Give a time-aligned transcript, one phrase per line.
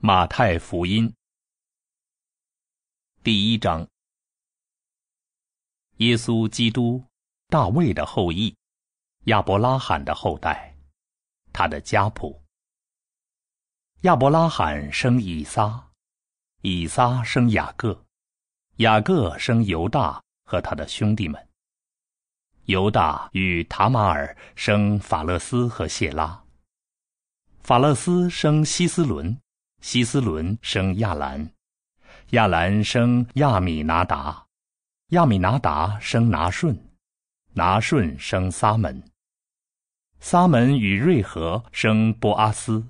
[0.00, 1.12] 马太福音
[3.24, 3.84] 第一章：
[5.96, 7.02] 耶稣基督，
[7.48, 8.56] 大卫的后裔，
[9.24, 10.72] 亚伯拉罕的后代，
[11.52, 12.40] 他的家谱。
[14.02, 15.90] 亚伯拉罕生以撒，
[16.62, 18.06] 以撒生雅各，
[18.76, 21.48] 雅各生犹大和他的兄弟们。
[22.66, 26.44] 犹大与塔马尔生法勒斯和谢拉。
[27.64, 29.36] 法勒斯生希斯伦，
[29.80, 31.50] 希斯伦生亚兰，
[32.30, 34.46] 亚兰生亚米拿达，
[35.08, 36.78] 亚米拿达生拿顺，
[37.54, 39.02] 拿顺生撒门。
[40.20, 42.84] 撒门与瑞和生波阿斯，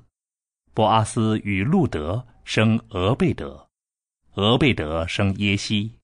[0.73, 3.69] 波阿斯与路德生俄贝德，
[4.35, 5.99] 俄贝德生耶西，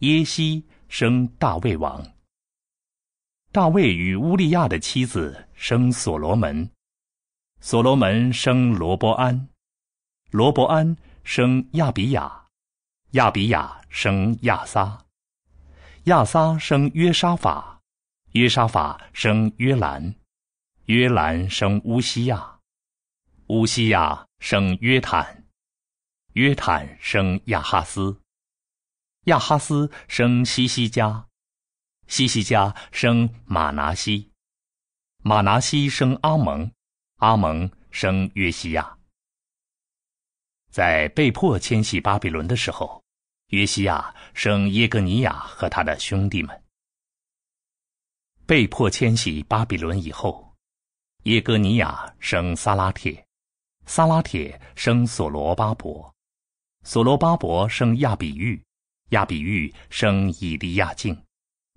[0.00, 2.04] 耶西生大卫王。
[3.52, 6.68] 大卫与乌利亚的妻子生所罗门，
[7.60, 9.48] 所罗门生罗伯安，
[10.36, 12.44] 罗伯安生亚比亚，
[13.12, 15.06] 亚比亚生亚撒，
[16.04, 17.80] 亚撒生约沙法，
[18.32, 20.14] 约沙法生约兰，
[20.84, 22.58] 约兰生乌西亚，
[23.46, 25.46] 乌西亚生约坦，
[26.34, 28.20] 约坦生亚哈斯，
[29.24, 31.26] 亚哈斯生西西加。
[32.08, 34.30] 西西家生马拿西，
[35.22, 36.70] 马拿西生阿蒙，
[37.20, 38.95] 阿蒙生约西亚。
[40.76, 43.02] 在被迫迁徙巴比伦的时候，
[43.46, 46.62] 约西亚生耶格尼亚和他的兄弟们。
[48.44, 50.54] 被迫迁徙巴比伦以后，
[51.22, 53.26] 耶格尼亚生撒拉铁，
[53.86, 56.14] 撒拉铁生所罗巴伯，
[56.84, 58.62] 所罗巴伯生亚比玉，
[59.12, 61.18] 亚比玉生以利亚敬。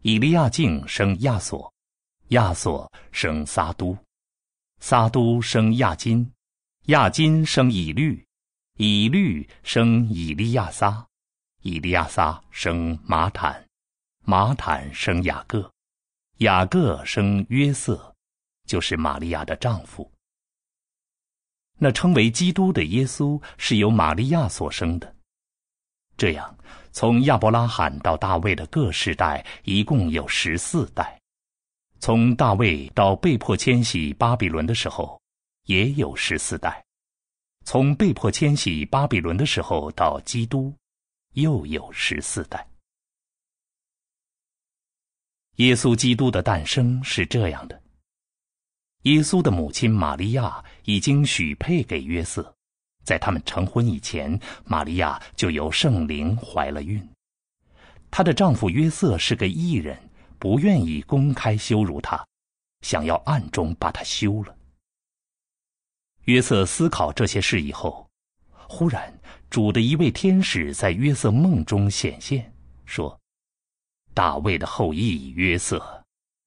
[0.01, 1.73] 以利亚敬生亚索，
[2.31, 3.97] 亚索生撒都，
[4.81, 6.29] 撒都生亚金，
[6.87, 8.21] 亚金生以律，
[8.81, 11.05] 以律生以利亚撒，
[11.63, 13.67] 以利亚撒生马坦，
[14.23, 15.69] 马坦生雅各，
[16.37, 18.15] 雅各生约瑟，
[18.65, 20.09] 就是玛利亚的丈夫。
[21.77, 25.13] 那称为基督的耶稣是由玛利亚所生的，
[26.15, 26.57] 这样。
[26.93, 31.19] 从亚伯拉罕到大卫的各世代一共有十四代，
[31.99, 35.21] 从大卫到被迫迁徙巴比伦的时候，
[35.65, 36.81] 也有十四代；
[37.65, 40.73] 从被迫迁徙巴比伦的时候到基督，
[41.33, 42.67] 又有十四代。
[45.57, 47.81] 耶稣基督的诞生是这样的：
[49.03, 52.53] 耶稣的母亲玛利亚已经许配给约瑟。
[53.03, 57.07] 在他们成婚以前，玛利亚就由圣灵怀了孕。
[58.11, 59.97] 她的丈夫约瑟是个异人，
[60.37, 62.23] 不愿意公开羞辱她，
[62.81, 64.55] 想要暗中把她休了。
[66.29, 68.07] 约瑟思考这些事以后，
[68.67, 69.11] 忽然
[69.49, 72.53] 主的一位天使在约瑟梦中显现，
[72.85, 73.19] 说
[74.13, 75.81] ：“大卫的后裔约瑟，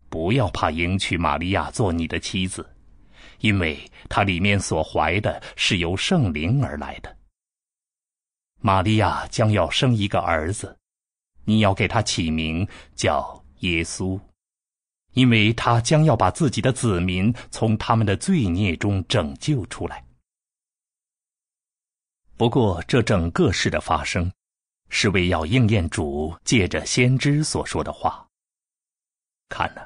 [0.08, 2.64] 不要怕迎娶玛利亚做你的妻子。”
[3.40, 3.76] 因为
[4.08, 7.16] 他里面所怀的是由圣灵而来的。
[8.60, 10.78] 玛利亚将要生一个儿子，
[11.44, 12.64] 你要给他起名
[12.94, 14.20] 叫耶稣，
[15.12, 20.04] 因为他将要把自己的子民从他们的罪孽中拯救出来。
[22.36, 24.32] 不过，这整个事的发生，
[24.88, 28.26] 是为要应验主借着先知所说的话。
[29.48, 29.82] 看呐，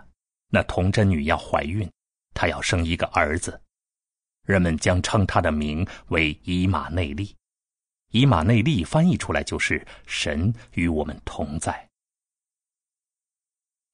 [0.49, 1.91] 那童贞女要怀孕。
[2.33, 3.59] 她要生一个儿子，
[4.45, 7.35] 人们将称他的名为以马内利。
[8.11, 11.89] 以马内利翻译出来就是“神与我们同在”。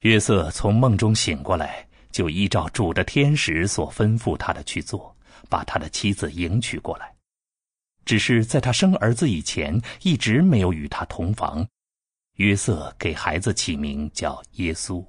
[0.02, 5.16] 约瑟从梦中醒过来，就依照主的天使所吩咐他的去做，
[5.48, 7.14] 把他的妻子迎娶过来。
[8.04, 11.64] 只是在他生儿子以前，一直没有与他同房。
[12.38, 15.06] 约瑟给孩子起名叫耶稣。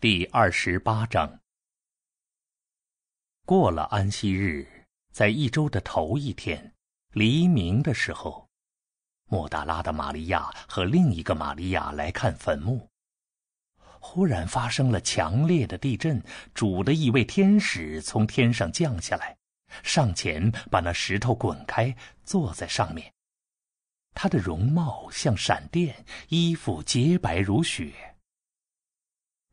[0.00, 1.40] 第二十八章。
[3.44, 4.66] 过了安息日，
[5.12, 6.74] 在一周的头一天，
[7.12, 8.49] 黎明的时候，
[9.30, 12.86] 莫达拉的玛利亚和另一个玛利亚来看坟墓。
[14.00, 16.22] 忽然发生了强烈的地震，
[16.52, 19.36] 主的一位天使从天上降下来，
[19.82, 21.94] 上前把那石头滚开，
[22.24, 23.12] 坐在上面。
[24.12, 27.92] 他的容貌像闪电，衣服洁白如雪。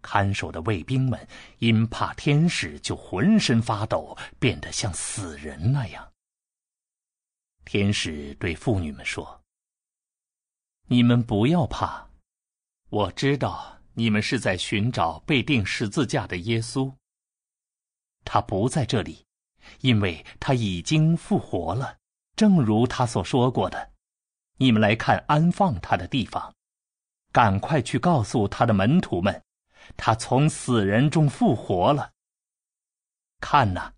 [0.02, 1.28] 看守的卫兵们
[1.60, 6.12] 因怕天使，就浑身发抖，变得像死人那样。
[7.66, 9.40] 天使对妇女们说
[10.90, 12.08] ：“你们不要怕，
[12.90, 16.94] 我知道你们是在寻找被钉十字架的耶稣。
[18.24, 19.26] 他不在这里，
[19.82, 21.98] 因为他已经复活了，
[22.38, 23.92] 正如他所说过的。
[24.60, 26.54] 你们来看安放他的地方，
[27.34, 29.44] 赶快去告诉他的门徒们，
[29.98, 32.14] 他从死人中复活了。
[33.42, 33.92] 看呐，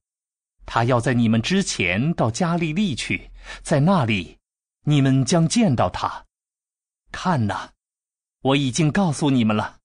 [0.66, 3.30] 他要在你们之前到加利利去，
[3.62, 4.40] 在那里，
[4.86, 6.26] 你们将见到他。
[7.12, 7.72] 看呐，
[8.42, 9.80] 我已经告诉你们了。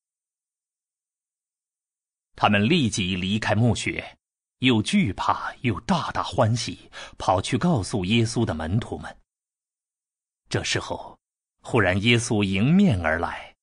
[2.36, 4.18] 他们立即离开墓穴，
[4.58, 9.16] 又惧怕又大大欢喜，跑去告诉耶稣的门徒们。
[10.48, 11.18] 这时候，
[11.62, 13.54] 忽然耶稣迎面而来，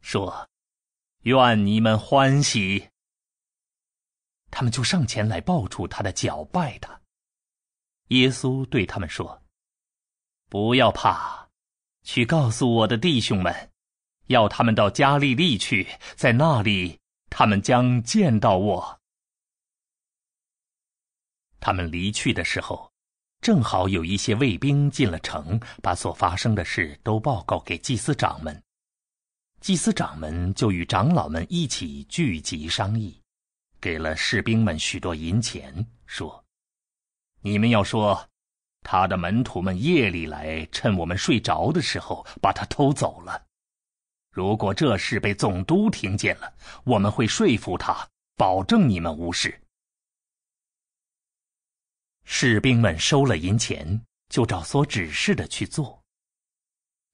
[0.00, 0.48] 说
[1.22, 2.88] ：“愿你们欢喜。”
[4.50, 7.00] 他们就上前来抱住他的脚拜他。
[8.08, 9.42] 耶稣对他们说
[10.48, 11.45] ：“不要怕，
[12.06, 13.52] 去告诉我的弟兄们，
[14.28, 16.98] 要他们到加利利去，在那里
[17.28, 19.00] 他们将见到我。”
[21.60, 22.90] 他们离去的时候。
[23.42, 28.60] 正好有一些卫兵进了城，把所发生的事都报告给祭司长们。
[29.60, 33.20] 祭司长们就与长老们一起聚集商议，
[33.78, 36.44] 给了士兵们许多银钱，说
[37.42, 38.28] ：“你们要说，
[38.88, 43.44] 他的门徒们夜里来，趁我们睡着的时候把他偷走了。
[44.30, 46.54] 如果这事被总督听见了，
[46.84, 49.60] 我们会说服他，保证你们无事。”
[52.22, 56.00] 士兵们收了银钱，就照所指示的去做。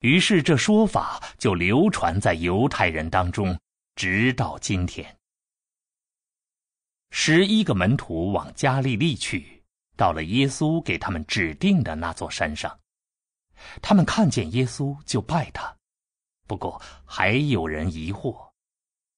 [0.01, 3.59] 于是这说法就流传在犹太人当中，
[3.95, 5.17] 直到今天。
[7.09, 9.52] 十一个门徒往加利利去，
[10.03, 12.77] 到了耶稣给他们指定的那座山上，
[13.81, 15.73] 他们看见耶稣就拜他。
[16.45, 18.51] 不过还有人疑惑，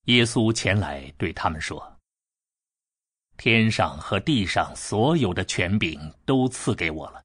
[0.03, 1.81] 耶稣前来对他们说。
[3.35, 7.23] 天上和地上所有的权柄都赐给我了，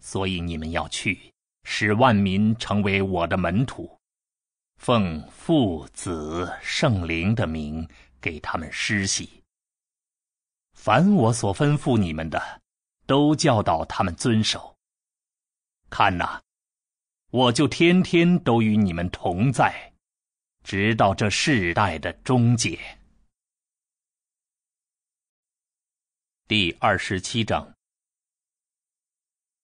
[0.00, 1.32] 所以你们要去，
[1.62, 3.88] 使万民成为我的门徒，
[4.78, 7.88] 奉父子圣灵的名
[8.20, 9.40] 给他们施洗。
[10.72, 12.60] 凡我所吩咐你们的，
[13.06, 14.76] 都教导他们遵守。
[15.90, 16.42] 看哪，
[17.30, 19.92] 我就天天都与你们同在，
[20.62, 22.78] 直到这世代的终结。
[26.46, 27.72] 第二十七章。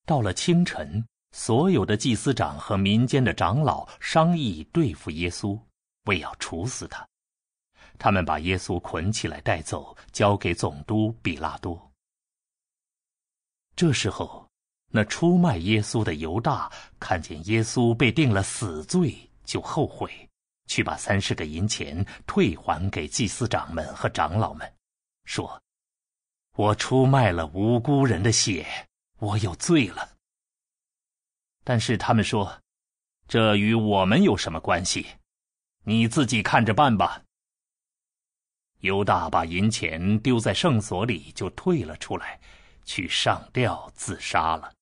[0.07, 5.61] 到了清晨，所有的祭司长和民间的长老商议对付耶稣，
[6.05, 7.07] 为要处死他。
[7.99, 11.90] 他们把耶稣捆起来带走，交给总督比拉多。
[13.81, 14.47] 这时候，
[14.93, 20.29] 那出卖耶稣的犹大看见耶稣被定了死罪，就后悔，
[20.67, 24.71] 去把三十个银钱退还给祭司长们和长老们，
[25.25, 25.59] 说。
[26.57, 28.67] 我出卖了无辜人的血，
[29.19, 30.11] 我有罪了。
[31.65, 32.61] 但是他们说，
[33.29, 35.07] 这与我们有什么关系？
[35.85, 37.23] 你自己看着办吧。
[38.81, 42.39] 犹大把银钱丢在圣所里，就退了出来，
[42.85, 44.73] 去上吊自杀了。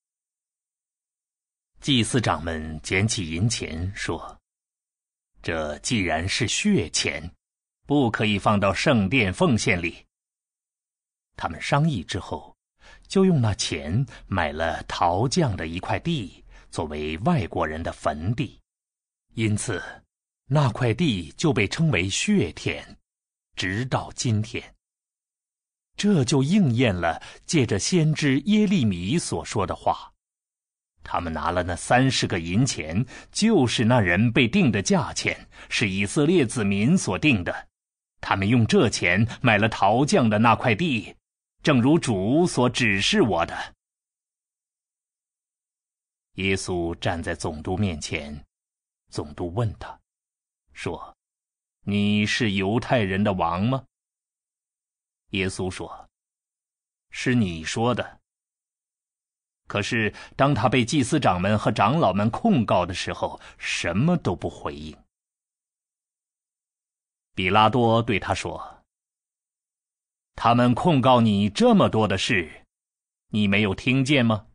[1.79, 4.37] 祭司长们捡起银钱，说
[5.41, 7.31] ：“这既然是血钱，
[7.85, 10.05] 不可以放到圣殿奉献里。”
[11.37, 12.53] 他们商议之后，
[13.07, 18.59] 就用那钱买了陶匠的一块地，作为外国人的坟地，
[19.35, 19.81] 因此
[20.45, 22.97] 那块地就被称为血田，
[23.55, 24.75] 直到今天。
[25.99, 30.13] 这就应验了借着先知耶利米所说的话：
[31.03, 37.67] 他们拿了那三十个银钱，就是那人被定的价钱，是以色列子民所定的。
[38.21, 41.13] 他们用这钱买了陶匠的那块地。
[41.61, 43.75] 正如主所指示我的，
[46.35, 48.41] 耶稣站在总督面前，
[49.11, 49.99] 总督问他，
[50.71, 51.13] 说
[51.83, 53.83] ：“你是犹太人的王吗？”
[55.29, 56.09] 耶稣说
[57.11, 58.19] ：“是你说的。”
[59.67, 64.97] 可是当他被祭司长们和长老们控告的时候，什么都不回应。
[67.35, 68.83] 比拉多对他说。
[70.35, 72.65] 他们控告你这么多的事，
[73.27, 74.47] 你没有听见吗？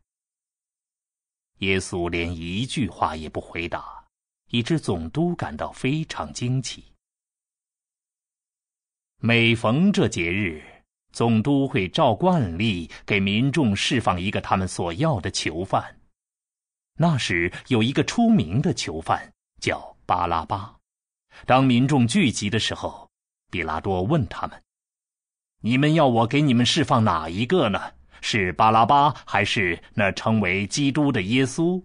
[1.59, 4.05] 耶稣连一句话也不回答，
[4.47, 6.94] 以致总督感到非常惊奇。
[9.19, 10.61] 每逢这节日，
[11.11, 15.99] 总督会照惯例给民众释放一个他们所要的囚犯。
[16.97, 20.75] 那时有一个出名的囚犯叫巴拉巴。
[21.45, 23.09] 当民众聚集的时候，
[23.49, 24.61] 比拉多问他们。
[25.61, 27.93] 你们要我给你们释放哪一个呢？
[28.21, 31.83] 是巴拉巴还是那称为基督的耶稣？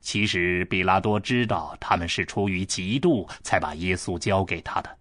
[0.00, 4.98] 其实，比拉多知道他们是出于嫉妒才把耶稣交给他的。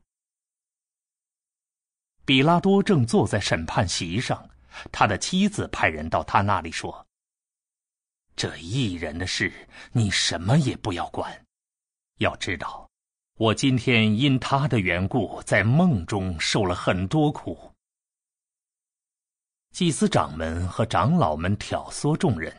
[2.25, 4.50] 比拉多正坐在审判席上，
[4.91, 7.08] 他的妻子派人到他那里说
[8.36, 9.53] ：“这一人的事，
[9.91, 11.46] 你什么也不要管。
[12.17, 12.89] 要知道，
[13.36, 17.72] 我今天因他的缘故，在梦中受了很多苦。”
[19.72, 22.53] 祭司长们和长老们挑唆众人。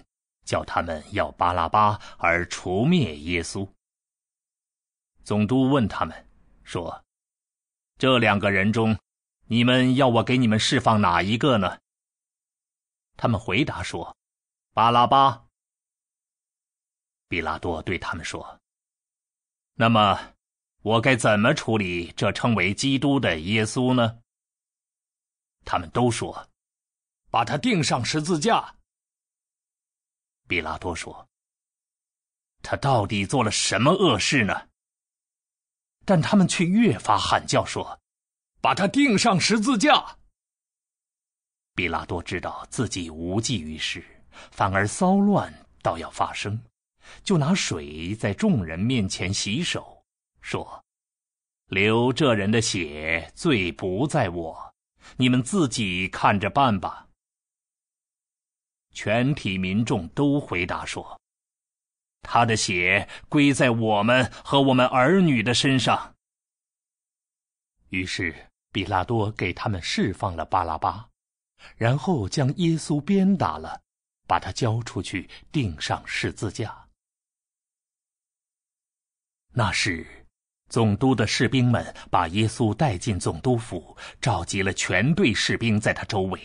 [0.47, 3.69] 叫他们要巴拉巴而除灭耶稣。
[5.25, 6.29] 总督问他们
[6.63, 7.05] 说
[7.99, 8.97] ：“这两个人中，
[9.47, 11.79] 你们要我给你们释放哪一个呢？”
[13.17, 14.17] 他们回答说
[14.73, 15.47] ：“巴拉巴。”
[17.29, 18.61] 比拉多对他们说
[19.75, 20.35] ：“那么，
[20.83, 24.21] 我该怎么处理这称为基督的耶稣呢？”
[25.65, 26.49] 他们都说
[27.31, 28.77] ：“把他钉上十字架。”
[30.47, 31.29] 比拉多说
[32.63, 34.69] ：“他到底做了什么恶事呢？”
[36.07, 38.01] 但他们却越发喊叫说
[38.67, 40.17] ：“把他钉上十字架！”
[41.77, 44.05] 比拉多知道自己无济于事，
[44.51, 46.61] 反而骚乱倒要发生，
[47.23, 50.03] 就拿水在众人面前洗手，
[50.41, 50.85] 说
[51.71, 54.75] ：“流这人的血，罪不在我，
[55.17, 57.07] 你们自己看着办吧。”
[58.93, 61.21] 全体民众都回答说
[62.23, 66.17] ：“他的血归在我们和我们儿女的身上。”
[67.91, 68.46] 于是，
[68.77, 71.09] 比拉多给他们释放了巴拉巴，
[71.77, 73.81] 然后将耶稣鞭打了，
[74.29, 76.87] 把他交出去钉上十字架。
[79.55, 80.07] 那时，
[80.69, 86.39] 总督的士兵们把耶稣带进总督府，召集了全队士兵在他周围。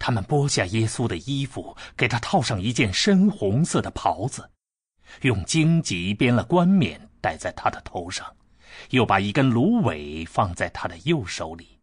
[0.00, 4.50] 他们剥下耶稣的衣服，给他套上一件深红色的袍子，
[5.20, 8.34] 用荆棘编了冠冕戴在他的头上，
[8.90, 11.78] 又把一根芦苇放在他的右手里，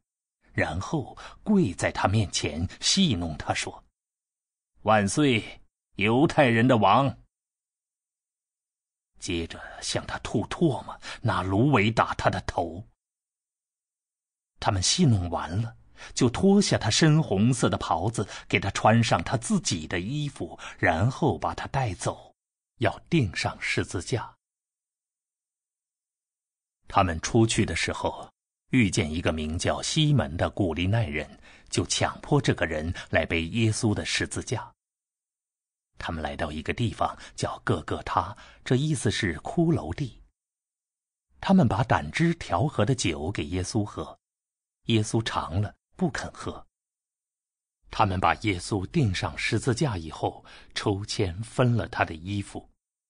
[0.53, 3.83] 然后跪在他面前戏弄他说
[4.83, 5.61] ：“万岁，
[5.95, 7.17] 犹太人的王！”
[9.19, 12.87] 接着向他吐唾沫，拿芦苇打他的头。
[14.59, 15.75] 他们戏弄完了。
[16.13, 22.35] 就脱下他深红色的袍子，给他穿上他自己的衣服，然后把他带走，
[22.79, 24.34] 要钉上十字架。
[26.87, 28.29] 他们出去的时候，
[28.71, 31.39] 遇见一个名叫西门的古利奈人，
[31.69, 34.71] 就强迫这个人来背耶稣的十字架。
[35.97, 40.21] 他们来到一个地方叫各个他，这意思是骷髅地。
[41.39, 44.17] 他们把胆汁调和的酒给耶稣喝，
[44.85, 45.73] 耶稣尝了。
[45.97, 46.67] 不肯喝。
[47.89, 52.69] 他们把耶稣钉上十字架以后，抽签分了他的衣服，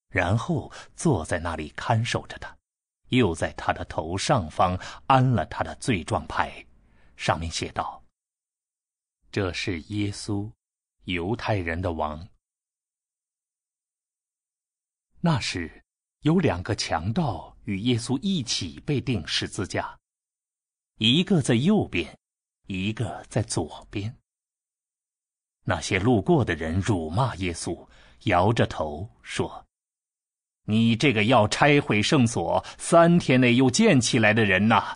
[0.10, 2.55] 然后坐在那里看守着他，
[3.09, 6.65] 又在他的头上方安了他的罪状牌，
[7.15, 8.03] 上面写道
[9.31, 10.51] ：“这是耶稣，
[11.05, 12.27] 犹太人的王。”
[15.21, 15.83] 那时，
[16.21, 20.00] 有两个强盗与耶稣一起被钉十字架，
[20.97, 22.17] 一个在右边。
[22.67, 24.17] 一个在左边。
[25.65, 27.88] 那些路过的人辱骂耶稣，
[28.24, 29.63] 摇着头说
[30.65, 34.95] ：“你这个要拆毁圣所、三天内又建起来的人呐，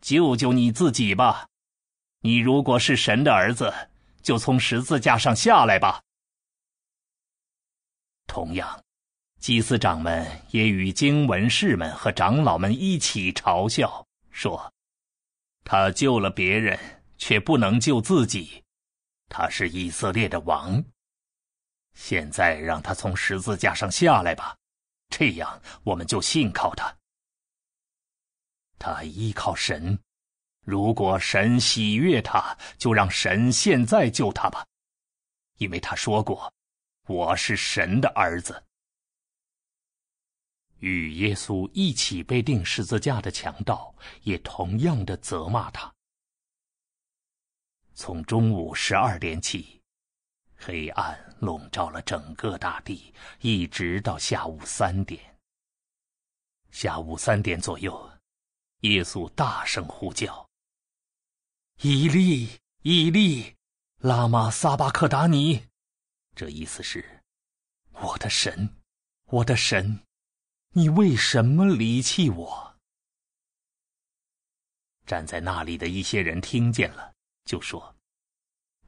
[0.00, 1.46] 救救你自己吧！
[2.20, 3.72] 你如果是神的儿子，
[4.22, 6.00] 就从十字架上下来吧。”
[8.26, 8.82] 同样，
[9.38, 14.72] 祭司长们也与经文士们和长老们一起嘲笑说
[15.64, 16.78] ：“他救了别人。”
[17.22, 18.64] 却不能救自己，
[19.28, 20.82] 他是以色列的王。
[21.92, 24.56] 现在让他从十字架上下来吧，
[25.10, 26.96] 这样我们就信靠他。
[28.78, 29.98] 他依靠神，
[30.64, 34.66] 如果神喜悦他，就让神现在救他吧，
[35.58, 36.50] 因为他说过
[37.06, 38.64] ：“我是神的儿子。”
[40.80, 45.92] 与耶稣一起被钉十字架的强盗也同样的责骂他。
[47.92, 49.79] 从中午十二点起，
[50.62, 55.38] 黑暗笼罩了整个大地，一直到下午三点。
[56.70, 58.12] 下午三点左右，
[58.80, 60.48] 耶稣大声呼叫
[61.80, 63.56] ：“以利，以利，
[64.00, 65.66] 拉玛撒巴克达尼！”
[66.36, 67.22] 这意思是
[67.92, 68.76] ：“我的神，
[69.24, 70.04] 我的神，
[70.74, 72.76] 你为什么离弃我？”
[75.06, 77.14] 站在那里的一些人听见了。
[77.46, 77.96] 就说：“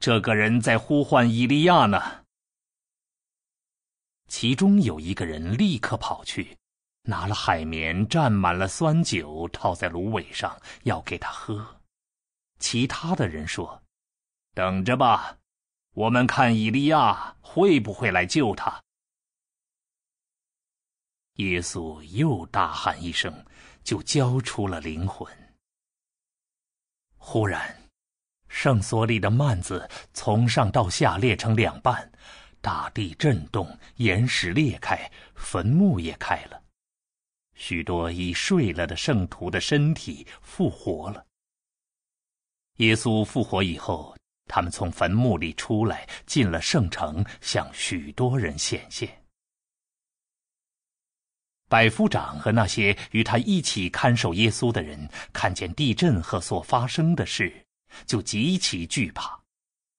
[0.03, 2.25] 这个人在呼唤以利亚呢。”
[4.27, 6.57] 其中有一个人立刻跑去，
[7.03, 11.79] 拿了海绵蘸满了酸酒，套在芦苇上，要给他喝。
[12.59, 13.81] 其他的人说
[14.53, 15.37] ：“等着吧，
[15.93, 18.83] 我们看以利亚会不会来救他。”
[21.39, 23.45] 耶稣又大喊一声，
[23.85, 25.25] 就交出了灵魂。
[27.15, 27.82] 忽然，
[28.53, 32.09] 圣所里的幔子从上到下裂成两半，
[32.61, 36.61] 大地震动，岩石裂开，坟墓也开了，
[37.55, 41.25] 许多已睡了的圣徒的身体复活了。
[42.77, 49.09] 耶稣复活以后，他们从坟墓里出来，进了圣城，向许多人显现。
[51.67, 57.62] 百夫长和那些与他一起看守耶稣的人，看见地震和所发生的事，
[58.05, 59.41] 就极其惧怕，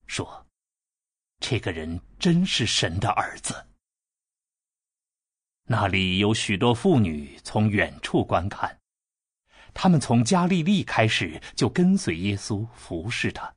[0.07, 0.47] 说
[1.41, 3.67] ：“这个人真是神的儿子。”
[5.67, 8.79] 那里有许多妇女从远处观看。
[9.73, 13.53] 他们从加利利开始就跟随耶稣服侍他，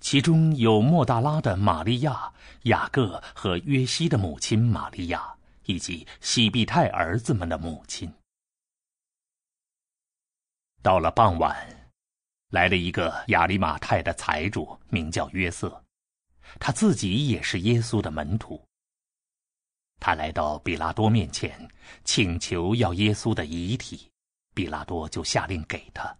[0.00, 5.36] 其中有莫大拉的玛利亚、雅各和约西的母亲玛利亚，
[5.66, 8.12] 以及西庇太儿子们的母亲。
[10.82, 11.73] 到了傍晚，
[12.54, 15.84] 来了一个亚利马泰的财主，名叫约瑟，
[16.60, 18.64] 他自己也是耶稣的门徒。
[19.98, 21.68] 他来到比拉多面前，
[22.04, 24.08] 请求要耶稣的遗体。
[24.54, 26.16] 比拉多就下令给他。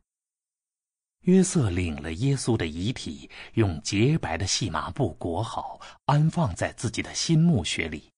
[1.20, 8.10] 约瑟领了耶稣的遗体，用洁白的细麻布裹好，安放在自己的新墓穴里。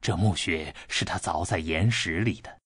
[0.00, 2.56] 这墓穴是他凿在岩石里的。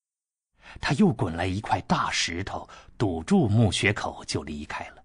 [0.80, 2.68] 他又滚来一块大石头，
[3.04, 5.04] 堵住墓穴口，就离开了。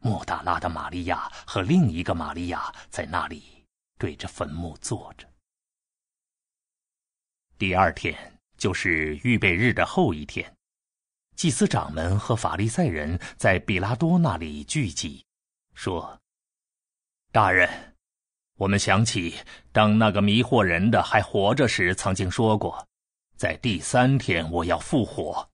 [0.00, 3.64] 莫大拉的玛利亚和另一个玛利亚在那里
[3.96, 5.26] 对着坟墓坐着。
[7.56, 8.14] 第二天。
[8.58, 10.52] 就是预备日的后一天，
[11.36, 15.24] 祭司长们和法利赛人在比拉多那里聚集，
[15.74, 16.20] 说
[17.30, 17.94] ：“大人，
[18.56, 19.36] 我们想起
[19.70, 22.84] 当那个迷惑人的还活着时，曾经说过，
[23.36, 25.47] 在第三天我要复活。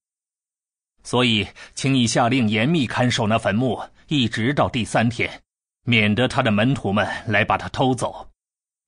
[1.04, 5.42] 所以，请你下令严密看守那坟墓，一直到第三天，
[5.84, 8.28] 免得他的门徒们来把他偷走，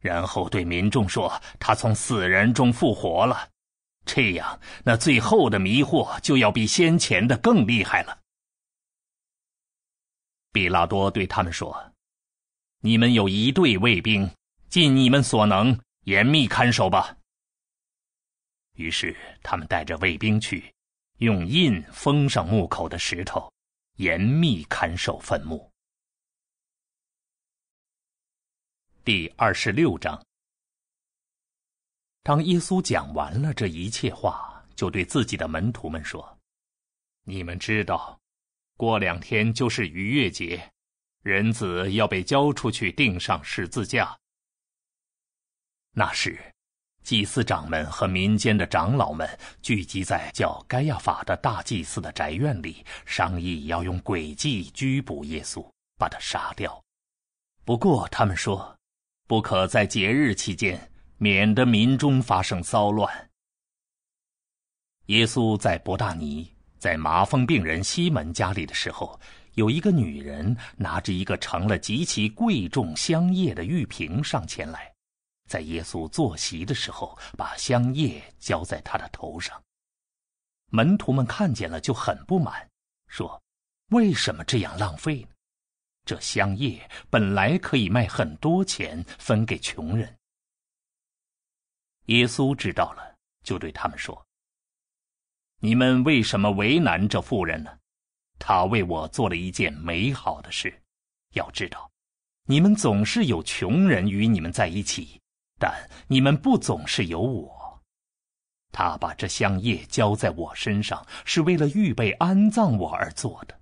[0.01, 3.49] 然后对民众说他从死人中复活了。”
[4.07, 8.19] 这样，那最后的迷惑就要比先前的更厉害了。
[10.53, 11.93] 比拉多对他们说
[12.81, 14.31] ：“你们有一队卫兵，
[14.69, 17.17] 尽你们所能严密看守吧。”
[18.79, 20.73] 于是他们带着卫兵去，
[21.19, 23.51] 用印封上墓口的石头，
[23.95, 25.71] 严密看守坟墓。
[29.03, 30.23] 第二十六章。
[32.23, 36.39] 当耶稣讲完了这一切话，就对自己的门徒们说
[37.25, 38.21] ：“你们知道，
[38.77, 40.71] 过两天就是逾越节，
[41.23, 44.15] 人子要被交出去，钉上十字架。
[45.93, 46.39] 那时，
[47.07, 49.29] 祭司长们和民间的长老们
[49.63, 55.65] 聚集在叫盖亚法的大祭司的宅院里，商议要用诡计拘捕耶稣，
[55.97, 56.83] 把他杀掉。
[57.65, 58.77] 不过，他们说，
[59.29, 60.77] 不可在节日期间。”
[61.19, 63.11] 免得民中发生骚乱。
[65.07, 66.47] 耶稣在伯大尼，
[66.79, 69.19] 在麻风病人西门家里的时候，
[69.55, 74.93] 有一个女人拿着一个盛了极其贵重香叶的玉瓶上前来，
[75.47, 79.63] 在耶稣坐席的时候，把香叶浇在他的头上。
[80.71, 82.69] 门徒们看见了，就很不满，
[83.09, 83.41] 说
[83.91, 85.29] ：“为什么这样浪费呢？
[86.05, 90.17] 这香叶本来可以卖很多钱，分给穷人。”
[92.07, 94.27] 耶稣知道了，就对他们说
[95.59, 97.79] ：“你们为什么为难这妇人呢？
[98.39, 100.83] 她为我做了一件美好的事。
[101.33, 101.91] 要知道，
[102.45, 105.21] 你们总是有穷人与你们在一起，
[105.59, 107.83] 但你们不总是有我。
[108.73, 113.59] 他把这香叶浇在我身上，是为了预备安葬我而做的。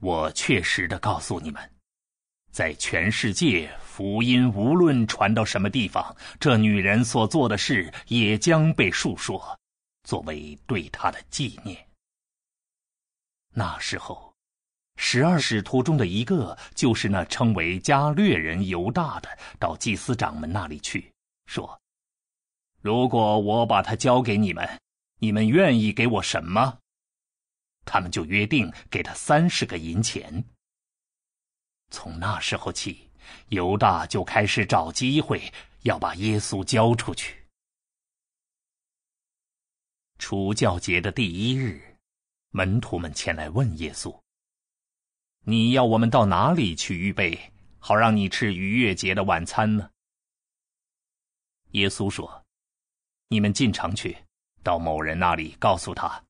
[0.00, 1.70] 我确实的告诉你们。”
[2.50, 9.56] 在全世界，福音无论传到什么地方，这女人所做的事也将被述说，
[10.02, 11.88] 作为对她的纪念。
[13.54, 14.29] 那时候，
[15.02, 21.10] 十二使徒中的一个，就是那称为加略人犹大的，到祭司长们那里去，
[21.46, 21.80] 说
[22.82, 24.78] ：“如果我把他交给你们，
[25.16, 26.78] 你们愿意给我什么？”
[27.86, 30.44] 他们就约定给他三十个银钱。
[31.90, 33.10] 从那时候起，
[33.48, 35.50] 犹大就开始找机会
[35.84, 37.42] 要把耶稣交出去。
[40.18, 41.96] 除教节的第一日，
[42.50, 44.14] 门徒们前来问耶稣
[45.44, 49.90] ：“你要我们到哪里去预备，好让你吃逾越节的晚餐呢？”
[51.72, 52.44] 耶稣说
[53.28, 54.16] ：“你们进城去，
[54.62, 56.22] 到某人那里，告诉他，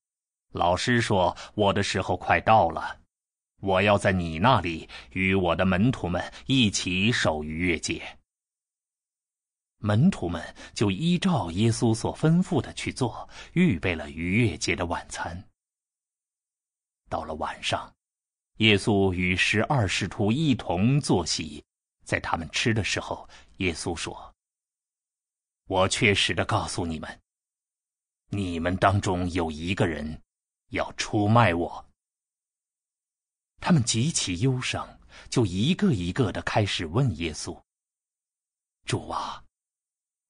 [0.53, 3.01] 老师说我的时候快到了，
[3.61, 8.19] 我要在你那里与我的门徒们一起守逾越节。”
[9.83, 15.43] 门徒们就依照耶稣所吩咐的去做，预备了逾越节的晚餐。
[17.09, 17.91] 到了晚上，
[18.61, 21.65] 耶稣与十二使徒一同坐席，
[22.05, 24.35] 在他们吃的时候，耶稣说
[25.67, 27.21] ：“我确实的告诉你们，
[28.29, 30.23] 你们当中有一个人
[30.73, 31.91] 要出卖我。”
[33.63, 37.59] 他们极其忧伤，就一个一个的开始问耶稣
[38.85, 39.43] ：“主啊！”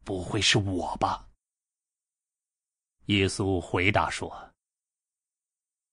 [0.06, 1.28] 不会是我吧？
[3.06, 4.49] 耶稣回答说：“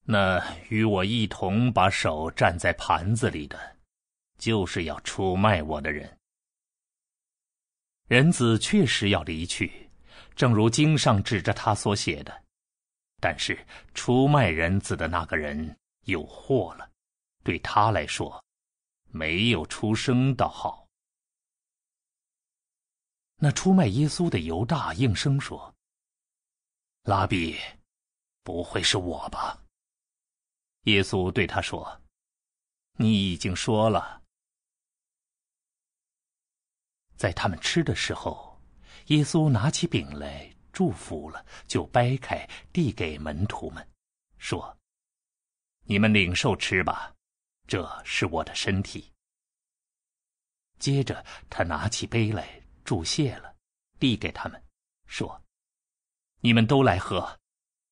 [0.10, 3.76] 那与我一同把手蘸在盘子里的，
[4.38, 6.18] 就是要出卖我的人。
[8.08, 9.90] 人子确实要离去，
[10.34, 12.44] 正如经上指着他所写的。
[13.20, 16.90] 但是出卖人子的那个人有祸了，
[17.44, 18.42] 对他来说，
[19.10, 20.88] 没有出生倒好。”
[23.36, 25.76] 那出卖耶稣的犹大应声说
[27.04, 27.58] ：“拉比，
[28.42, 29.62] 不会是我吧？”
[30.88, 32.02] 耶稣对他说
[32.96, 34.24] ：“你已经说了。”
[37.18, 38.58] 在他们吃的时候，
[39.08, 43.86] 耶稣拿起饼来祝福了，就掰开递给门徒们，
[44.38, 44.78] 说
[45.84, 47.14] ：“你们领受吃吧，
[47.68, 49.12] 这是我的身体。”
[50.80, 52.64] 接着他拿起杯来。
[52.86, 53.54] 注谢了，
[54.00, 54.64] 递给他们，
[55.08, 55.44] 说
[56.40, 57.38] ：“你们都来喝，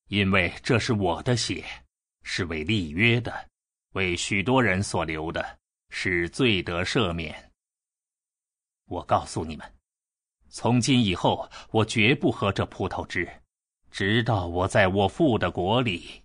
[0.06, 1.84] 因为这是我的血，
[2.28, 3.48] 是为立约的，
[3.92, 5.60] 为许多人所留的，
[5.90, 7.52] 使罪得赦免。
[8.86, 9.74] 我告诉你们，
[10.48, 13.30] 从今以后，我绝不喝这葡萄汁，
[13.92, 16.24] 直到我在我父的国里，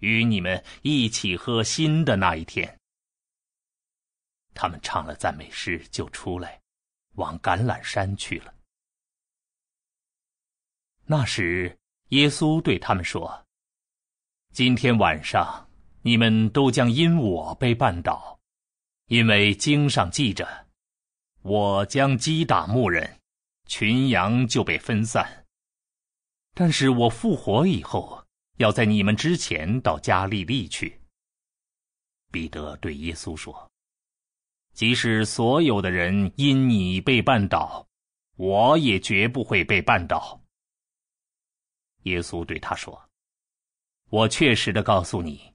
[0.00, 2.78] 与你们一起喝新的那一天。”
[4.52, 6.60] 他们唱了赞美诗，就出来。
[7.14, 8.54] 往橄榄山去了。
[11.04, 11.76] 那时，
[12.10, 13.44] 耶稣对他们说
[14.52, 15.68] ：“今天晚上，
[16.02, 18.38] 你们都将因我被绊倒，
[19.06, 20.66] 因为经上记着，
[21.42, 23.20] 我将击打牧人，
[23.66, 25.46] 群羊就被分散。
[26.54, 28.24] 但是我复活以后，
[28.56, 31.00] 要在你们之前到加利利去。”
[32.32, 33.70] 彼得对耶稣说。
[34.72, 37.86] 即使所有的人因你被绊倒，
[38.36, 40.40] 我也绝不会被绊倒。
[42.04, 43.00] 耶稣对他说
[44.10, 45.52] ：“我确实的告诉你，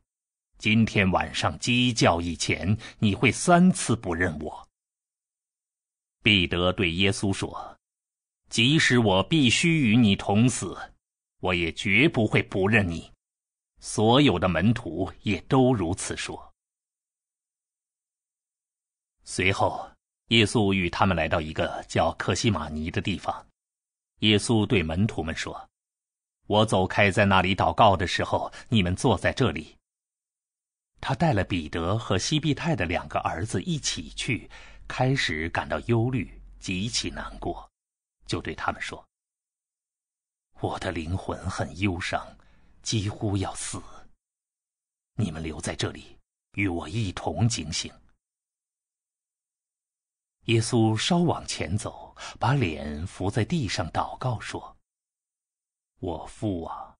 [0.58, 4.68] 今天晚上鸡叫以前，你会三次不认我。”
[6.22, 7.78] 彼得对耶稣说
[8.50, 10.78] ：“即使我必须与你同死，
[11.40, 13.12] 我也绝不会不认你。”
[13.82, 16.54] 所有的门徒也都如此说。
[19.26, 19.90] 随后，
[20.28, 23.46] 耶稣与他们来到一个叫克西马尼的地方。
[24.20, 25.54] 耶稣对门徒们说
[26.48, 29.78] ：“我走开，在那里祷告的时候，你们坐在这里。”
[31.00, 34.50] 他带了彼得和西庇太的两个儿子一起去，
[34.88, 37.70] 开始感到忧虑，极其难过，
[38.26, 39.06] 就对他们说
[40.62, 42.26] ：“我的灵魂很忧伤，
[42.82, 43.82] 几乎要死。
[45.16, 46.18] 你们留在这里，
[46.54, 47.94] 与我一同警醒。”
[50.46, 54.76] 耶稣稍往前走，把脸伏在地上祷告说
[56.04, 56.94] ：“我父啊，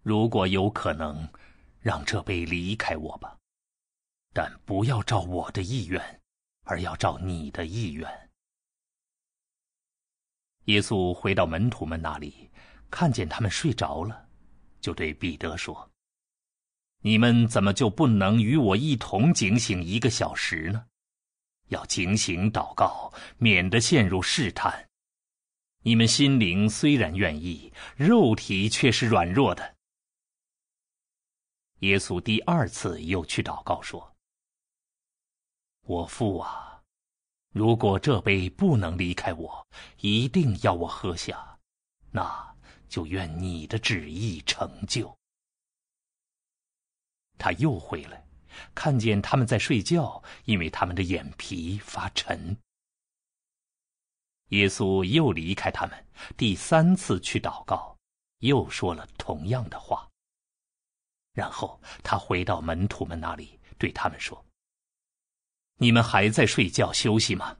[0.00, 1.28] 如果有可能，
[1.80, 3.36] 让这杯离开我吧，
[4.32, 6.20] 但不要照我的意愿，
[6.62, 8.30] 而要照你的意愿。”
[10.66, 12.48] 耶稣回到门徒们那里，
[12.92, 14.28] 看见他们睡着了，
[14.80, 15.90] 就对彼得说
[17.02, 20.86] ：“你们怎么就不能与我一同警醒一个小时呢？”
[21.70, 24.87] 要警醒祷告，免得陷入试探。
[25.82, 29.76] 你们心灵虽然愿意，肉体却是软弱的。
[31.80, 34.16] 耶稣第二次又去祷告说
[35.86, 36.82] ：“我父啊，
[37.52, 39.66] 如果这杯不能离开我，
[40.00, 41.58] 一定要我喝下，
[42.10, 42.56] 那
[42.88, 45.16] 就愿你的旨意成就。”
[47.38, 48.26] 他又回来，
[48.74, 52.56] 看见他们在睡觉，因为他们的眼皮发沉。
[54.48, 56.06] 耶稣又离开他们，
[56.36, 57.96] 第三次去祷告，
[58.38, 60.08] 又说了同样的话。
[61.32, 64.44] 然后他回到门徒们那里，对他们说
[65.76, 67.56] ：“你们还在睡觉休息吗？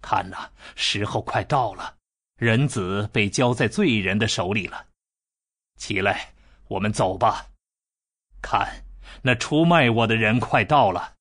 [0.00, 1.98] 看呐，时候快到了，
[2.36, 4.88] 人子被交在罪人的手里了。
[5.76, 6.34] 起来，
[6.68, 7.50] 我们走吧。
[8.40, 8.84] 看，
[9.22, 11.16] 那出卖我的人快到了。”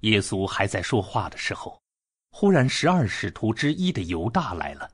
[0.00, 1.83] 耶稣还在说话的时候。
[2.36, 4.90] 忽然，十二使徒之一的犹大来了，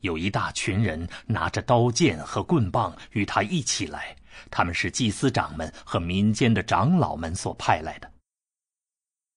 [0.00, 4.16] 有一大群人拿着刀剑和棍棒与他一起来，
[4.50, 8.10] 他们是祭司长们和民间的长老们所派来的。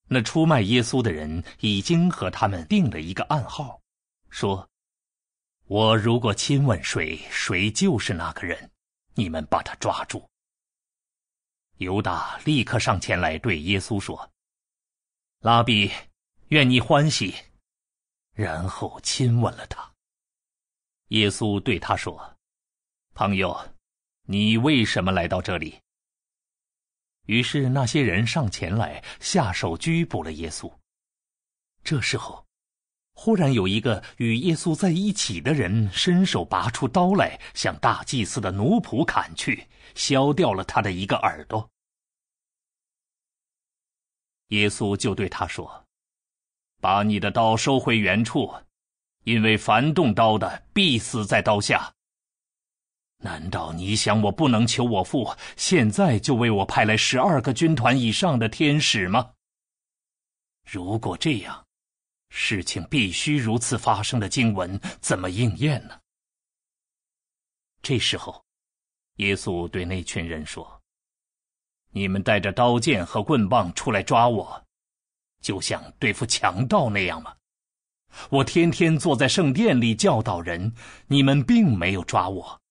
[0.07, 3.81] 那出卖耶稣的人已经和他们定了一个暗号，
[4.29, 4.69] 说
[5.67, 8.71] ：“我如果亲吻谁，谁就是那个人，
[9.15, 10.25] 你们把他抓住。”
[11.75, 14.31] 犹大立刻上前来对耶稣说
[15.43, 15.91] ：“拉比。”
[16.51, 17.33] 愿你欢喜，
[18.33, 19.89] 然后亲吻了他。
[21.07, 22.37] 耶稣对他说
[23.15, 23.57] ：“朋友，
[24.23, 25.79] 你为什么来到这里？”
[27.27, 30.69] 于是那些人上前来，下手拘捕了耶稣。
[31.85, 32.45] 这时候，
[33.13, 41.71] 忽然有一个与耶稣在一起的人伸手拔出刀来，向大祭司的奴仆砍去，削掉了他的一个耳朵。
[44.47, 45.87] 耶稣就对他说。
[46.81, 48.51] 把你的刀收回原处，
[49.23, 51.93] 因为凡动刀的必死在刀下。
[53.23, 59.33] 难道你想我不能求我父现在就为我派来十二个军团以上的天使吗？
[60.65, 61.63] 如果这样，
[62.29, 65.99] 事情必须如此发生的经文怎么应验呢？
[67.83, 68.43] 这时候，
[69.17, 70.81] 耶稣对那群人说
[71.93, 74.65] ：“你们带着刀剑和棍棒出来抓我。”
[75.41, 77.35] 就像对付强盗那样吗？
[78.29, 80.73] 我天天坐在圣殿里教导人，
[81.07, 82.61] 你们并没有抓我。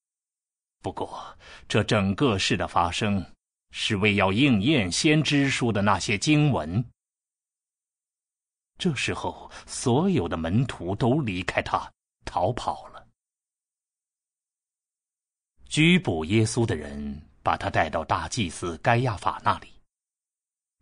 [0.82, 3.24] 不过，这整个事的发生，
[3.70, 6.84] 是为要应验先知书的那些经文。
[8.78, 11.90] 这时候，所有的门徒都离开他，
[12.24, 13.06] 逃跑了。
[15.66, 19.79] 拘捕耶稣的人把他带到大祭司该亚法那里。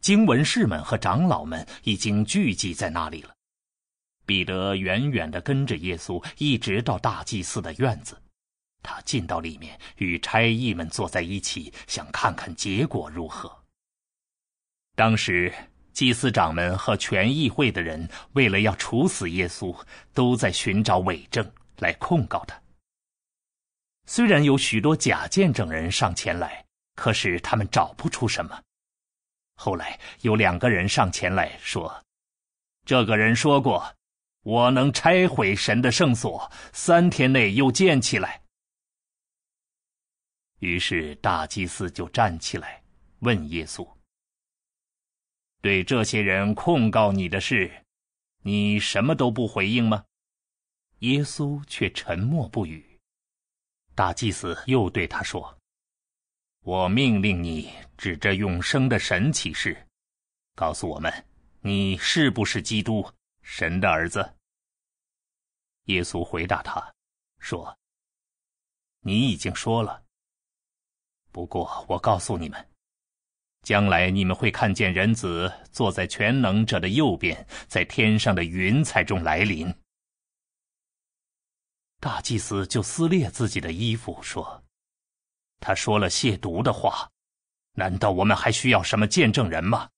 [0.00, 3.34] 经文士们和长老们已经聚集在那里了。
[4.24, 8.20] 彼得远远的跟着耶稣，一直到大祭司的院子。
[8.82, 13.50] 他进到里面，与差役们坐在一起，想看看结果如何。
[14.94, 15.52] 当时，
[15.92, 19.76] 祭司长们和全议会的人为了要处死耶稣，
[20.14, 22.60] 都在寻找伪证来控告他。
[24.06, 28.62] 虽然有许多假见证人上前来，可是他们找不出什么。
[29.60, 31.92] 后来有两个人上前来说
[32.86, 33.92] ：“这个人说过，
[34.42, 38.40] 我能拆毁神的圣所，三天内又建起来。”
[40.60, 42.80] 于是大祭司就站起来
[43.18, 43.84] 问耶稣
[45.60, 47.84] ：“对这些人控告你的事，
[48.44, 50.04] 你什么都不回应吗？”
[51.00, 52.96] 耶稣却沉默不语。
[53.96, 55.57] 大祭司又对他说。
[56.68, 59.88] 我命令你指着永生的神启示，
[60.54, 61.10] 告诉我们，
[61.62, 64.36] 你是不是基督，神的儿子？
[65.84, 66.92] 耶稣回答他，
[67.38, 67.74] 说
[69.00, 70.04] ：“你已经说了。
[71.32, 72.68] 不过我告诉你们，
[73.62, 79.74] 将来你们会看见人子坐在全能者的右边，在天上的云彩中来临。”
[81.98, 84.62] 大祭司就撕裂自己的衣服，说。
[85.60, 87.10] 他说了亵渎的话，
[87.72, 89.88] 难道我们还需要什么见证人吗？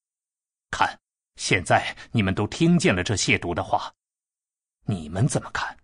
[0.71, 0.99] 看，
[1.37, 3.93] 现在你们都听见了这亵渎的话，
[4.85, 5.77] 你们怎么看？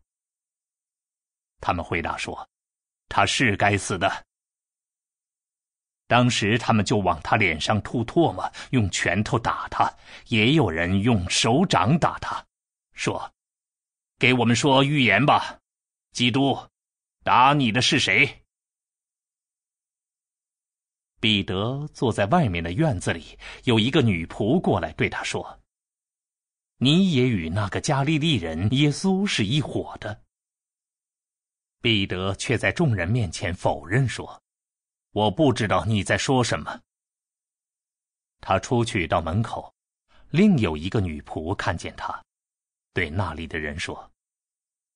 [1.61, 2.49] 他们回答说
[3.09, 4.25] ：“他是该死的。”
[6.09, 9.93] 当时他们就往他脸上吐唾沫，用拳头打他，
[10.27, 12.45] 也有人用手掌打他，
[12.93, 13.35] 说
[14.17, 15.59] ：“给我们说预言吧，
[16.13, 16.57] 基督，
[17.25, 18.43] 打你的是谁？”
[21.27, 25.59] 彼得坐在外面的院子里，有一个女仆过来对他说
[26.79, 30.23] ：“你也与那个加利利人耶稣是一伙的。”
[31.83, 34.41] 彼得却在众人面前否认说
[35.11, 36.81] ：“我不知道你在说什么。”
[38.41, 39.75] 他出去到门口，
[40.31, 42.23] 另有一个女仆看见他，
[42.93, 44.13] 对那里的人说：“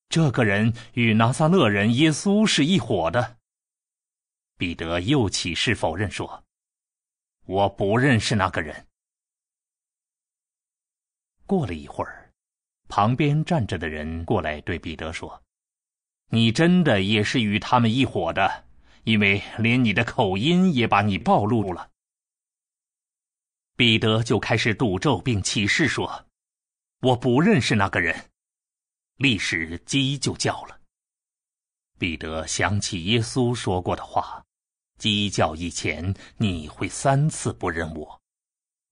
[0.09, 3.39] 这个人与拿撒勒人耶稣是一伙的。”
[4.61, 6.45] 彼得又起誓否认说
[7.49, 8.87] ：“我不认识那个人。”
[11.49, 12.31] 过了一会儿，
[12.87, 15.43] 旁边站着的人过来对彼得说
[16.29, 18.67] ：“你真的也是与他们一伙的，
[19.05, 21.91] 因为连你的口音也把你暴露了。”
[23.77, 26.27] 彼得就开始赌咒并起誓说
[27.01, 28.31] ：“我不认识那个人。”
[29.17, 30.79] 立时鸡就叫了。
[31.97, 34.45] 彼得想起耶稣说过的话
[35.01, 38.21] ：“鸡叫以前，你会三次不认我。”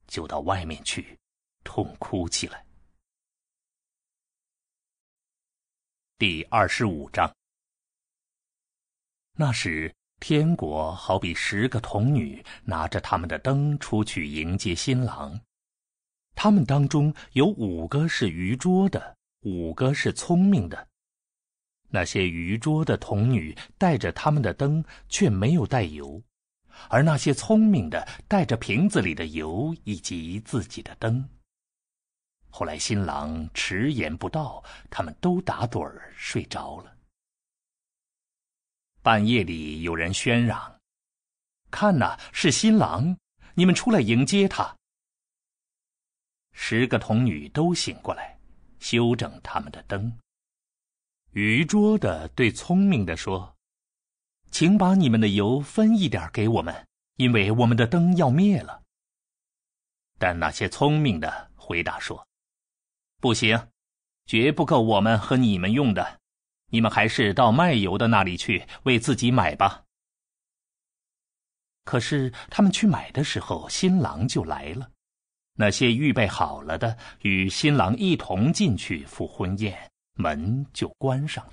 [0.09, 1.17] 就到外面去。
[1.63, 2.65] 痛哭起来。
[6.17, 7.31] 第二十五章。
[9.35, 15.39] 那时，天国好比十个童女拿着他们的灯出去迎接新郎。
[16.35, 20.88] 他们当中有五个是愚拙的，五个是聪明的。
[21.91, 26.23] 那些愚拙的童女带着他们的灯，却没有带油；
[26.89, 31.29] 而那些聪明的带着瓶子里的油以及自己的灯。
[32.51, 36.97] 后来新郎迟延不到，他们都打盹儿睡着了。
[39.03, 40.81] 半夜里有人喧嚷
[41.71, 43.17] ：“看呐，是新郎！
[43.55, 44.77] 你们出来迎接他。”
[46.53, 48.39] 十个童女都醒过来，
[48.81, 50.13] 修整他们的灯。
[51.33, 53.57] 愚拙的对聪明的说
[54.51, 56.87] ：“请把你们的油分一点给我们，
[57.17, 58.83] 因为我们的灯要灭了。”
[60.19, 62.27] 但那些聪明的回答说。
[63.21, 63.69] 不行，
[64.27, 66.21] 绝不够我们和你们用的。
[66.71, 69.85] 你们还是到卖油的那里去为自己买吧。
[71.85, 74.91] 可是他们去买的时候，新郎就来了。
[75.55, 79.88] 那些预备好了的，与新郎一同进去赴婚宴，
[80.19, 81.43] 门就关上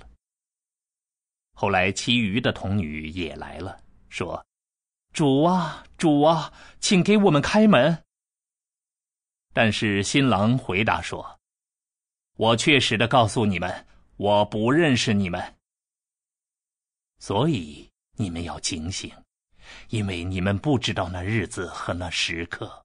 [1.54, 4.44] 后来其余的童女也来了，说
[5.14, 8.04] ：“主啊，主啊，请给我们开门。”
[9.54, 11.38] 但是新郎回答说。
[12.34, 13.86] 我确实的告诉你们，
[14.18, 15.56] 我不认识你们，
[17.18, 19.10] 所以你们要警醒，
[19.88, 22.84] 因为你们不知道那日子和那时刻。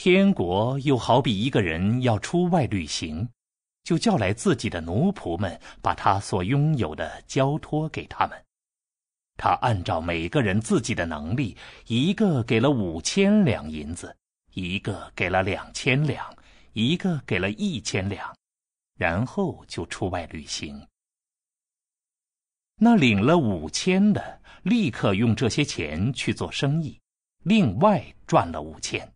[0.00, 3.28] 天国又好比一个人要出外旅行，
[3.82, 8.44] 就叫来自己的奴仆们，把他所拥有的交托给他们。
[9.36, 11.56] 他按照每个人自己的能力，
[11.88, 14.16] 一个给了五千两银子，
[14.54, 16.24] 一个给了两千两。
[16.74, 18.32] 一个给了一千两，
[18.94, 20.86] 然后就出外旅行。
[22.76, 27.00] 那领了五千的，立刻用这些钱去做生意，
[27.42, 29.12] 另外赚了五千。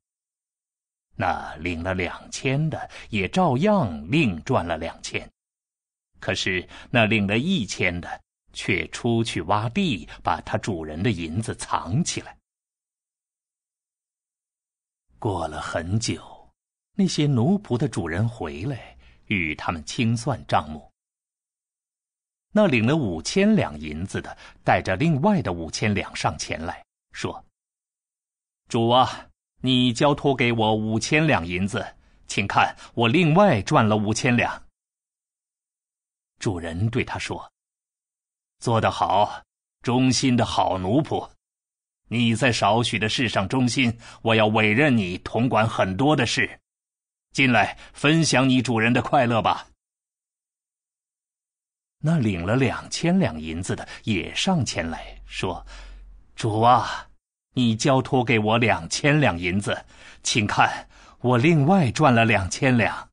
[1.17, 5.31] 那领了两千的，也照样另赚了两千。
[6.21, 8.21] 可是那领了一千的，
[8.53, 12.37] 却出去挖地，把他主人的银子藏起来。
[15.19, 16.31] 过了很久。
[16.95, 20.93] 那些奴仆的主人回来，与他们清算账目。
[22.53, 27.43] 那领了五千两银子的，带着另外的五千两上前来说
[28.69, 29.27] ：“主啊，
[29.63, 31.95] 你交托给我五千两银子，
[32.27, 34.63] 请看我另外赚了五千两。”
[36.39, 37.51] 主人对他说
[38.61, 39.43] ：“做得好，
[39.81, 41.31] 忠心的好奴仆，
[42.09, 46.59] 你在少许的事上忠心，我要委任你统管很多的事。”
[47.33, 49.67] 进来分享你主人的快乐吧。
[52.05, 55.65] 那领了两千两银子的也上前来说
[56.37, 57.09] ：“主啊，
[57.53, 59.85] 你交托给我两千两银子，
[60.23, 60.89] 请看
[61.21, 63.11] 我另外赚了两千两。”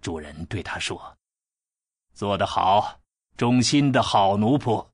[0.00, 1.16] 主人对他说
[2.14, 3.00] ：“做得好，
[3.36, 4.88] 忠心的好奴仆，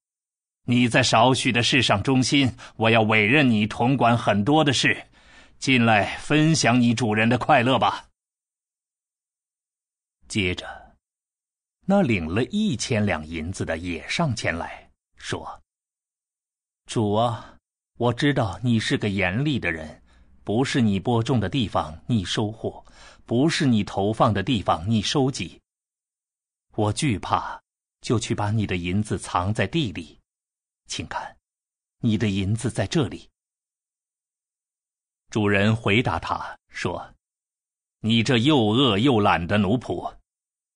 [0.65, 5.07] 你在少许的事上忠心，我要委任你统管很多的事。”
[5.57, 8.09] 进来分享你主人的快乐吧。
[10.29, 10.67] 接着，
[11.87, 15.63] 那领了一千两银子的也上前来说
[16.85, 17.54] ：“主啊，
[17.97, 20.03] 我知道你是个严厉的人，
[20.43, 22.85] 不是你播种的地方你收获，
[23.25, 25.61] 不是你投放的地方你收集。
[26.75, 27.61] 我惧怕，
[28.01, 30.19] 就去把你的银子藏在地里，
[30.89, 31.37] 请看，
[32.01, 33.29] 你的银子在这里。”
[35.31, 37.15] 主人回答他说
[38.03, 40.13] ：“你这又饿又懒的奴仆，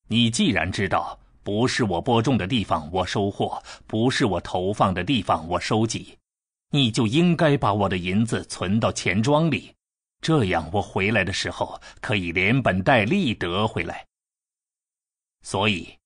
[0.07, 6.17] 你既然知道不是我播种的地方我收获，不是我投放的地方我收集，
[6.71, 9.75] 你就应该把我的银子存到钱庄里，
[10.21, 14.05] 这样我回来的时候可以连本带利得回来。
[15.43, 15.97] 所以，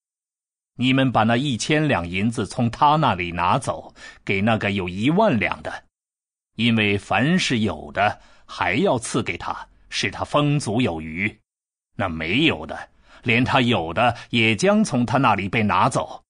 [0.76, 3.92] 你们把那一千两银子从他那里拿走，
[4.24, 5.84] 给那个有一万两的，
[6.54, 11.28] 因为凡是有的，还要赐给他，使他丰足有余；
[11.96, 12.90] 那没有的，
[13.24, 16.21] 连他有的也将从他那里被拿走。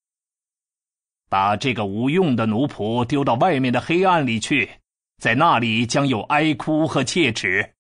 [1.33, 4.69] 把这个无用的奴仆丢到外面的黑暗里去，
[5.17, 7.73] 在那里将有哀哭和切齿。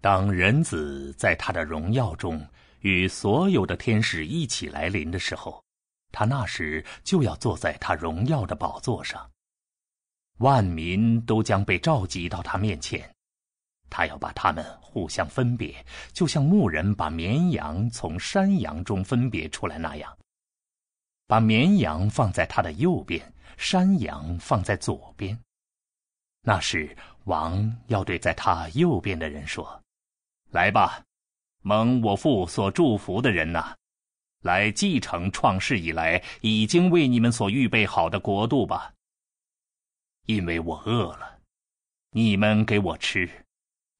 [0.00, 2.44] 当人子在他的荣耀中。
[2.80, 5.64] 与所有的天使一起来临的时候，
[6.12, 9.30] 他那时就要坐在他荣耀的宝座上。
[10.40, 13.08] 万民都将被召集到他面前，
[13.88, 15.74] 他要把他们互相分别，
[16.12, 20.14] 就像牧人把绵羊从山羊中分别出来那样，
[21.26, 25.38] 把绵羊放在他的右边，山羊放在左边。
[26.42, 29.82] 那时，王要对在他右边的人说
[30.50, 31.02] ：“来吧。”
[31.66, 33.74] 蒙我父所祝福的人呐，
[34.42, 38.92] 来继承创世以来已经为你们所预备好的国度吧。
[40.26, 41.40] 因为我饿了，
[42.10, 43.26] 你们给我吃；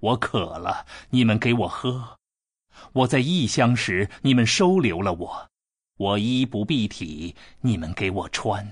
[0.00, 2.18] 我渴了，你们给我喝；
[2.92, 5.48] 我在异乡时，你们收留了我；
[5.96, 8.64] 我衣不蔽体，你们给我穿；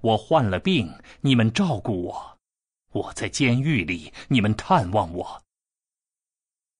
[0.00, 2.38] 我患了病，你们照顾我；
[2.92, 5.42] 我在监狱里，你们探望我。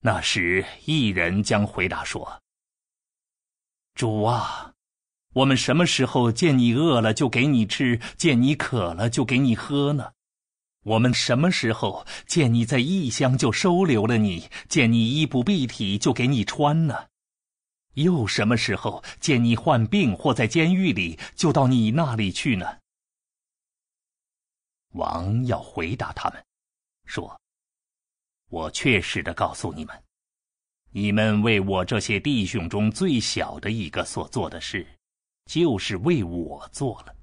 [0.00, 2.40] 那时，一人将回答说
[3.94, 4.72] ：“主啊，
[5.34, 10.12] 我们什么时候见你饿了就给你吃，见你渴了就给你喝呢？
[10.84, 17.08] 我们什么时候见你在异乡就收留了你，见你衣不蔽体就给你穿呢？
[17.94, 22.78] 又什么时候见你患病或在监狱里就到你那里去呢？”
[24.94, 26.44] 王要回答他们，
[27.06, 27.40] 说。
[28.48, 30.04] 我确实的告诉你们，
[30.90, 34.86] 你们为我这些弟兄中最小的一个所做的事，
[35.46, 37.16] 就是为我做了。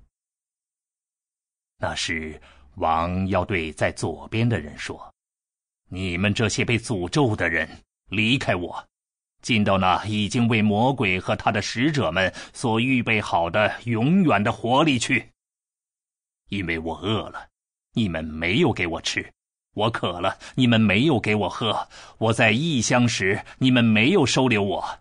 [1.78, 2.42] 那时，
[2.78, 5.14] 王要对在左边的人说
[5.88, 7.70] ：“你们这些被诅咒的人，
[8.08, 8.89] 离开我，
[9.42, 15.32] 进到那已经为魔鬼和他的使者们所预备好的永远的火里去。
[16.50, 17.48] 因为我饿了，
[17.94, 19.32] 你们没有给我吃。”
[19.76, 21.88] 我渴了，你们没有给我喝；
[22.18, 25.00] 我在异乡时，你们没有收留我；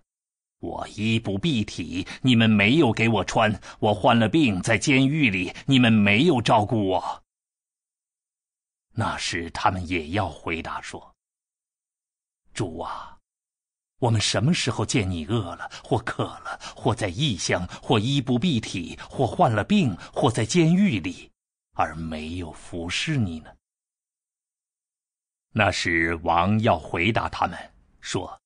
[0.61, 7.25] 我衣不蔽体，你们没有给我穿；我患了病，在监狱里，你们没有照顾我。
[8.93, 11.15] 那时，他们也要回答说
[12.53, 13.18] ：“主啊，
[13.99, 21.31] 我们什么时候见你饿了，或渴了，或在异乡，或衣不蔽体，或患了病，或在监狱里，
[21.75, 23.51] 而没有服侍你呢？”
[25.51, 27.59] 那时，王要回答他们
[28.01, 28.41] 说：“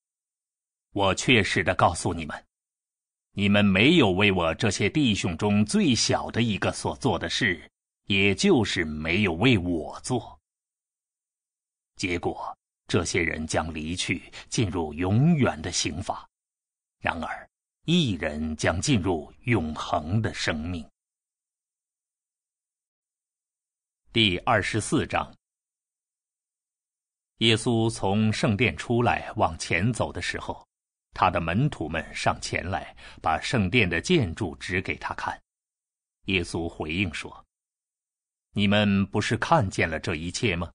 [0.95, 2.45] 我确实的告诉你们，
[3.33, 7.71] 你们没有为我这些弟兄中最小的一个所做的事，
[8.07, 10.39] 也就是没有为我做。
[11.97, 12.57] 结果，
[12.87, 16.27] 这些人将离去，进入永远的刑罚；
[17.01, 17.49] 然而，
[17.85, 20.87] 一人将进入永恒的生命。”
[24.13, 25.33] 第二十四章。
[27.39, 30.65] 耶稣从圣殿出来往前走的时候，
[31.13, 35.41] 他的门徒们上前来，把圣殿的建筑指给他看。
[36.27, 37.45] 耶稣回应说
[38.55, 40.71] ：“你们不是看见了这一切吗？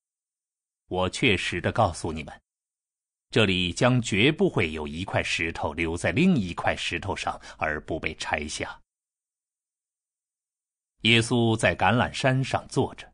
[0.88, 2.42] 我确实的告诉你们，
[3.30, 8.80] 这里将绝不会有一块石头留在另一块石头上而不被拆下。”
[11.02, 13.14] 耶稣在橄榄山上坐着，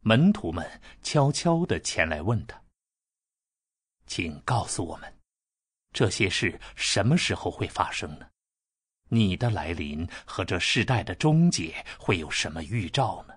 [0.00, 2.60] 门徒们悄悄的前来问他。
[4.06, 5.12] 请告诉我们，
[5.92, 8.28] 这些事什么时候会发生呢？
[9.08, 13.34] 你的来临和这世代的终结会有什么预兆呢？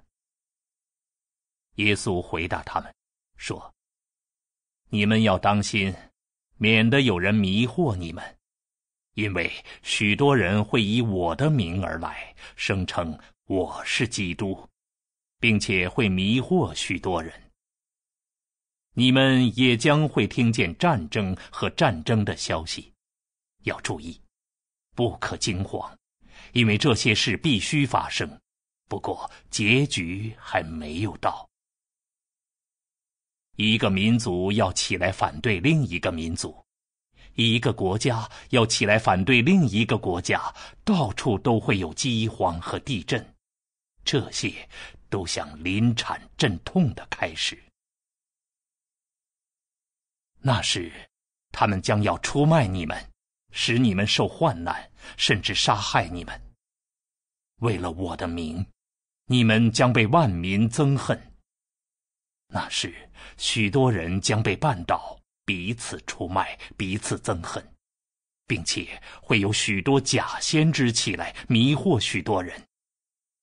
[1.76, 2.94] 耶稣回答他们
[3.40, 3.74] 说
[4.92, 5.96] ：“你们要当心，
[6.58, 8.38] 免得有人迷惑你们，
[9.14, 9.50] 因为
[9.82, 14.68] 许多人会以我的名而来，声称我是基督，
[15.40, 17.34] 并且会迷惑许多人。”
[18.94, 22.92] 你们也将会听见战争和战争的消息，
[23.64, 24.20] 要注意，
[24.96, 25.98] 不可惊慌，
[26.52, 28.38] 因为这些事必须发生。
[28.90, 31.49] 不过结局还没有到。
[33.62, 36.58] 一个民族要起来反对另一个民族，
[37.36, 40.42] 一个国家要起来反对另一个国家，
[40.86, 43.36] 到处都会有饥荒和地震，
[44.06, 44.54] 这些
[45.10, 47.62] 都像临产阵痛的开始。
[50.40, 50.90] 那时，
[51.52, 53.12] 他们将要出卖你们，
[53.52, 56.42] 使你们受患难，甚至杀害你们。
[57.58, 58.66] 为了我的名，
[59.26, 61.29] 你们将被万民憎恨。
[62.52, 62.92] 那时，
[63.38, 67.64] 许多人将被绊倒，彼此出卖，彼此憎恨，
[68.48, 72.60] 并且会有许多假先知起来迷惑许多人。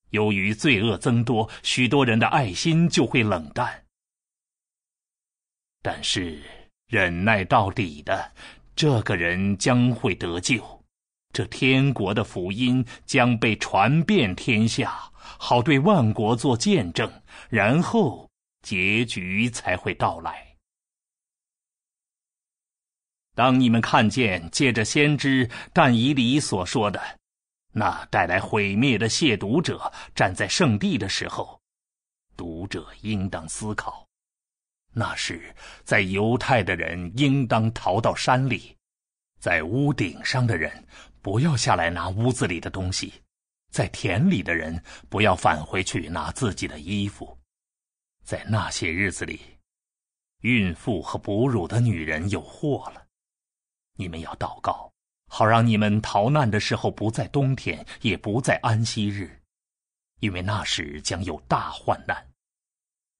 [0.09, 3.85] 由于罪恶增多，许多人的爱心就会冷淡。
[5.81, 6.41] 但是
[6.87, 8.33] 忍耐到底的
[8.75, 10.83] 这个人将会得救，
[11.31, 17.09] 这天国的福音将被传遍天下，好对万国做见证，
[17.49, 18.26] 然后
[18.67, 20.57] 结局才会到来。
[23.33, 27.01] 当你们看见借着先知但以理所说的
[27.71, 31.61] 那带来毁灭的亵渎者站在圣地的时候，
[32.35, 34.05] 读者应当思考。
[34.91, 35.55] 那时，
[35.85, 38.75] 在犹太的人应当逃到山里，
[39.39, 40.85] 在屋顶上的人
[41.21, 43.13] 不要下来拿屋子里的东西，
[43.71, 47.36] 在田里的人不要返回去拿自己的衣服。
[48.27, 49.39] 在那些日子里，
[50.41, 53.07] 孕妇和哺乳的女人有祸了。
[53.95, 54.91] 你们要祷告，
[55.27, 59.41] 好让你们逃难的时候不在冬天，也不在安息日，
[60.19, 62.29] 因为那时将有大患难。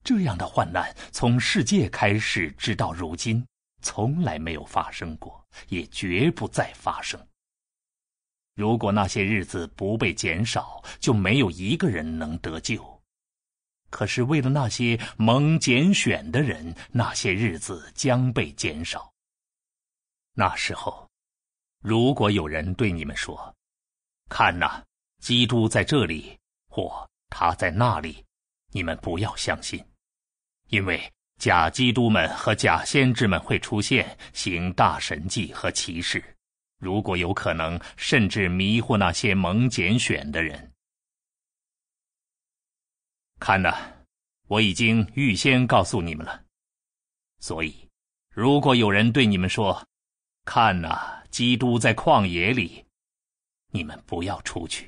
[0.03, 3.47] 这样的患难从世界开始直到如今，
[3.81, 7.17] 从来没有发生过，也绝不再发生。
[8.55, 12.96] 如果那些日子不被减少，就没有一个人能得救。
[13.89, 19.11] 可是为了那些蒙拣选的人，那些日子将被减少。
[20.33, 21.09] 那时候，
[21.81, 23.55] 如果有人对你们说
[24.29, 24.83] ：“看呐，
[25.19, 26.37] 基督在这里，
[26.69, 28.23] 或他在那里”，
[28.71, 29.83] 你们不要相信。
[30.69, 31.01] 因为
[31.39, 36.21] 假基督们和假先知们会出现，行大神迹和奇事，
[36.77, 40.73] 如果有可能，甚至迷惑那些蒙拣选的人。
[43.39, 43.75] 看呐，
[44.47, 46.43] 我已经预先告诉你们了。
[47.39, 47.73] 所以，
[48.33, 49.87] 如果有人对你们说
[50.43, 52.85] ：“看呐，基督在旷野里”，
[53.71, 54.85] 你们不要出去；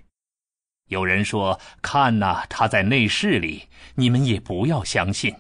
[0.88, 5.36] 有人说：“看呐，他在内室里”，你们也不要相信。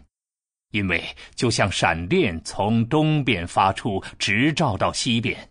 [0.72, 1.04] 因为
[1.34, 5.50] 就像闪电从东边发出，直照到西边，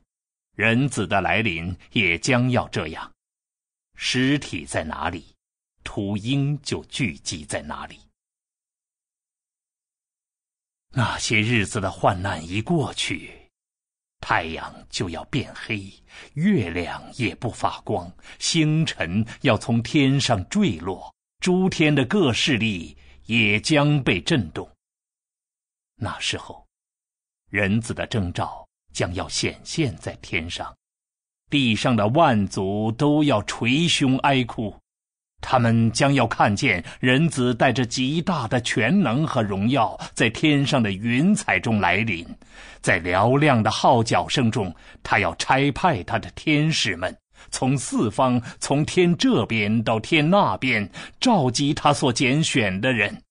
[0.54, 3.12] 人子的来临也将要这样。
[3.96, 5.34] 尸体在哪里，
[5.89, 7.99] 秃鹰就聚集在哪里。
[10.91, 13.49] 那些日子的患难一过去，
[14.20, 15.91] 太阳就要变黑，
[16.34, 21.11] 月亮也不发光，星辰要从天上坠落，
[21.41, 24.70] 诸天的各势力也将被震动。
[25.95, 26.66] 那时候，
[27.49, 30.76] 人子的征兆将要显现在天上，
[31.49, 34.78] 地上的万族都要捶胸哀哭，
[35.41, 42.26] 他们将要看见人子带着极大的全能和荣耀，在天上的云彩中来临，
[42.80, 47.16] 在嘹亮的号角声中，他要差派他的天使们，
[47.51, 53.22] 从四方，从天这边到天那边，召集他所拣选的人。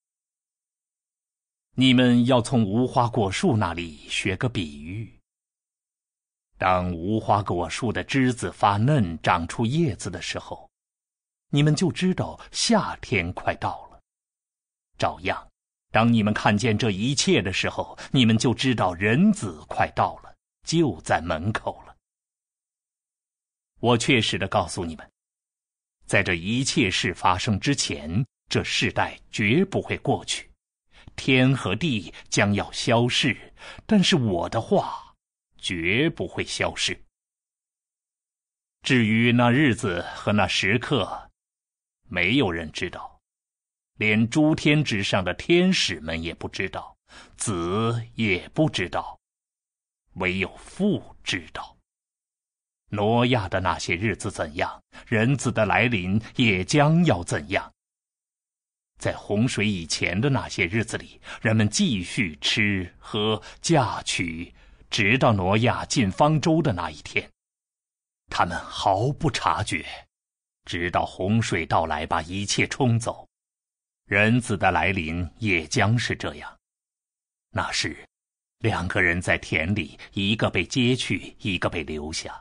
[1.76, 5.14] 你们要从无花果树那里学个比喻。
[6.58, 10.67] 当无花果树的枝子发嫩、长出叶子的时候，
[11.50, 14.00] 你们就知道夏天快到了。
[14.98, 15.48] 照样，
[15.92, 20.36] 当你们看见这一切的时候，你们就知道人子快到了，
[20.66, 21.96] 就在门口了。
[23.80, 25.12] 我确实的告诉你们，
[26.06, 30.50] 在这一切事发生之前，这世代绝不会过去。
[31.16, 33.54] 天和地将要消逝，
[33.86, 35.14] 但是我的话
[35.58, 37.00] 绝不会消失。
[38.82, 41.27] 至于那日子和那时刻，
[42.08, 43.20] 没有人知道，
[43.98, 46.96] 连诸天之上的天使们也不知道，
[47.36, 49.20] 子也不知道，
[50.16, 51.76] 唯有父知道。
[52.90, 57.74] 挪亚的那些日子怎样，人子的来临也将要怎样。
[58.98, 64.56] 在洪水以前的那些日子里，人们继续吃喝嫁娶，
[64.90, 67.30] 直到挪亚进方舟的那一天。
[68.30, 69.86] 他们毫不察觉，
[70.68, 73.26] 直到洪水到来把一切冲走。
[74.06, 76.56] 人子的来临也将是这样。
[77.50, 77.98] 那时，
[78.60, 82.32] 两个人在田里，一个被接去，一个被留下；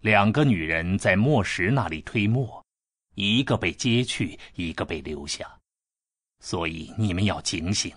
[0.00, 2.64] 两个女人在磨石那里推磨。
[3.14, 5.58] 一个被接去，一个被留下，
[6.40, 7.90] 所以你们要警醒，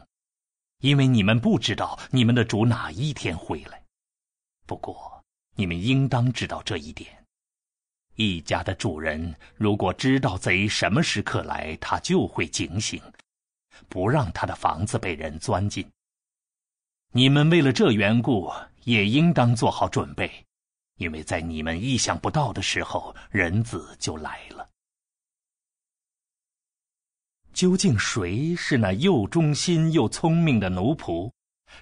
[0.80, 3.84] 因为你们不知道你们的主哪一天回来。
[4.66, 5.22] 不过，
[5.56, 7.19] 你们应当知道这一点。
[8.22, 13.02] 一家的主人如果知道贼什么时刻来，他就会警醒，
[13.88, 15.90] 不让他的房子被人钻进。
[17.14, 18.52] 你们为了这缘故，
[18.84, 20.30] 也应当做好准备，
[20.98, 24.68] 因为在你们意想不到的时候，人子就来了。
[27.54, 31.32] 究竟谁是那又忠心又聪明的奴仆，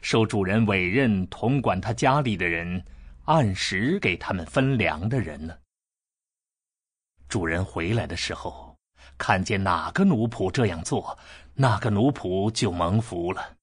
[0.04, 2.86] 受主人委任统管他家里的人，
[3.26, 5.58] 按时给他们分粮的人呢？
[7.30, 8.76] 主人回来的时候，
[9.18, 11.18] 看见哪个奴仆这样做，
[11.54, 13.56] 那个奴仆就蒙福了。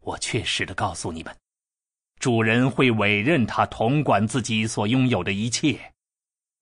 [0.00, 1.34] 我确实的告诉你们，
[2.20, 5.78] 主人会委任他统管自己所拥有的一切。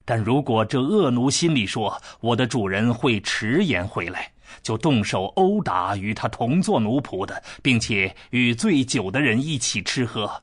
[0.05, 10.43] 但如果这恶奴心里说我的主人会迟延回来，就动手殴打与他同做奴仆的，并且与醉酒的人一起吃喝，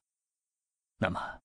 [0.97, 1.36] 那么。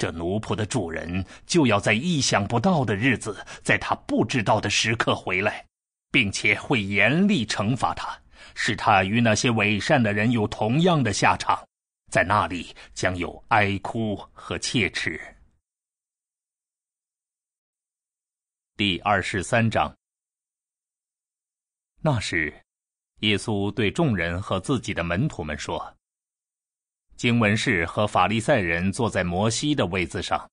[0.00, 5.62] 这奴仆的主人就要在意想不到的日子，在他不知道的时刻回来，
[6.10, 8.18] 并且会严厉惩罚他，
[8.54, 11.62] 使他与那些伪善的人有同样的下场，
[12.10, 15.20] 在那里将有哀哭和切齿。
[18.78, 19.94] 第二十三章。
[22.00, 22.50] 那时，
[23.18, 25.94] 耶稣对众人和自己的门徒们说。
[27.20, 30.50] 经文士和法利赛人坐在摩西的位子上，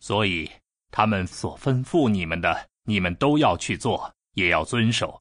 [0.00, 0.50] 所以
[0.90, 5.20] 他们所吩咐你们的，你们都要去做，也要遵守。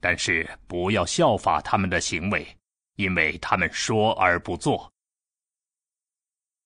[0.00, 2.56] 但是不要效法他们的行为，
[2.94, 4.90] 因为他们说而不做。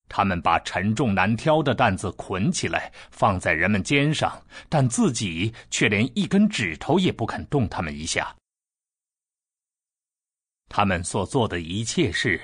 [0.08, 8.32] 他们把沉重难挑的担子捆起来，放在人们肩上，但自己却连一根指头也不肯动他们一下。
[10.68, 12.40] 他们所做的一切事。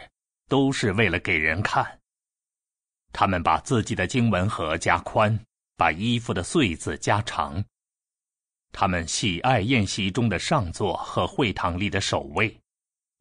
[0.48, 2.00] 都是为了给人看。
[3.12, 5.38] 他们把自己的经文盒加宽，
[5.76, 7.64] 把衣服的穗子加长。
[8.72, 12.54] 他们喜爱宴席中的上座和会堂里的守卫，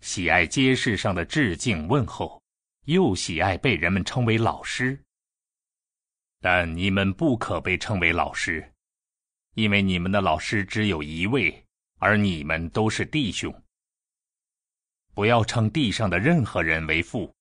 [0.01, 2.41] 喜爱街市上的致敬问候，
[2.85, 4.99] 又喜爱被人们称为老师。
[6.41, 8.69] 但你们不可被称为老师，
[9.53, 11.65] 因为你们的老师只有一位，
[11.99, 13.63] 而你们都是弟兄。
[15.15, 17.33] 不要称地上的任何人为父，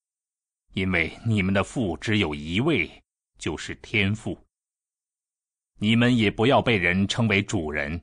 [0.75, 2.89] 因为你们的父只有一位，
[3.37, 4.39] 就是天父。
[5.81, 8.01] 你们也不要被人称为主人，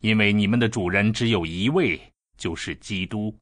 [0.00, 1.98] 因为你们的主人只有一位，
[2.36, 3.32] 就是基督。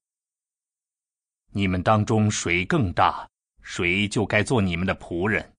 [1.52, 3.26] 你们当中谁更大，
[3.62, 5.54] 谁就该做你们的仆人，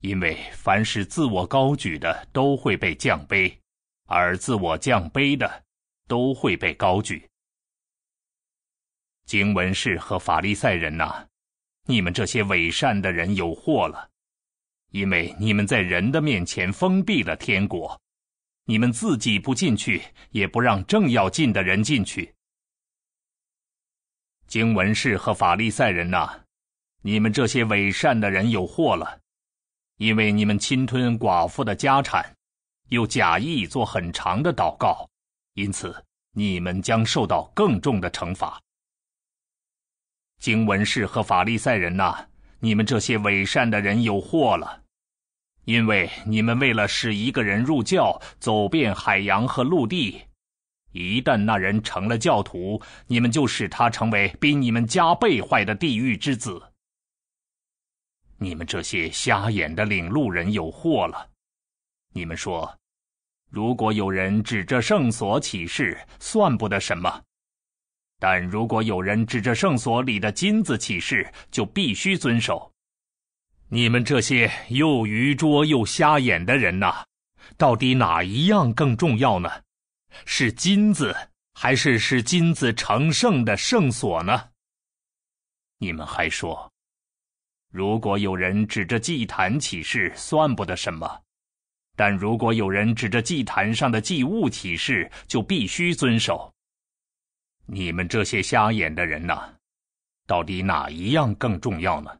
[0.00, 3.52] 因为凡是自我高举的都会被降卑，
[4.04, 5.64] 而自我降卑的
[6.06, 7.28] 都会被高举。
[9.26, 11.26] 经文士和法利赛人呐，
[11.86, 14.08] 你们这些伪善的人有祸了，
[14.92, 18.00] 因为你们在人的面前封闭了天国，
[18.66, 20.00] 你们自己不进去，
[20.30, 22.32] 也不让正要进的人进去。
[24.46, 26.30] 经文士和法利赛人呐，
[27.02, 29.18] 你们这些伪善的人有祸了，
[29.96, 32.32] 因为你们侵吞寡妇的家产，
[32.90, 35.10] 又假意做很长的祷告，
[35.54, 38.62] 因此你们将受到更重的惩罚。
[40.38, 42.26] 经文士和法利赛人呐，
[42.60, 44.82] 你们这些伪善的人有祸了，
[45.64, 50.20] 因为你们为了使一个人入教，走遍海洋和陆地，
[50.92, 56.62] 一旦那人成了教徒，你们就使他成为比你们加倍坏的地狱之子。
[58.38, 61.30] 你们这些瞎眼的领路人有祸了，
[62.12, 62.72] 你们说，
[63.50, 67.22] 如果有人指着圣所起誓，算不得什么。
[68.18, 72.72] 但如果有人指着圣所里的金子起誓，就必须遵守。
[73.68, 77.04] 你们这些又愚拙又瞎眼的人呐，
[77.56, 79.50] 到底哪一样更重要呢？
[80.24, 81.14] 是金子，
[81.52, 84.50] 还是是金子成圣的圣所呢？
[85.78, 86.72] 你们还说，
[87.70, 91.06] 如果有人指着祭坛起誓，算不得什么；
[91.94, 96.50] 但如果有人指着祭坛上的祭物起誓，就必须遵守。
[97.66, 99.52] 你们这些瞎眼的人呐，
[100.26, 102.16] 到底哪一样更重要呢？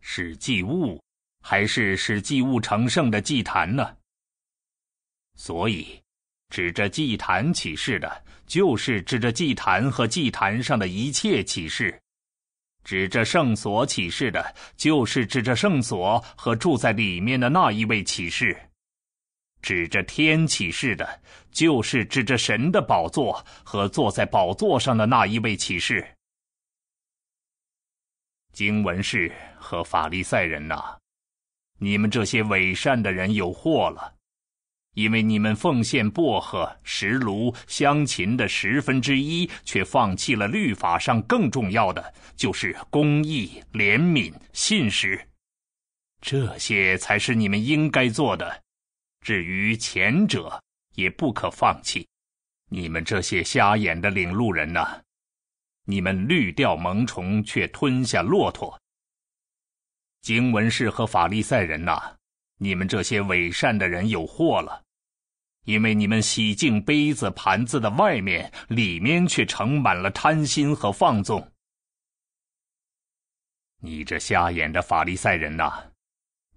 [0.00, 1.02] 是祭物，
[1.42, 3.96] 还是使祭物成圣的祭坛呢？
[5.34, 6.00] 所以，
[6.50, 11.92] 指着祭坛起誓的，就是指着祭坛和祭坛上的一切启示；
[12.84, 18.56] 指着圣所起誓的，就是指着圣所和住在里面的那一位启示。
[19.62, 26.06] 指着天启示的，就是指着神的宝座和坐在宝座上的那一位启示。
[28.52, 30.98] 经文士和法利赛人呐，
[31.78, 34.14] 你们这些伪善的人有祸了，
[34.94, 45.28] 因为你们奉献薄荷、石炉、香芹的十分之一，却放弃了律法上更重要的，就是公义、怜悯、信实。
[46.20, 48.62] 这些才是你们应该做的。
[49.20, 50.62] 至于前者，
[50.94, 52.06] 也不可放弃。
[52.70, 55.02] 你们这些瞎眼的领路人呐，
[55.84, 58.80] 你们绿掉萌虫，却吞下骆驼。
[60.22, 62.16] 经文士和法利赛人呐，
[62.58, 64.82] 你们这些伪善的人有祸了，
[65.64, 71.50] 因为你们洗净杯子盘子的外面，里面却盛满了贪心和放纵。
[73.82, 75.90] 你这瞎眼的法利赛人呐，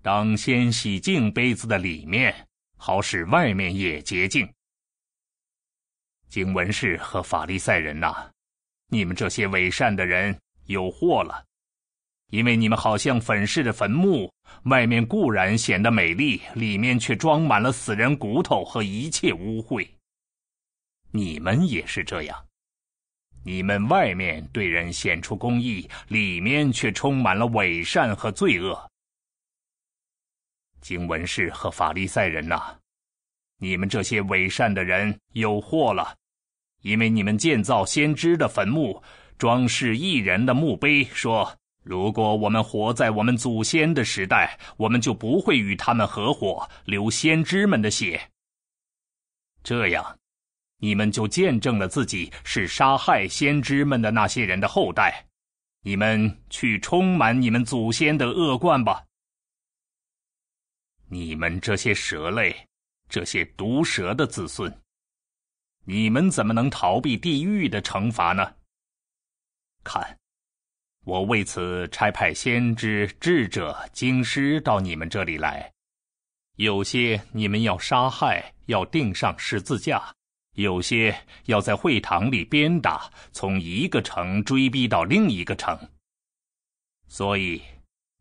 [0.01, 2.47] 当先洗净杯子的里面，
[2.85, 4.45] 好使外面也洁净。
[6.27, 8.29] 经文士和法利赛人呐，
[8.89, 11.45] 你们这些伪善的人有祸了。
[12.29, 14.29] 因为你们好像粉饰的坟墓，
[14.63, 19.87] 外面固然显得美丽，里面却装满了死人骨头和一切污秽。
[21.11, 22.45] 你们也是这样，
[23.45, 28.91] 你们外面对人显出公义，里面却充满了伪善和罪恶。
[30.83, 32.61] 经文士和法利赛人呐，
[33.57, 36.13] 你们这些伪善的人有祸了，
[36.81, 39.01] 因为你们建造先知的坟墓，
[39.37, 41.57] 装饰异人的墓碑，说。
[41.83, 48.29] 如果我们活在我们祖先的时代，我们就不会与他们合伙流先知们的血。
[49.63, 50.17] 这样，
[50.79, 55.25] 你们就见证了自己是杀害先知们的那些人的后代。
[55.81, 59.03] 你们去充满你们祖先的恶贯吧！
[61.13, 62.67] 你们这些蛇类，
[63.07, 64.81] 这些毒蛇的子孙，
[65.85, 68.55] 你们怎么能逃避地狱的惩罚呢？
[69.83, 70.17] 看。
[71.05, 75.69] 我为此差派先知、智者、经师到你们这里来，
[76.55, 79.99] 有些你们要杀害，要钉上十字架；
[80.53, 81.13] 有些
[81.47, 85.77] 要在会堂里鞭打，从一个城追逼到另一个城。
[87.09, 87.61] 所以，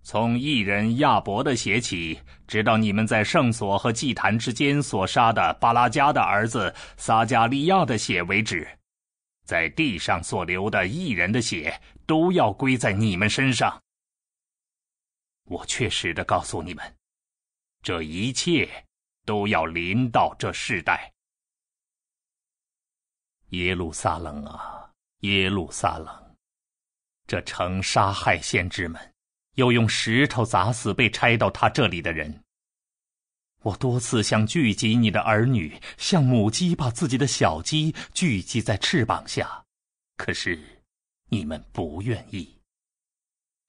[0.03, 8.67] 从异人亚伯的血起，直到你们在圣所和祭坛之间所杀的巴拉加的儿子撒加利亚的血为止。
[9.45, 13.81] 在地上所流的异人的血，都要归在你们身上。
[15.45, 16.97] 我确实的告诉你们，
[17.83, 18.69] 这一切
[19.25, 21.13] 都要临到这世代。
[23.49, 24.91] 耶路撒冷啊，
[25.21, 26.37] 耶路撒冷，
[27.27, 29.12] 这城杀害先知们，
[29.55, 32.43] 又用石头砸死被拆到他这里的人。
[33.63, 39.65] 我多次想聚集你的儿女，像母鸡把自己的小鸡聚集在翅膀下，
[40.17, 40.59] 可是
[41.29, 42.59] 你们不愿意。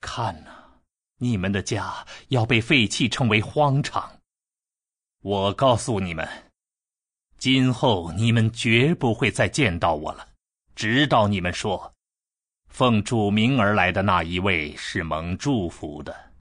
[0.02, 0.50] 看呐，
[1.20, 4.20] 你们的家要被废弃，成为荒场。
[5.22, 6.28] 我告诉你们，
[7.38, 10.28] 今后你们绝不会再见到我了，
[10.76, 11.93] 直到你们说，
[12.74, 16.32] 奉主名而来的那一位是蒙祝福的。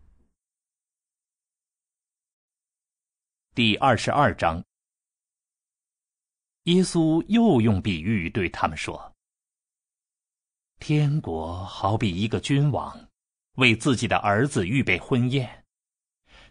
[3.54, 4.64] 第二十二章，
[6.62, 9.14] 耶稣又用比喻对他们说
[10.80, 12.98] ：“天国好比一个君王，
[13.56, 15.66] 为自己的儿子预备婚宴。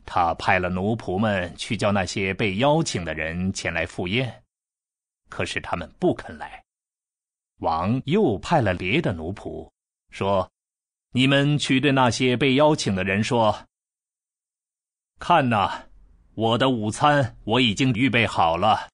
[0.06, 4.44] 他派了奴仆们去叫那些被邀请的人前来赴宴，
[5.28, 6.64] 可是他们不肯来。
[7.62, 9.72] 王又派了别的奴仆，
[10.12, 10.52] 说
[11.14, 13.66] ：‘你们去对那些被邀请的人说：
[15.18, 15.86] 看呐。’”
[16.34, 18.90] 我的午餐我已经预备好了，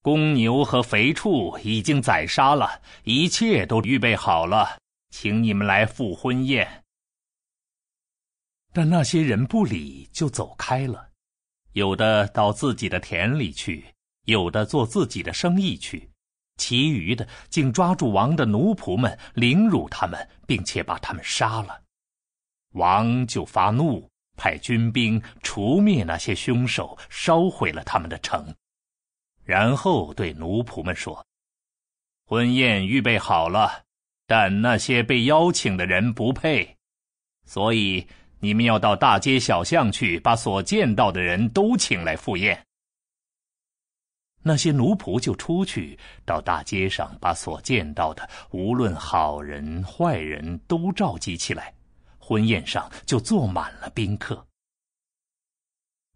[0.00, 4.78] 公牛和肥畜已经宰杀了，一切都预备好了，
[5.10, 6.84] 请你们来赴婚宴。
[8.72, 11.10] 但那些人不理，就走开了，
[11.72, 13.84] 有的到自己的田里去，
[14.26, 16.08] 有的做自己的生意去，
[16.58, 21.80] 其余的竟抓住王的奴仆们，凌辱他们，并且把他们杀了。
[22.72, 24.06] 王就发怒。
[24.40, 28.54] 派军兵除灭那些凶手，烧毁了他们的城，
[29.42, 31.26] 然后对奴仆们说
[32.24, 33.82] ：“婚宴预备好了，
[34.28, 36.76] 但那些被邀请的人不配，
[37.46, 38.06] 所以
[38.38, 42.64] 你们要到大街小巷去，把所见到的人都请来赴宴。”
[44.40, 51.74] 那些奴仆就出去到大街上，把所见到的，无论好人坏人都召集起来。
[52.18, 54.46] 婚宴上就坐满了宾客。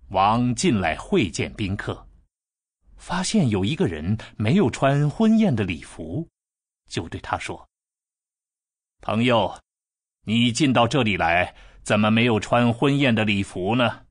[0.09, 2.07] 王进来会见宾客，
[2.97, 6.29] 发现有一个人没有穿婚宴的礼服，
[6.87, 7.67] 就对他说
[9.01, 9.59] ：“朋友，
[10.25, 14.05] 你进到这里来，怎么没有穿婚宴的礼服呢？”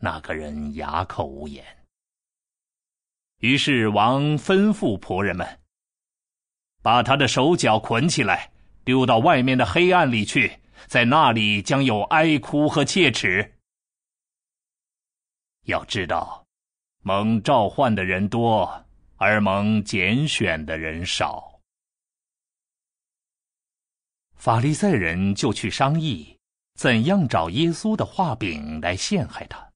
[0.00, 1.77] 那个人哑口无言。
[3.38, 5.60] 于是王吩咐仆人们，
[6.82, 8.50] 把他的手脚捆起来，
[8.84, 13.54] 丢到外面的黑暗里去，在那里将有哀哭和切齿。
[15.66, 16.44] 要知道，
[17.02, 18.84] 蒙召唤的人多，
[19.16, 21.60] 而蒙拣选的人少。
[24.34, 26.36] 法利赛人就去商议，
[26.74, 29.67] 怎样找耶稣的画饼来陷害他。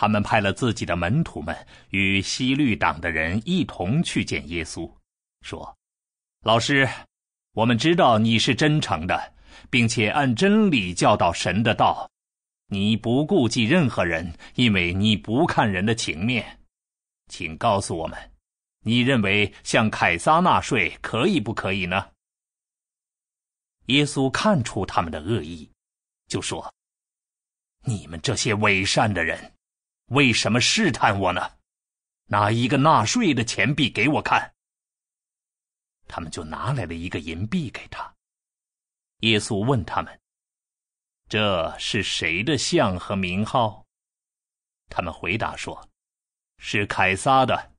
[0.00, 4.88] 他们派了自己的门徒们与西律党的人一同去见耶稣，
[5.42, 5.76] 说
[6.46, 6.88] ：“老师，
[7.54, 9.34] 我们知道你是真诚的，
[9.68, 12.08] 并且按真理教导神的道。
[12.68, 16.60] 你不顾忌任何人，因为你不看人的情面。
[17.26, 18.16] 请告诉我们，
[18.84, 22.10] 你认为向凯撒纳税可以不可以呢？”
[23.86, 25.68] 耶稣看出他们的恶意，
[26.28, 26.72] 就说
[27.82, 29.54] ：“你们这些伪善的人，
[30.08, 31.52] 为什么试探我呢？
[32.26, 34.54] 拿一个纳税的钱币给我看。”
[36.08, 38.14] 他们就拿来了一个银币给他。
[39.20, 40.20] 耶稣问他们
[41.28, 43.86] ：“这是谁的像和名号？”
[44.90, 45.88] 他们回答说
[46.58, 47.72] ：“是凯撒的。”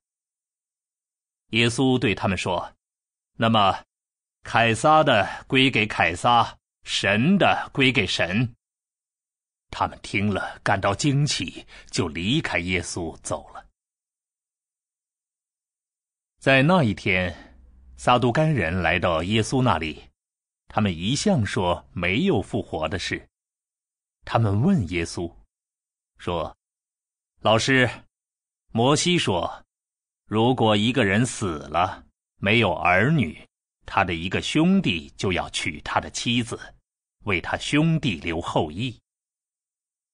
[1.50, 2.74] 耶稣对他们说
[3.38, 3.84] ：“那么。”
[4.42, 8.56] 凯撒的归给凯撒，神的归给神。
[9.70, 13.66] 他们听了，感到惊奇，就离开耶稣走了。
[16.38, 17.34] 在那一天，
[17.96, 20.02] 撒都该人来到耶稣那里，
[20.68, 23.28] 他们一向说没有复活的事。
[24.24, 25.32] 他们问耶稣，
[26.18, 26.56] 说
[27.40, 27.88] ：“老师，
[28.72, 29.64] 摩西说，
[30.26, 32.04] 如果一个人死了，
[32.36, 33.46] 没有儿女。”
[33.86, 36.58] 他的一个兄弟就要娶他的妻子，
[37.24, 38.96] 为他兄弟留后裔。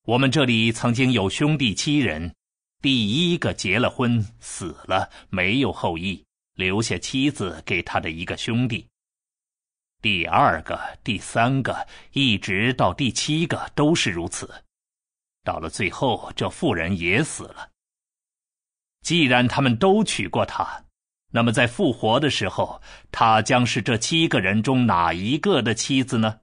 [0.07, 2.33] 我们这里曾经有兄弟七人，
[2.81, 8.87] 第一个结了婚死了，没有后裔，留下妻子给他的一个兄弟。
[10.01, 14.49] 第二个、第三个，一直到第七个都是如此。
[15.43, 17.71] 到了最后，这妇人也死了。
[19.03, 20.85] 既然他们都娶过她。
[21.33, 22.81] 那么，在复活的时候，
[23.11, 26.39] 她将是这七个人中哪一个的妻子呢？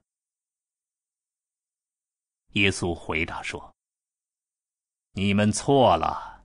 [2.54, 3.72] 耶稣回答说
[5.14, 6.42] ：“你们错了，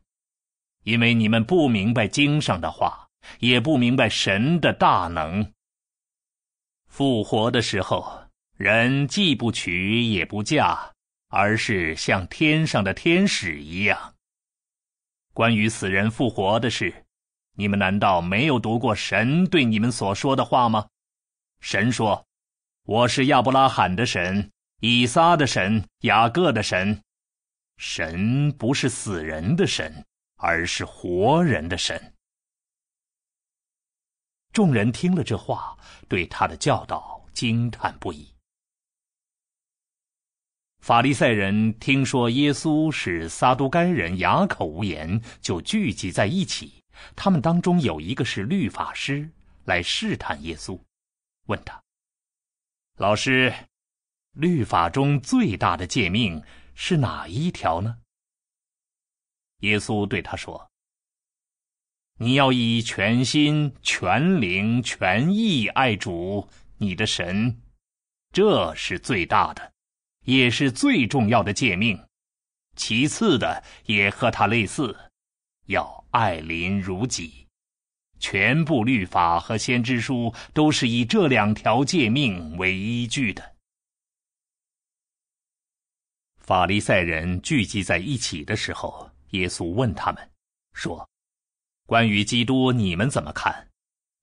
[0.84, 3.08] 因为你们不明白经上的话，
[3.40, 5.54] 也不明白神的大能。
[6.88, 10.94] 复活的时候，人既不娶也不嫁，
[11.30, 14.16] 而是像天上的天使一样。
[15.34, 16.94] 关于死人复活的事。”
[17.56, 20.88] 你们难道没有读过神对你们所说的话吗？
[21.60, 22.26] 神说
[22.88, 24.50] ：“我是亚伯拉罕的神，
[24.80, 27.02] 以撒的神，雅各的神。
[27.78, 30.06] 神不是死人的神，
[30.36, 32.14] 而是活人的神。”
[34.52, 35.78] 众人听了这话，
[36.08, 38.34] 对他的教导惊叹不已。
[40.80, 46.82] 法利赛人听说耶稣使撒都该人哑口无言，就聚集在一起。
[47.16, 49.30] 他们当中有一个是律法师，
[49.66, 50.80] 来试探耶稣，
[51.46, 51.82] 问他
[52.98, 53.54] ：“老师，
[54.34, 56.42] 律法中最大的诫命
[56.74, 57.98] 是哪一条呢？”
[59.62, 60.70] 耶稣对他说
[62.20, 67.62] ：“你要以全心、全灵、全意爱主你的神，
[68.32, 69.74] 这是最大的，
[70.26, 72.02] 也是最重要的诫命。
[72.76, 74.98] 其次的也和它类似，
[75.68, 77.46] 要。”爱邻如己，
[78.20, 83.58] 全部律法和先知书都是以这两条诫命为依据的。
[86.50, 90.32] 法利赛人聚集在一起的时候，耶稣问他们
[90.74, 91.08] 说
[91.86, 93.68] ：“关于基督，你们怎么看？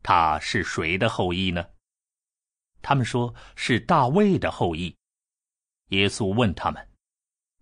[0.03, 1.65] 他是谁的后裔呢？”
[2.83, 4.93] 他们说是大卫的后裔。
[5.91, 6.89] 耶稣问他们：“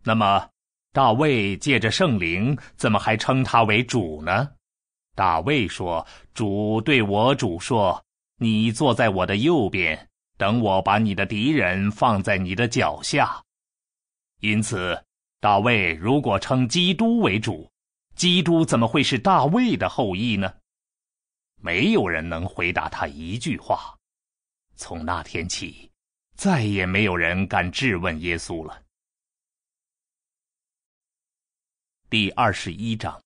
[0.03, 0.49] 那么？”
[0.95, 4.51] 大卫借着圣灵，怎么还称他为主呢？
[5.15, 8.03] 大卫说：“主对我主说，
[8.39, 10.09] 你坐在我的右边，
[10.39, 13.43] 等我把你的敌人放在你的脚下。”
[14.45, 15.03] 因此，
[15.40, 17.72] 大卫如果称基督为主，
[18.14, 20.55] 基督怎么会是大卫的后裔呢？
[21.62, 23.99] 没有人能回答他一句话。
[24.76, 25.90] 从那天起，
[26.36, 28.82] 再也没有人敢质问耶稣了。
[32.11, 33.18] 第二十一章。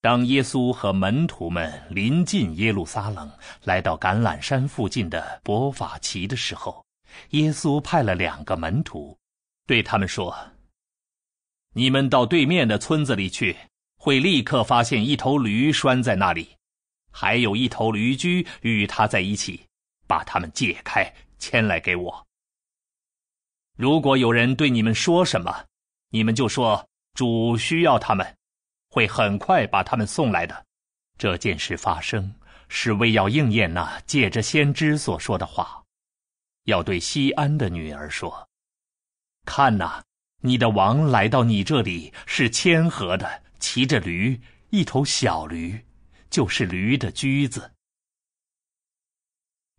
[0.00, 3.28] 当耶稣和门徒们临近耶路撒冷，
[3.64, 6.85] 来到橄榄山附近的伯法奇的时候，
[7.30, 9.18] 耶稣派了两个门徒，
[9.66, 10.36] 对他们说
[11.74, 13.56] ：“你们到对面的村子里去，
[13.98, 16.56] 会立刻发现一头驴拴在那里，
[17.10, 19.66] 还有一头驴驹与它在一起，
[20.06, 22.26] 把它们解开，牵来给我。
[23.76, 25.64] 如果有人对你们说什么，
[26.10, 28.36] 你们就说主需要他们，
[28.88, 30.64] 会很快把他们送来的。
[31.18, 32.34] 这件事发生，
[32.68, 35.82] 是为要应验那借着先知所说的话，
[36.66, 38.48] 要对西安的女儿说
[39.46, 40.04] ：“看哪，
[40.42, 44.40] 你的王来到你这里是谦和的，骑着驴，
[44.70, 45.84] 一头小驴，
[46.28, 47.72] 就是驴的驹子。”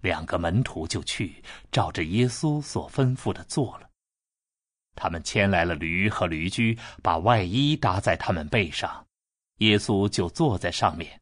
[0.01, 3.89] 两个门徒就去照着耶稣所吩咐的做了。
[4.95, 9.05] 他们牵来了驴和驴驹，把外衣搭在他们背上，
[9.57, 11.19] 耶稣就坐在上面。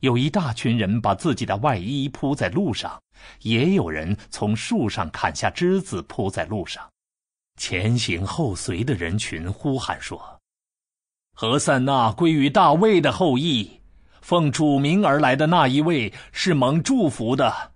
[0.00, 3.02] 有一大群人把自己的外衣铺在路上，
[3.40, 6.88] 也有人从树上砍下枝子铺在路上。
[7.58, 10.40] 前行后随的人群呼喊说
[11.34, 13.80] ：“何塞那归于大卫的后裔，
[14.20, 17.72] 奉主名而来的那一位是蒙祝福的，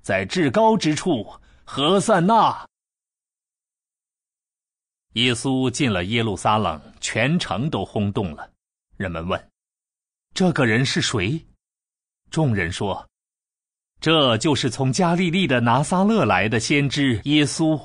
[0.00, 1.30] 在至高之处，
[1.64, 2.66] 何塞那。”
[5.14, 8.50] 耶稣进了耶路撒冷，全城都轰动了。
[8.96, 9.50] 人们问
[10.32, 11.44] ：“这个人是谁？”
[12.30, 13.06] 众人说
[14.00, 17.80] ：“这就是从加利利的拿撒勒来的先知耶稣。”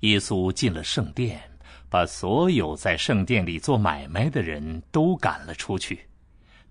[0.00, 1.40] 耶稣进了圣殿，
[1.88, 6.08] 把所有在圣殿里做买卖的人都赶了出去。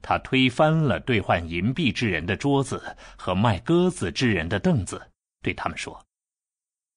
[0.01, 5.11] 他推翻了兑换银币之人的桌子和卖鸽子之人的凳子，
[5.41, 6.01] 对他们说。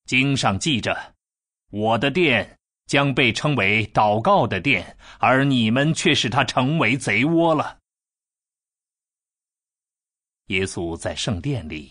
[0.07, 0.97] 经上记着，
[1.71, 7.79] 我的殿将被称为祷告的殿，而你们却使它成为贼窝了。
[10.47, 11.91] 耶稣在圣殿里，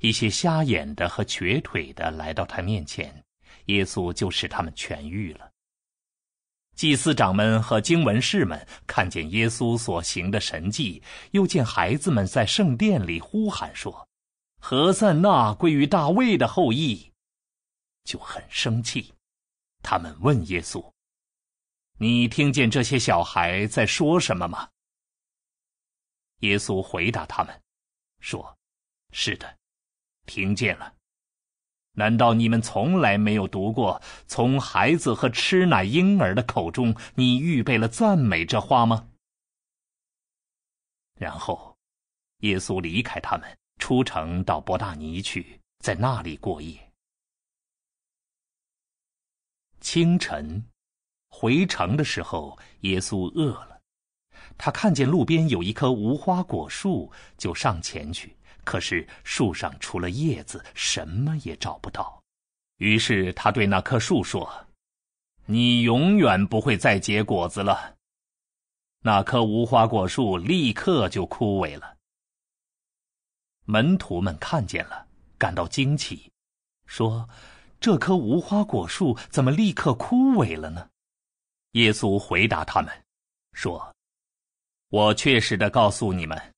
[0.00, 3.24] 一些瞎眼的和瘸腿的来到他面前，
[3.66, 5.50] 耶稣就使他们痊愈了。
[6.74, 11.02] 祭司长们和经文士们看见耶稣所行的神迹，
[11.32, 14.08] 又见孩子们在圣殿里呼喊说
[14.62, 17.10] ：“何塞那归于大卫的后裔。”
[18.04, 19.12] 就很生气，
[19.82, 20.84] 他们问耶稣
[21.98, 24.68] ：“你听见这些小孩在说什么吗？”
[26.40, 27.62] 耶稣回答他们
[28.20, 28.58] 说
[29.12, 29.58] ：“是的，
[30.26, 30.94] 听见了。
[31.92, 39.08] 难道你们从来没有读过从孩子和吃奶婴儿的口中，你预备了赞美这话吗？”
[41.18, 41.76] 然后，
[42.38, 46.92] 耶稣离开他们，出城到伯大尼去，在那里过夜。
[49.80, 50.64] 清晨，
[51.30, 53.77] 回城的时候，耶稣饿了。
[54.58, 58.36] 他看见路边有一棵无花果树，就上前去。
[58.64, 62.22] 可是树上除了叶子，什么也找不到。
[62.76, 64.66] 于是他对那棵树说
[65.46, 67.96] ：“你永远不会再结果子了。”
[69.00, 71.96] 那棵无花果树立刻就枯萎了。
[73.64, 75.06] 门徒们看见了，
[75.38, 76.30] 感到惊奇，
[76.86, 77.26] 说。
[77.80, 80.90] 这棵无花果树怎么立刻枯萎了呢？
[81.74, 82.92] 耶稣回答他们
[83.52, 83.94] 说
[84.90, 86.54] ：“我确实的告诉你们，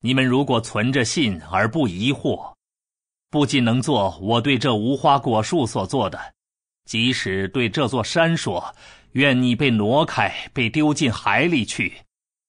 [0.00, 2.54] 你们如果存着信而不疑惑，
[3.30, 6.34] 不仅能做我对这无花果树所做的，
[6.84, 8.74] 即使对这座山说
[9.12, 11.96] ：‘愿你被挪开，被丢进海里去’，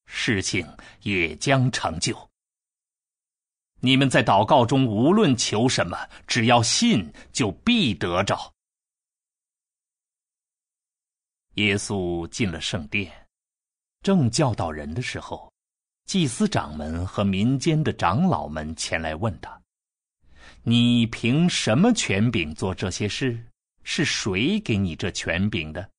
[0.05, 0.67] 事情
[1.03, 2.29] 也将成就。”
[3.79, 8.53] 你们在祷告中无论求什么，只要信，就必得着。
[11.53, 13.26] 耶稣进了圣殿，
[14.01, 15.51] 正教导人的时候，
[16.05, 19.61] 祭司长们和民间的长老们前来问他
[20.63, 23.37] ：“你凭什么权柄做这些事？
[23.83, 25.89] 是谁给你这权柄的？”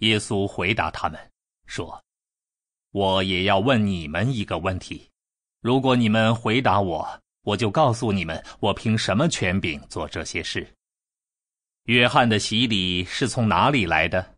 [0.00, 1.30] 耶稣回答他们
[1.66, 2.02] 说。
[2.90, 5.10] 我也要问你们一个问题，
[5.60, 10.72] 如果你们回答我，我就告诉你们，我凭什么权柄做这些事。
[11.86, 14.33] 约翰的洗礼是从哪里来的？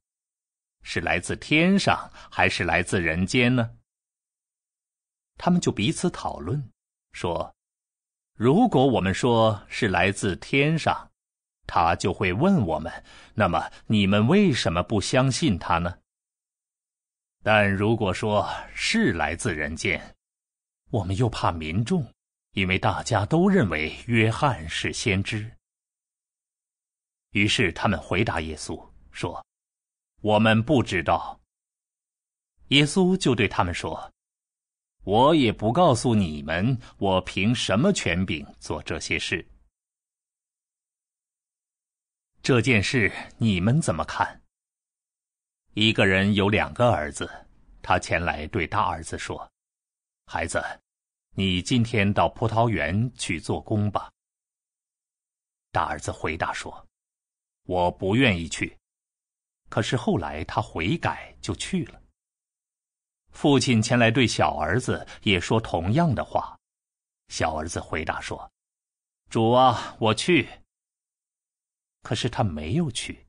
[0.89, 3.77] 是来自天上还是来自人间呢？
[5.37, 6.71] 他们就彼此讨论，
[7.11, 7.53] 说：
[8.35, 11.11] 如果我们说是来自天上，
[11.67, 13.03] 他就会问我们：
[13.35, 15.99] 那么你们为什么不相信他呢？
[17.43, 20.15] 但如果说是来自人间，
[20.91, 22.09] 我们又怕民众，
[22.53, 25.51] 因为大家都认为约翰是先知。
[27.33, 29.45] 于是他们回答耶稣说
[30.21, 31.41] ：“我们不知道。”
[32.69, 34.13] 耶稣就对他们说
[35.05, 39.47] ：“我也不告诉你们，我凭什么权柄做这些事。”
[42.43, 44.43] 这件事你们怎么看？”
[45.75, 47.31] 一个人有两个儿子，
[47.83, 49.49] 他前来对大儿子说
[50.27, 50.63] ：“孩子，
[51.35, 54.11] 你今天到葡萄园去做工吧。”
[55.71, 56.87] 大儿子回答说
[57.67, 58.77] ：“我不愿意去。”
[59.77, 62.01] 可是后来他悔改，就去了。
[63.29, 66.59] 父亲前来对小儿子也说同样的话，
[67.29, 68.51] 小儿子回答说
[69.29, 70.49] ：“主啊，我去。”
[72.01, 73.27] 可是他没有去。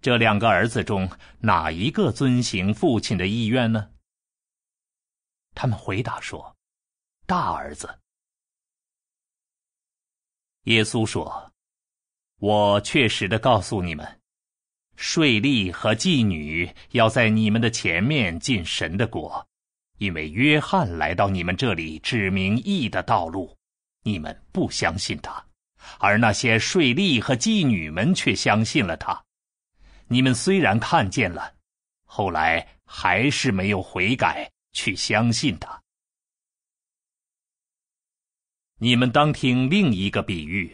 [0.00, 1.08] 这两个儿子中，
[1.38, 3.92] 哪一个遵行父亲的意愿呢？
[5.54, 6.56] 他们回答说
[7.24, 8.00] ：“大儿子。”
[10.66, 11.52] 耶稣说
[12.42, 14.21] ：“我确实的告诉你们，
[14.96, 19.46] 税吏和妓女要在你们的前面进神的国，
[19.98, 23.56] 因为约翰来到你们这里指明义的道路，
[24.02, 25.44] 你们不相信他，
[25.98, 29.20] 而那些税吏和妓女们却相信了他。”
[30.08, 31.54] 你们虽然看见了，
[32.04, 35.80] 后来还是没有悔改，去相信他。
[38.78, 40.70] 你们当听另一个比喻：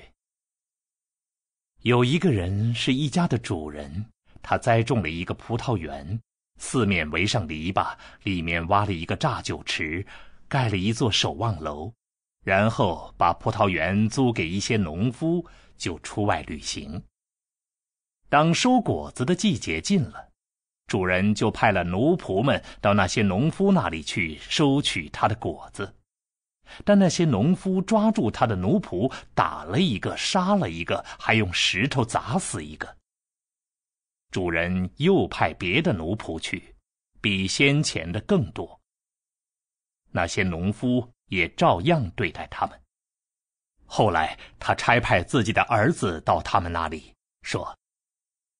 [1.83, 4.05] 有一个人是一家的主人，
[4.43, 6.20] 他栽种了一个葡萄园，
[6.59, 10.05] 四面围上篱笆，里面挖了一个榨酒池，
[10.49, 11.93] 盖了一座守望楼，
[12.45, 17.01] 然后把葡萄园租给一些农夫，就出外旅行。
[18.29, 20.31] 当收果子的季节近了，
[20.89, 25.95] 主人就派了奴仆们到那些农夫那里去收取他的果子，
[26.85, 32.97] 但那些农夫抓住他的奴仆，打了一个，杀了一个，还用石头砸死一个。
[34.31, 36.75] 主人又派别的奴仆去，
[37.21, 38.79] 比先前的更多。
[40.11, 42.81] 那些农夫也照样对待他们。
[43.87, 47.75] 后来他差派自己的儿子到他们那里，说。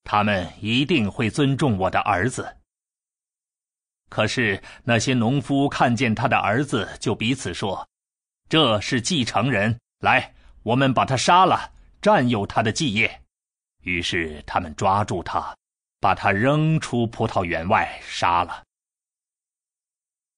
[0.05, 2.57] 他们一定会尊重我的儿子。
[4.09, 7.87] 可是那些农夫看见他的儿子，就彼此说
[8.49, 13.22] ：“这是继承人，来，我们把他杀了，占有他的继业。”
[13.84, 15.57] 于是他们抓住他，
[16.01, 18.64] 把他扔出葡萄园外杀了。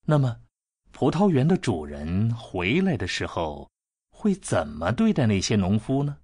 [0.04, 0.40] 那么，
[0.90, 3.70] 葡萄园的主人回来的时候，
[4.10, 6.16] 会怎么对待那些农夫呢？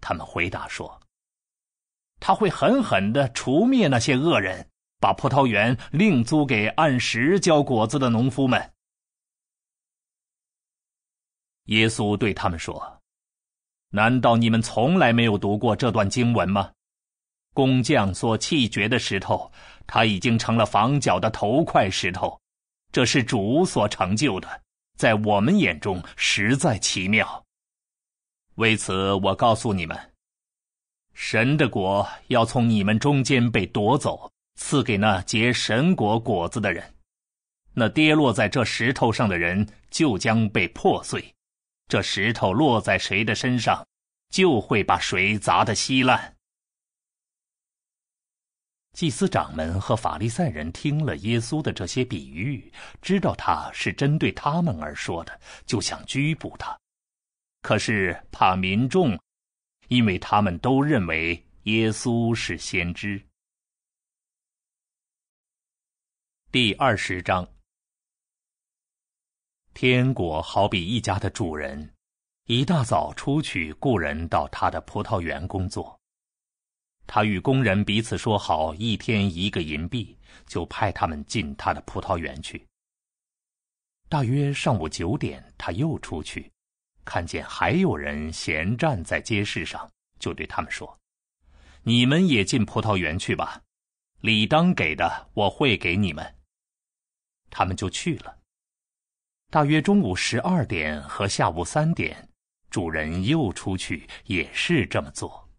[0.00, 1.00] 他们回答说。
[2.18, 4.68] 他会狠狠的除灭那些恶人，
[5.00, 8.72] 把葡萄园另租给按时交果子的农夫们。
[11.70, 13.00] 耶稣对他们说
[13.90, 16.70] ：“难道你们从来没有读过这段经文吗？
[17.54, 19.50] 工匠所弃绝的石头，
[19.86, 22.40] 它已经成了房角的头块石头，
[22.92, 24.48] 这是主所成就的，
[24.96, 27.44] 在我们眼中实在奇妙。
[28.56, 29.96] 为此，我告诉你们。”
[31.14, 36.94] 神的果要从你们中间被夺走，赐给那结神果果子的人。
[37.74, 41.22] 那跌落在这石头上的人就将被破碎。
[41.90, 43.84] 这石头落在谁的身上，
[44.30, 46.36] 就会把谁砸得稀烂。
[48.92, 52.72] 祭司长们和法利赛人听了耶稣的这些比喻，
[53.02, 56.78] 知道他是针对他们而说的，就想拘捕他，
[57.60, 59.18] 可是怕民众。
[59.88, 63.20] 因为他们都认为耶稣是先知。
[66.52, 67.44] 第二十章，
[69.72, 71.94] 天国好比一家的主人，
[72.46, 75.98] 一大早出去雇人到他的葡萄园工作。
[77.06, 80.16] 他与工人彼此说好，一天一个银币，
[80.46, 82.66] 就派他们进他的葡萄园去。
[84.08, 86.50] 大约上午九点，他又出去。
[87.04, 90.98] 看见还有人闲站在街市上，就对他们说
[91.82, 93.62] ：“你们也进葡萄园去吧，
[94.20, 96.36] 理当给的我会给你们。”
[97.50, 98.39] 他们就去了。
[99.50, 102.28] 大约中午十二点和下午三点，
[102.70, 105.50] 主人又出去，也是这么做。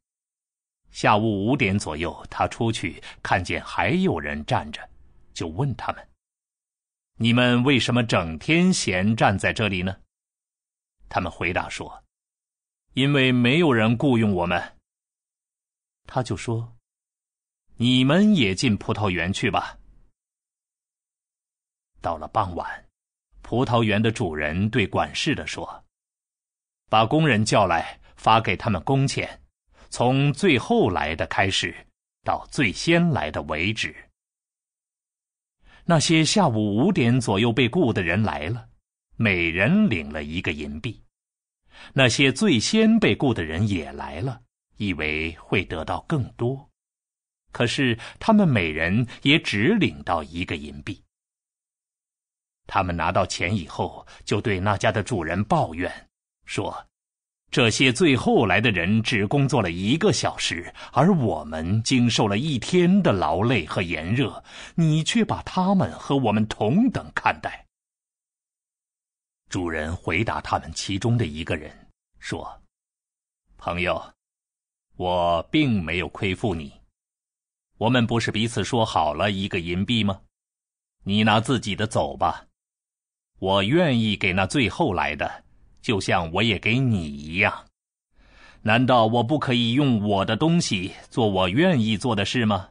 [0.92, 4.90] 下午五点左右，他出去看见还有人站着，
[5.34, 6.10] 就问他们
[7.20, 9.94] ：“你们为什么整天闲站在这里呢？”
[11.10, 12.06] 他们回答说
[12.96, 14.78] ：“因为没有人雇佣我们。”
[16.08, 16.78] 他就说
[17.76, 19.78] ：“你们也进葡萄园去吧。”
[22.00, 22.86] 到了傍晚，
[23.52, 25.84] 葡萄园的主人对管事的说
[26.90, 29.42] ：“把工人叫来，发给他们工钱，
[29.90, 31.76] 从最后来的开始，
[32.24, 33.94] 到最先来的为止。”
[35.84, 38.70] 那些下午五点左右被雇的人来了。
[39.18, 41.04] 每人领了一个银币，
[41.92, 44.42] 那些最先被雇的人也来了，
[44.78, 46.70] 以为会得到更多，
[47.52, 51.04] 可是他们每人也只领到一个银币。
[52.74, 55.92] 他们拿到钱以后，就对那家的主人抱怨，
[56.46, 56.88] 说
[57.52, 64.42] ：“这些最后来的人只工作了一个小时，而我们经受了一天的劳累和炎热，
[64.76, 67.68] 你却把他们和我们同等看待。”
[69.52, 71.90] 主人回答他们其中的一个人
[72.20, 72.62] 说
[73.60, 74.02] ：“朋友，
[74.96, 76.72] 我并没有亏负你。
[77.80, 80.22] 我们不是彼此说好了一个银币吗？
[81.04, 82.46] 你拿自己的走吧。”
[83.42, 85.44] 我愿意给那最后来的，
[85.82, 87.68] 就像我也给你一样。
[88.62, 92.70] 难道我不可以用我的东西做我愿意做的事吗？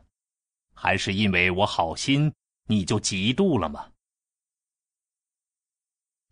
[0.72, 2.32] 还是因为我好心，
[2.68, 3.90] 你就嫉妒了吗？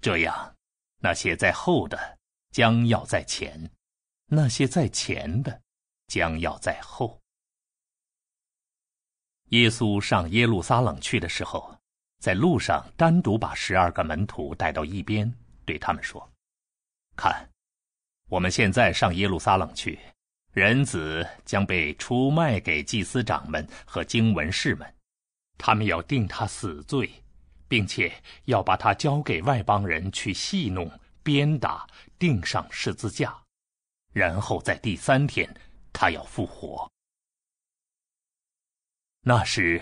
[0.00, 0.54] 这样，
[0.98, 1.98] 那些在后的
[2.52, 3.68] 将要在前，
[4.26, 5.60] 那些在前的
[6.06, 7.20] 将要在后。
[9.46, 11.76] 耶稣上耶路撒冷去的时候。
[12.18, 15.32] 在路上，单独把十二个门徒带到一边，
[15.64, 16.28] 对他们说
[17.16, 17.48] ：“看，
[18.28, 19.98] 我们现在上耶路撒冷去，
[20.52, 24.94] 人子将被出卖给祭司长们和经文士们，
[25.56, 27.08] 他们要定他死罪，
[27.68, 28.12] 并且
[28.46, 30.90] 要把他交给外邦人去戏弄、
[31.22, 31.86] 鞭打、
[32.18, 33.40] 钉上十字架，
[34.12, 35.48] 然后在第三天，
[35.92, 36.90] 他要复活。
[39.20, 39.80] 那时。”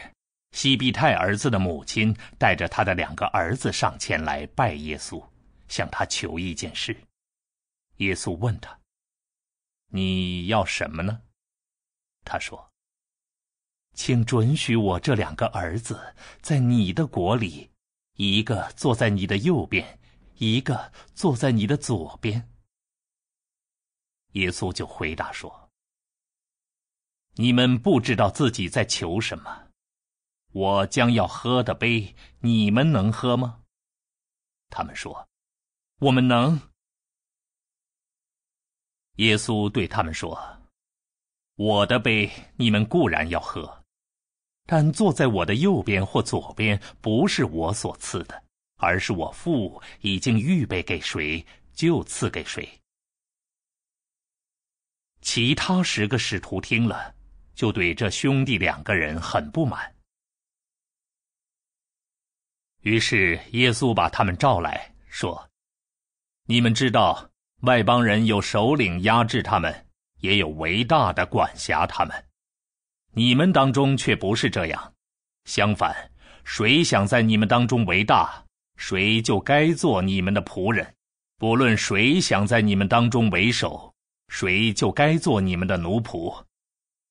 [0.52, 5.22] 西庇太儿子的母亲带着他的两个儿子上前来拜耶稣，
[5.68, 6.96] 向他求一件事。
[7.98, 8.78] 耶稣问他
[9.92, 11.22] ：“你要什么呢？”
[12.24, 12.72] 他说
[13.94, 17.70] ：“请准许我这两个儿子在你的国里，
[18.14, 19.98] 一个坐在你的右边，
[20.36, 22.50] 一个坐在你的左边。”
[24.32, 25.70] 耶稣就回答说
[27.36, 29.64] ：“你们不知道自己在求什么。”
[30.56, 33.60] 我将要喝的杯，你们能喝吗？
[34.70, 35.28] 他们说
[36.00, 36.58] ：“我们能。”
[39.16, 40.58] 耶稣对他们说
[41.56, 43.84] ：“我的杯，你们固然要喝，
[44.64, 48.42] 但坐在我的右边或左边，不是我所赐的，
[48.76, 52.66] 而是我父已经预备给谁，就赐给谁。”
[55.20, 57.14] 其他十个使徒听了，
[57.54, 59.94] 就对这兄弟两个人很不满。
[62.86, 65.50] 于是耶稣把他们召来说
[66.46, 67.28] ：“你们知道，
[67.62, 69.86] 外邦人有首领压制他们，
[70.20, 72.14] 也有伟大的管辖他们。
[73.12, 74.92] 你们当中却不是这样。
[75.46, 75.92] 相反，
[76.44, 78.40] 谁想在你们当中为大，
[78.76, 80.86] 谁就该做你们的仆人；
[81.38, 83.92] 不论谁想在你们当中为首，
[84.28, 86.32] 谁就该做你们的奴仆。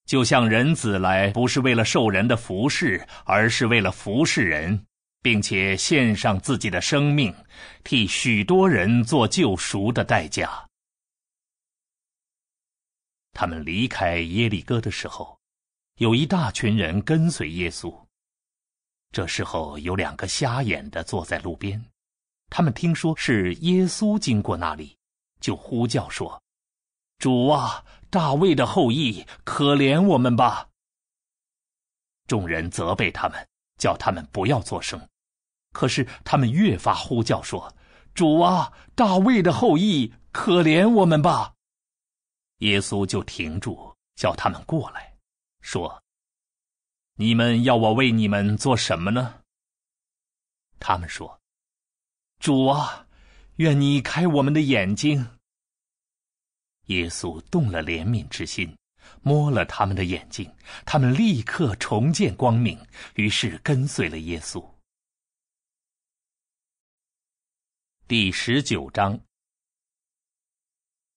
[0.05, 4.81] 就像人子来，不是为了受人的服侍，而是为了服侍人。”
[5.25, 7.33] 并且献上自己的生命，
[7.83, 10.69] 替许多人做救赎的代价。
[13.33, 15.35] 他们离开耶利哥的时候，
[15.95, 17.91] 有一大群人跟随耶稣。
[19.11, 21.83] 这时候有两个瞎眼的坐在路边，
[22.51, 24.95] 他们听说是耶稣经过那里，
[25.39, 26.39] 就呼叫说
[27.17, 30.69] ：“主啊，大卫的后裔，可怜我们吧！”
[32.29, 33.47] 众人责备他们，
[33.79, 35.01] 叫他们不要作声。
[35.75, 37.75] 可是他们越发呼叫说
[38.15, 41.55] ：“主啊，大卫的后裔，可怜我们吧！”
[42.59, 45.17] 耶稣就停住，叫他们过来，
[45.59, 46.01] 说
[47.19, 49.41] ：“你们要我为你们做什么呢？”
[50.79, 51.41] 他们说
[52.39, 53.05] ：“主啊，
[53.57, 55.27] 愿你开我们的眼睛。”
[56.87, 58.73] 耶稣动了怜悯之心，
[59.21, 60.49] 摸了他们的眼睛，
[60.85, 62.79] 他们立刻重见光明，
[63.15, 64.65] 于是跟随了耶稣。
[68.07, 69.19] 第十九章。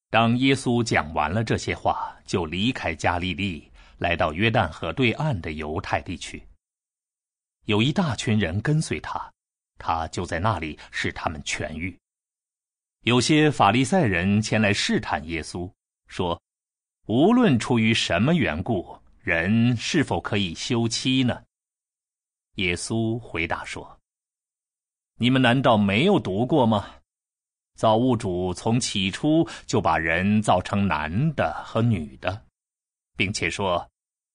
[0.09, 6.43] 当耶稣讲完了这些话，就离开加利利，来到约旦河对岸的犹太地区。
[7.66, 9.31] 有一大群人跟随他，
[9.77, 11.94] 他就在那里使他们痊愈。
[13.02, 15.70] 有些法利赛人前来试探耶稣，
[16.06, 16.40] 说
[17.05, 21.43] ：“无论出于什么缘故，人是否可以休妻呢？”
[22.56, 23.98] 耶稣回答说。
[25.20, 26.86] 你们难道没有读过吗？
[27.74, 32.45] 造物主从起初就把人造成男的和女的，
[33.16, 33.89] 并且说，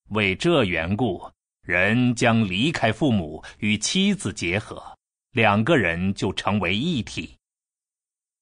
[0.10, 1.32] 为这缘故，
[1.62, 4.98] 人将离开父母与妻子结合，
[5.32, 7.38] 两个人就成为一体。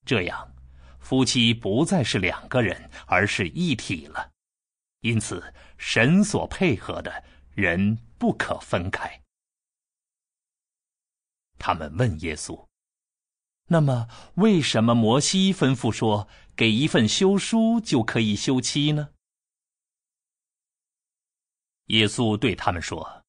[0.03, 0.51] 这样，
[0.99, 4.31] 夫妻不再是两个人，而是一体了。
[5.01, 7.23] 因此神所配合的
[7.53, 9.20] 人不可分开。
[11.61, 12.67] 他们问耶稣
[13.69, 19.09] ：“那么，为什么摩西吩咐说，给一份休书就可以休妻呢？”
[21.87, 23.23] 耶稣对他们说：“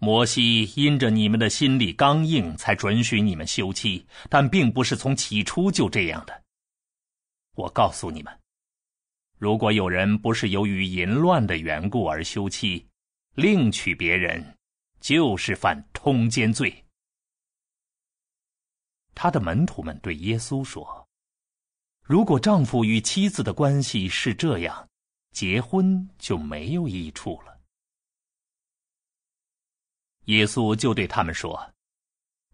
[0.00, 6.42] 摩西因着你们的心里刚硬，才准许你们休妻，但并不是从起初就这样的。
[7.54, 8.40] 我告诉你们，
[9.38, 12.84] 如果有人不是由于淫乱的缘故而休妻，
[13.36, 14.56] 另娶别人，
[15.00, 16.74] 就是犯通奸罪。”
[19.14, 21.06] 他的门徒们对耶稣说
[22.02, 24.88] ：“如果丈夫与妻子的关系是这样，
[25.32, 27.58] 结婚就没有益处了。”
[30.26, 31.72] 耶稣就对他们说：“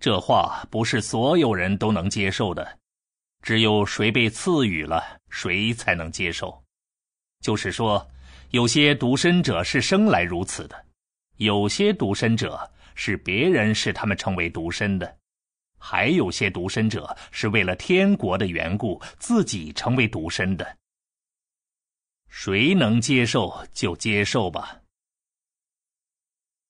[0.01, 2.79] 这话不是所有人都能接受的，
[3.43, 6.63] 只有谁被赐予了，谁才能接受。
[7.41, 8.11] 就是说，
[8.51, 10.85] 有些独身者是生来如此的，
[11.37, 15.19] 有些独身者是别人使他们成为独身的。”
[15.81, 20.77] 还有些独身者是为了天国的缘故，自己成为独身的。
[22.29, 24.81] 谁能接受就接受吧。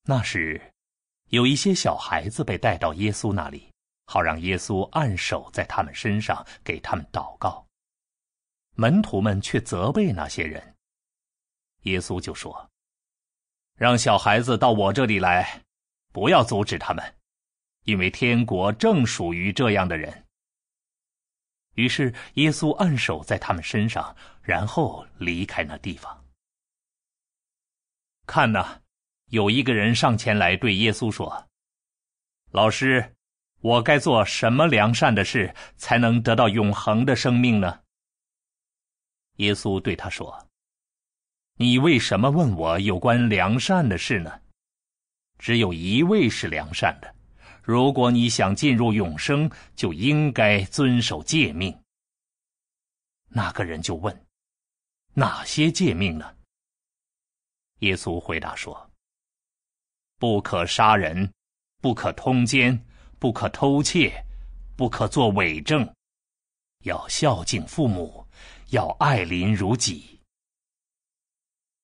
[0.04, 0.72] 那时，
[1.28, 3.70] 有一些小孩子被带到耶稣那里，
[4.06, 7.66] 好让耶稣按手在他们身上，给他们祷告。
[8.76, 10.74] 门徒们却责备那些人。
[11.82, 12.70] 耶稣就说
[13.76, 15.62] ：“让小孩子到我这里来，
[16.12, 17.04] 不要阻止他们。”
[17.84, 20.26] 因为天国正属于这样的人。
[21.74, 26.24] 于是耶稣按手在他们身上，然后离开那地方。
[28.26, 28.80] 看呐，
[29.26, 31.48] 有一个人上前来对耶稣说
[32.52, 33.14] ：“老师，
[33.60, 37.80] 我该做什么良善的事，才能得到永恒的生命呢？”
[39.38, 40.48] 耶稣对他说
[41.56, 44.42] ：“你为什么问我有关良善的事呢？
[45.38, 47.14] 只有一位是良善的。”
[47.70, 51.72] 如果你想进入永生，就应该遵守诫命。
[53.28, 54.26] 那个人就问
[55.14, 56.34] ：“哪些诫命呢？”
[57.78, 58.90] 耶稣回答说
[60.18, 61.32] ：“不可杀人，
[61.80, 62.84] 不可通奸，
[63.20, 64.20] 不可偷窃，
[64.76, 65.88] 不可作伪证，
[66.80, 68.26] 要孝敬父母，
[68.70, 70.18] 要爱邻如己。”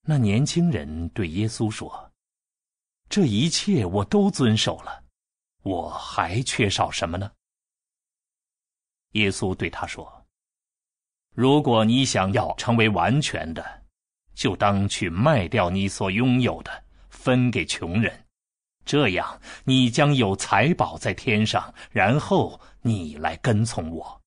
[0.02, 2.12] 那年轻人对耶稣说
[3.08, 5.00] ：“这一切我都遵守了。”
[5.66, 7.28] 我还缺少什么呢？
[9.14, 10.24] 耶稣对他说
[11.34, 13.82] ：“如果你想要成为完全的，
[14.32, 18.26] 就当去卖掉你所拥有的，分给穷人，
[18.84, 21.74] 这样你将有财宝在天上。
[21.90, 24.22] 然后你来跟从我。”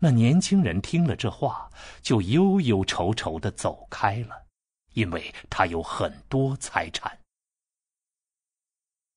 [0.00, 4.46] 那年轻人听了这话，就忧忧愁愁的走开了，
[4.94, 7.18] 因为他有很多财产。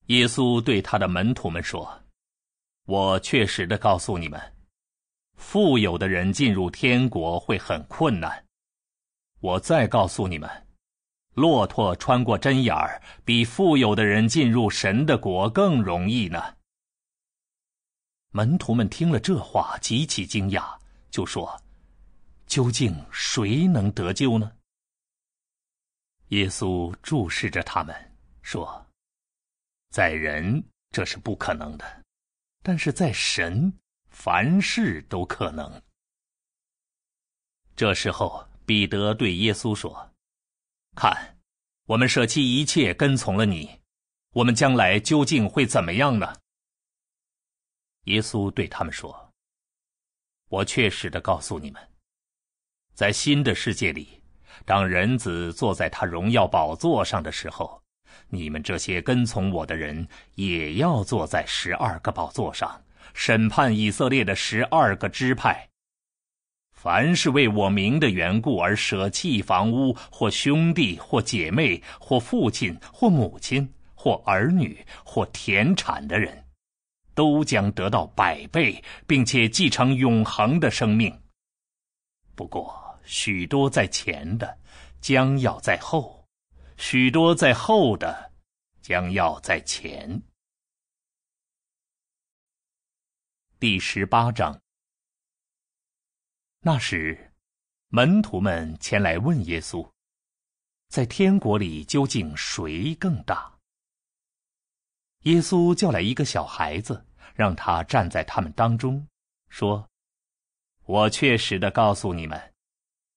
[0.10, 1.88] 耶稣对他的门徒们说
[2.86, 4.42] ：“我确实的告诉你们，
[5.36, 8.44] 富有的人进入天国会很困难。
[9.40, 10.50] 我再告诉你们，
[11.36, 16.56] 骆驼穿过针眼儿，比富有的人进入神的国更容易呢。”
[18.34, 20.76] 门徒们听了这话，极其惊讶，
[21.12, 21.62] 就说
[22.48, 24.52] ：“究竟谁能得救呢？”
[26.30, 27.96] 耶稣注视着他们，
[28.42, 28.89] 说。
[29.90, 32.04] 在人这是不可能的，
[32.62, 33.74] 但是在神，
[34.10, 35.82] 凡事都可能。
[37.76, 40.14] 这时候，彼得对耶稣说
[40.96, 41.40] ：“看，
[41.86, 43.82] 我们舍弃一切跟从了你，
[44.34, 46.36] 我们将来究竟会怎么样呢？”
[48.06, 49.34] 耶稣对他们说
[50.50, 51.90] ：“我确实的告诉你们，
[52.94, 54.22] 在新的世界里，
[54.66, 57.82] 当人子坐在他荣耀宝座上的时候。”
[58.28, 62.82] 你们这些跟从我的人，也要坐在十二个宝座上，
[63.14, 65.68] 审判以色列的十二个支派。
[66.72, 76.42] 凡是为我名的缘故而舍弃房屋、或兄弟、或姐妹、或父亲、或母亲、或儿女、或田产的人，
[77.14, 81.14] 都将得到百倍，并且继承永恒的生命。
[82.34, 82.74] 不过，
[83.04, 84.58] 许多在前的，
[85.02, 86.19] 将要在后。
[86.82, 88.32] 许多在后的，
[88.82, 90.22] 将要在前。
[93.60, 94.58] 第十八章。
[96.62, 97.34] 那时，
[97.90, 99.86] 门徒们前来问耶稣
[100.88, 103.60] ：“在天国里究竟谁更大？”
[105.24, 109.06] 耶稣叫来一个小孩子，让他站在他们当中，
[109.50, 109.86] 说
[110.88, 112.54] ：“我确实的告诉你们。”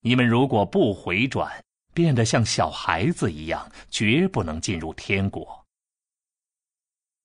[0.05, 1.63] 你们如果不回转，
[1.93, 5.65] 变得像小孩子一样，绝不能进入天国。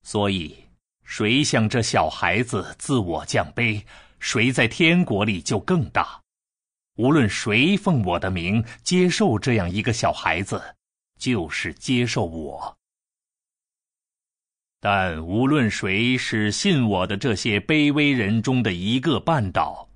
[0.03, 0.57] 所以，
[1.05, 3.83] 谁向这小孩子自我降卑，
[4.19, 6.21] 谁在天国里就更大。
[6.97, 10.75] 无论谁奉我的名接受这样一个小孩子，
[11.19, 12.77] 就是接受我。
[14.81, 19.89] 但无论谁是信我的这些卑微人中的一个半岛，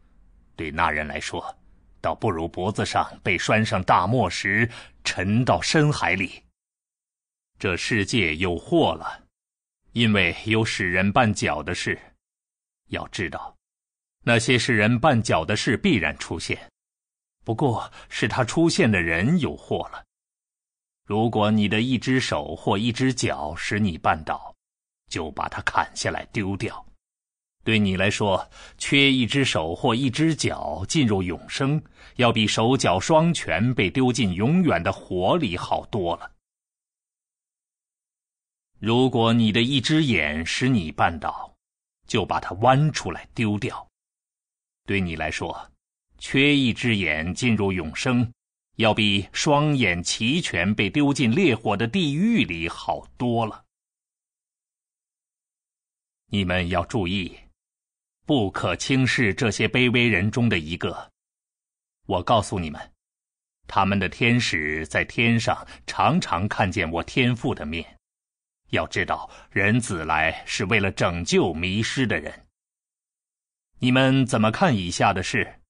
[0.56, 1.56] 对那人来说，
[2.02, 4.68] 倒不如脖子上被拴上大磨石，
[5.04, 6.42] 沉到深海里。
[7.58, 9.24] 这世界有祸了，
[9.92, 11.98] 因为有使人绊脚的事。
[12.88, 13.56] 要知道，
[14.24, 16.70] 那些使人绊脚的事必然出现，
[17.44, 20.04] 不过是他出现的人有祸了。
[21.06, 24.54] 如果你的一只手或一只脚使你绊倒，
[25.08, 26.84] 就把它砍下来丢掉。
[27.64, 31.80] 对你来说，缺一只手或一只脚进入永生，
[32.16, 36.32] 要比手脚双全被丢进永远的火里好多了。
[38.80, 41.54] 如果你的一只眼使你绊倒，
[42.08, 43.88] 就把它剜出来丢掉。
[44.84, 45.70] 对你来说，
[46.18, 48.32] 缺一只眼进入永生，
[48.78, 53.64] 要比双眼齐全被丢进烈火的地狱里好多了。
[56.26, 57.38] 你们要注意，
[58.24, 61.10] 不可轻视这些卑微人中的一个。
[62.06, 62.80] 我告诉你们，
[63.66, 67.84] 他们的天使在天上常常看见我天父的面。
[68.70, 72.46] 要知道，人子来是为了拯救迷失的人。
[73.78, 75.60] 你们怎么看以下的事？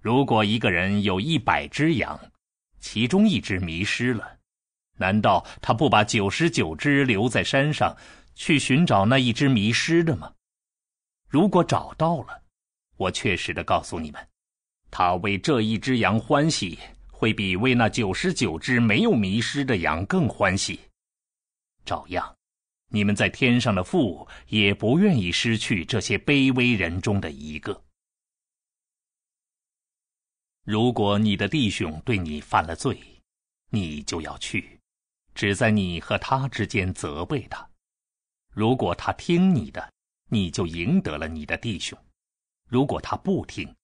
[0.00, 2.20] 如果一个人有一百只羊，
[2.80, 4.38] 其中一只迷失了，
[4.96, 7.96] 难道他不把九十九只留在山上？
[8.34, 10.32] 去寻找那一只迷失的吗？
[11.32, 12.42] 如果找到了，
[12.98, 14.28] 我确实的告诉你们，
[14.90, 16.78] 他为这一只羊欢喜，
[17.10, 20.78] 会比为那九十九只没有迷失的羊更欢喜。
[21.86, 22.36] 照样，
[22.88, 27.82] 你们在天上的父也不愿意失去这些卑微人中的一个。
[30.64, 33.00] 如果你的弟兄对你犯了罪，
[33.70, 34.78] 你就要去，
[35.34, 37.66] 只在你和他之间责备他。
[38.50, 39.90] 如果他听你的，
[40.32, 41.94] 你就赢得了你的弟兄；
[42.66, 43.76] 如果他不听，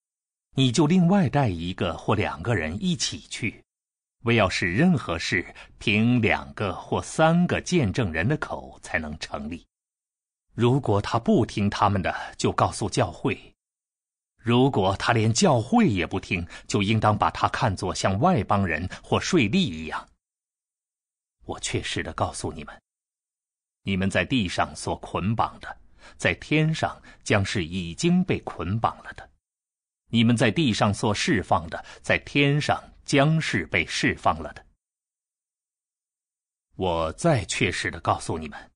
[0.55, 3.63] 你就另外带一个或两个人一起去，
[4.23, 9.67] 为要使任何事凭两个或三个见证人的口才能成立。
[10.55, 13.37] 如果他不听他们的，就告诉教会；
[14.39, 20.09] 如果他连教会也不听，就应当把他看作像外邦人或税吏一样。
[21.45, 22.75] 我确实的告诉你们。
[23.83, 25.79] 你们在地上所捆绑的，
[26.17, 29.25] 在天上将是已经被捆绑了的；
[30.09, 34.65] 你们在地上所释放的，在天上将是被释放了的。
[36.77, 38.71] 我再确实的告诉你们：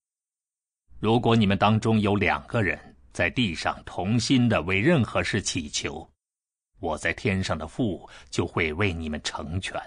[0.98, 6.08] 如果你们当中有两个人在地上同心的为任何事祈求，
[6.80, 9.80] 我在天上的父就会为你们成全，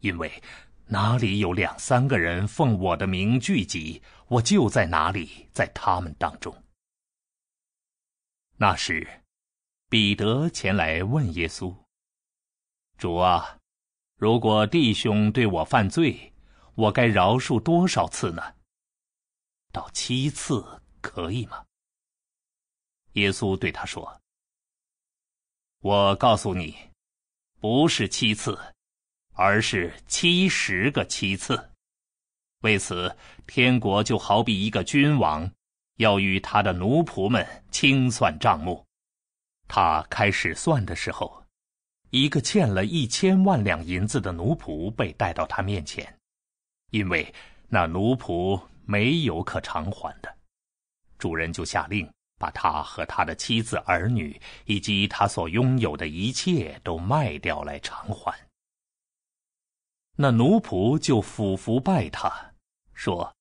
[0.00, 0.30] 因为。
[0.92, 6.64] 哪里有两三个人奉我的名聚集，我就在哪里，在他们当中。
[8.56, 9.22] 那时，
[9.88, 11.72] 彼得前来问耶稣
[12.98, 13.56] ：“主啊，
[14.16, 16.32] 如果弟兄对我犯罪，
[16.74, 18.42] 我该饶恕多少次呢？
[19.70, 21.64] 到七次可以吗？”
[23.14, 24.20] 耶稣对他说
[25.78, 26.76] ：“我告诉你，
[27.60, 28.58] 不是七次。”
[29.42, 31.70] 而是七十个七次，
[32.60, 35.50] 为此，天国就好比一个君王，
[35.96, 38.84] 要与他的奴仆们清算账目。
[39.66, 41.42] 他开始算的时候，
[42.10, 46.14] 一个欠了一千万两银子的奴仆被带到他面前，
[46.90, 47.34] 因为
[47.66, 50.30] 那奴仆没有可偿还的，
[51.16, 52.06] 主人就下令
[52.38, 58.38] 把他和他的妻子儿女以及他所拥有的一切都卖掉来偿还。
[60.22, 62.52] 那奴仆就俯伏拜他，
[62.92, 63.34] 说：“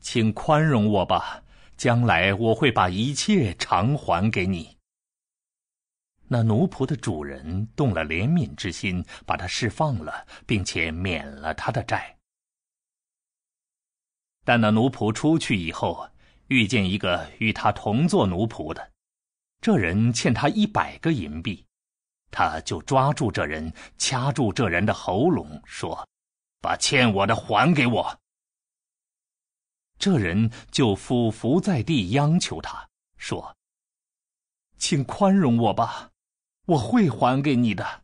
[0.00, 1.42] 请宽容我吧，
[1.76, 4.78] 将来我会把一切偿还给你。”
[6.26, 12.16] 那奴仆的主人动了怜悯之心，把他释放了，并且免了他的债。
[14.46, 16.08] 但那奴仆出去以后，
[16.46, 18.92] 遇见一个与他同做奴仆的，
[19.60, 21.66] 这人欠他一百个银币。
[22.30, 26.06] 他就抓住这人，掐住这人的喉咙，说
[26.60, 28.18] ：“把欠我的还给我。”
[29.98, 33.56] 这人就俯伏在地央求他说
[34.78, 36.10] ：“请宽容我吧，
[36.66, 38.02] 我会还给你的。”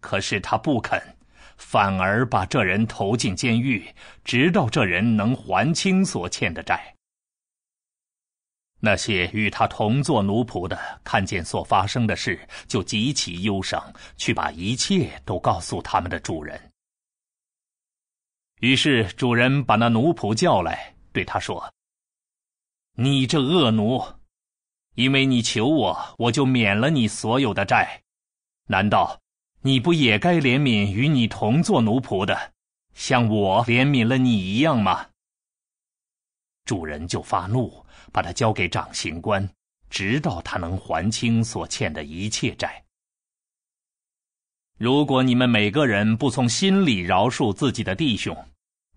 [0.00, 1.00] 可是他不肯，
[1.58, 3.94] 反而把这人投进监狱，
[4.24, 6.96] 直到这人能还清所欠的债。
[8.84, 12.36] 那些与他同做奴仆的，看见所发生的事，
[12.66, 13.80] 就极其忧伤，
[14.16, 16.60] 去把一切都告诉他们的主人。
[18.58, 21.72] 于是主人把那奴仆叫来，对他说
[22.98, 24.04] ：“你这恶奴，
[24.96, 28.02] 因为你求我，我就免了你所有的债。
[28.66, 29.16] 难道
[29.60, 32.52] 你不也该怜悯与你同做奴仆的，
[32.94, 35.06] 像我怜悯了你一样吗？”
[36.66, 37.81] 主人就发怒。
[38.12, 39.48] 把他交给掌刑官，
[39.88, 42.84] 直到他能还清所欠的一切债。
[44.78, 48.36] 如果你们每个人不从心里饶恕自己的弟兄，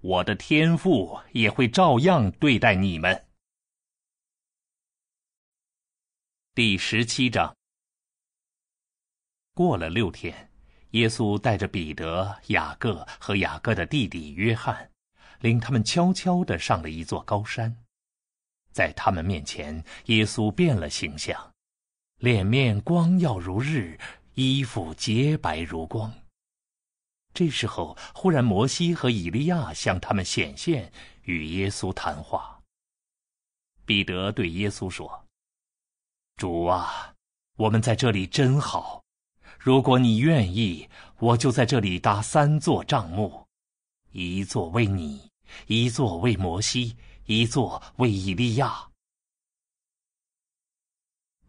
[0.02, 3.26] 我的天父也会照样对待你们。
[6.54, 7.56] 第十七章。
[9.54, 10.52] 过了六天，
[10.92, 14.92] 耶稣带着彼得、雅各和雅各的弟弟约翰，
[15.40, 17.85] 领他们悄悄的上了一座高山。
[18.76, 21.50] 在他们面前，耶稣变了形象，
[22.18, 23.98] 脸面光耀如日，
[24.34, 26.14] 衣服洁白如光。
[27.34, 30.92] 这时候，忽然摩西和以利亚向他们显现，
[31.24, 32.60] 与耶稣谈话。
[33.86, 35.26] 彼得对耶稣说
[36.36, 37.14] ：“主啊，
[37.56, 39.02] 我们在这里真好。
[39.58, 40.90] 如果你愿意，
[41.20, 43.48] 我就在这里搭三座帐幕，
[44.12, 45.30] 一座为你，
[45.68, 48.90] 一座为摩西。”一座为以利亚。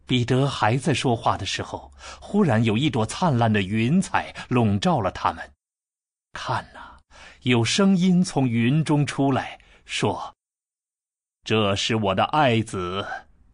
[0.07, 5.53] 彼得还在说话的时候，忽然有一朵灿烂的云彩笼罩了他们。
[6.33, 6.99] 看呐，
[7.43, 10.37] 有声音从云中出来，说
[11.43, 13.05] ：“这是我的爱子，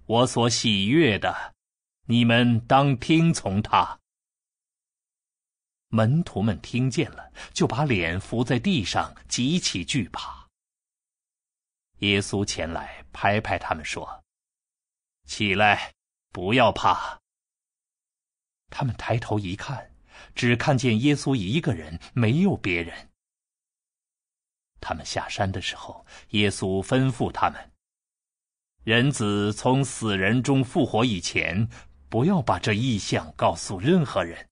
[0.04, 1.54] 我所喜悦的，
[2.06, 3.98] 你们当听从他。”
[5.88, 10.41] 门徒们听见了，就把脸伏在地上，极其惧怕。
[12.02, 14.24] 耶稣前来拍拍他们说
[15.24, 15.92] ：“起来，
[16.32, 17.20] 不要怕。”
[18.70, 19.94] 他们抬头一看，
[20.34, 23.10] 只看见耶稣一个人，没有别人。
[24.80, 27.72] 他们下山的时候，耶稣吩咐他们
[28.82, 31.68] ：“人子从死人中复活以前，
[32.08, 34.48] 不要把这异象告诉任何人。”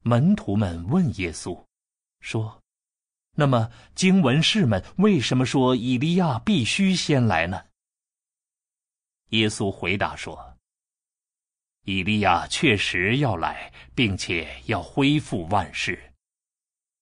[0.00, 1.62] 门徒们问耶稣，
[2.20, 2.61] 说。
[3.34, 7.64] 那么，经文士们为什么说以利亚必须先来呢？
[9.30, 10.58] 耶稣回答说
[11.84, 16.12] ：“以利亚确实要来，并且要恢复万事。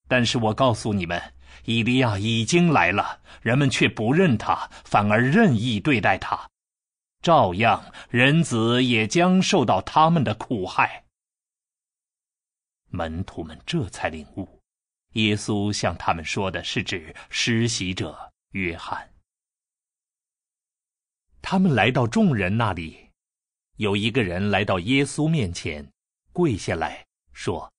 [0.06, 1.20] 但是我告诉你们，
[1.64, 6.48] 以利亚已经来了，人们却不认他，反而任意对待他，
[7.22, 11.04] 照样人子也将受到他们的苦害。”
[12.90, 14.59] 门徒们这才领悟。
[15.14, 19.12] 耶稣向他们说的是指施洗者约翰。
[21.42, 23.10] 他们来到众人那里，
[23.76, 25.90] 有一个人来到耶稣面前，
[26.32, 27.72] 跪下来说：“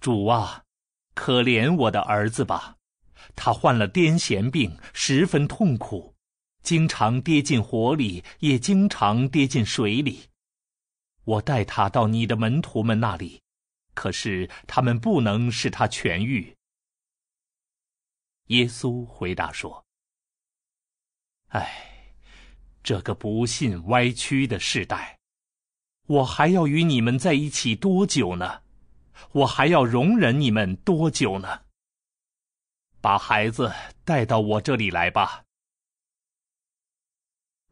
[0.00, 0.64] 主啊，
[1.14, 2.76] 可怜我的儿子吧，
[3.36, 6.14] 他患了癫痫病，十分痛苦，
[6.62, 10.28] 经常跌进火里，也经常跌进水里。
[11.24, 13.40] 我带他到你的门徒们那里。”
[13.98, 16.56] 可是他们不能使他痊愈。
[18.44, 19.84] 耶稣回答说
[21.50, 22.14] ：“唉，
[22.84, 25.18] 这个不信歪曲的时代，
[26.06, 28.62] 我还要与你们在一起多久呢？
[29.32, 31.62] 我还要容忍你们多久呢？
[33.00, 35.44] 把孩子带到我这里来吧。”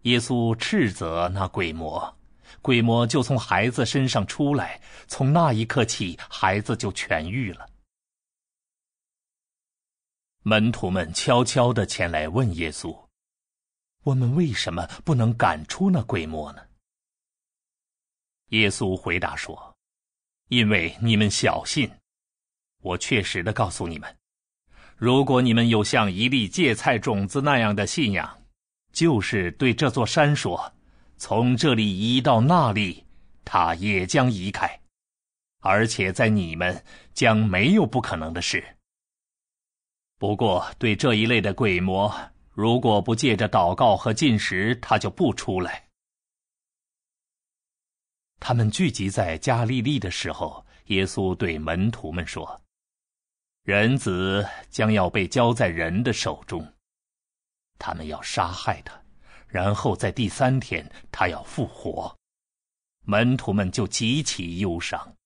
[0.03, 2.16] 耶稣斥责那鬼魔。
[2.67, 7.71] 鬼魔就从孩子身上出来，从那一刻起，孩子就痊愈了。
[10.43, 13.07] 门徒们悄悄的前来问耶稣
[14.03, 16.63] ：“我们为什么不能赶出那鬼魔呢？”
[18.51, 19.77] 耶稣回答说
[20.51, 21.89] ：“因为你们小信。
[22.83, 24.13] 我确实的告诉你们，
[24.97, 28.43] 如果你们有像一粒芥菜种子那样的信仰，
[28.91, 30.61] 就是对这座山说。”
[31.19, 33.05] 从这里移到那里，
[33.45, 34.81] 他也将移开，
[35.61, 36.85] 而且在你们
[37.15, 38.77] 将没有不可能的事。
[40.19, 42.15] 不过，对这一类的鬼魔，
[42.53, 45.89] 如果不借着祷告和进食，他就不出来。
[48.39, 52.63] 他们聚集在加利利的时候，耶稣对门徒们说
[53.65, 56.75] ：“人子将要被交在人的手中，
[57.79, 58.99] 他们要杀害他。”
[59.57, 62.15] 然后在第三天，他要复活，
[63.07, 65.17] 门徒们就极其忧伤。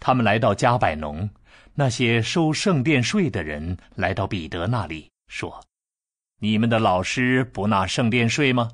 [0.00, 1.30] 他们来到加百农，
[1.72, 5.64] 那些收圣殿税的人来到彼得那里，说
[6.40, 8.70] ：“你们的老师不纳圣殿税吗？”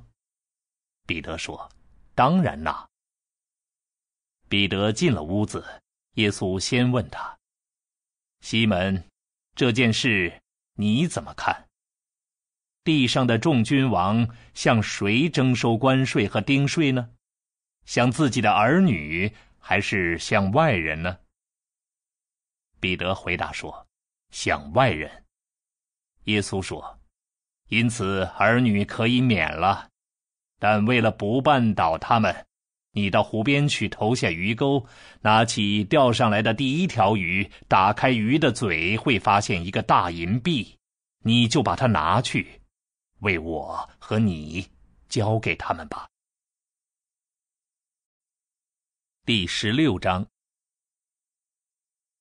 [1.06, 1.70] 彼得说
[2.16, 2.84] ：“当然纳。”
[4.50, 5.64] 彼得进了屋子，
[6.14, 7.38] 耶稣先问他
[8.42, 9.04] ：“西门，
[9.54, 10.42] 这件事
[10.74, 11.69] 你怎么看？
[12.90, 17.08] 地上的众君王向谁征收关税和丁税呢？
[17.86, 21.16] 向自己的儿女，还是向外人呢？”
[22.80, 23.86] 彼得回答说
[24.34, 25.08] ：“向外人。”
[26.26, 26.98] 耶稣说
[27.70, 29.88] ：“因此儿女可以免了。”
[30.58, 32.44] 但为了不绊倒他们，
[32.90, 34.84] 你到湖边去投下鱼钩，
[35.20, 40.76] 拿起钓上来的第一条鱼，打开鱼的嘴，会发现一个大银币，
[41.22, 42.59] 你就把它拿去，
[43.20, 44.68] 为我和你
[45.08, 46.08] 交给他们吧。
[49.24, 50.26] 第十六章，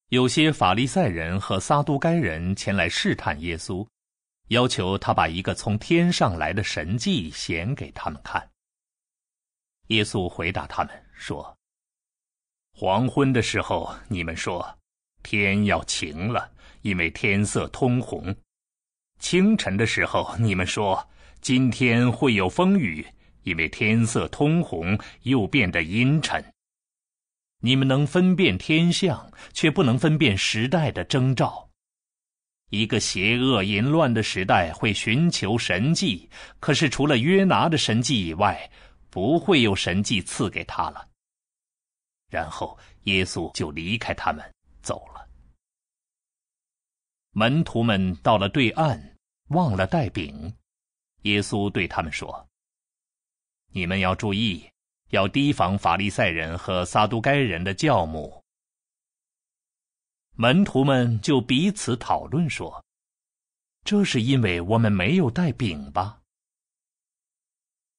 [0.09, 3.88] 有些法利赛人和撒都该人前来试探耶稣。
[4.49, 8.51] 要求他把一个从天上来的神迹显给他们看。
[9.89, 11.55] 耶稣回答他们说
[12.73, 14.80] ：“黄昏的时候，你们说
[15.21, 16.51] 天要晴了，
[16.81, 18.34] 因为天色通红；
[19.20, 21.08] 清晨的时候，你们说
[21.41, 23.06] 今天会有风雨，
[23.44, 26.44] 因为天色通红又变得阴沉。
[27.62, 31.70] 你们能分辨天象，却不能分辨时代的征兆。”
[32.72, 36.30] 一个邪恶淫乱的时代会寻求神迹，
[36.60, 38.70] 可是除了约拿的神迹以外，
[39.10, 41.08] 不会有神迹赐给他了。
[42.30, 44.46] 然后耶稣就离开他们
[44.84, 45.19] 走了。
[47.31, 49.15] 门徒们到了对岸，
[49.49, 50.53] 忘了带饼。
[51.23, 52.47] 耶稣对他们说
[53.72, 54.69] ：“你们要注意，
[55.10, 58.43] 要提防法利赛人和撒都该人的教母。”
[60.35, 62.84] 门徒们就彼此讨论说
[63.84, 66.22] ：“这是因为我们没有带饼吧？”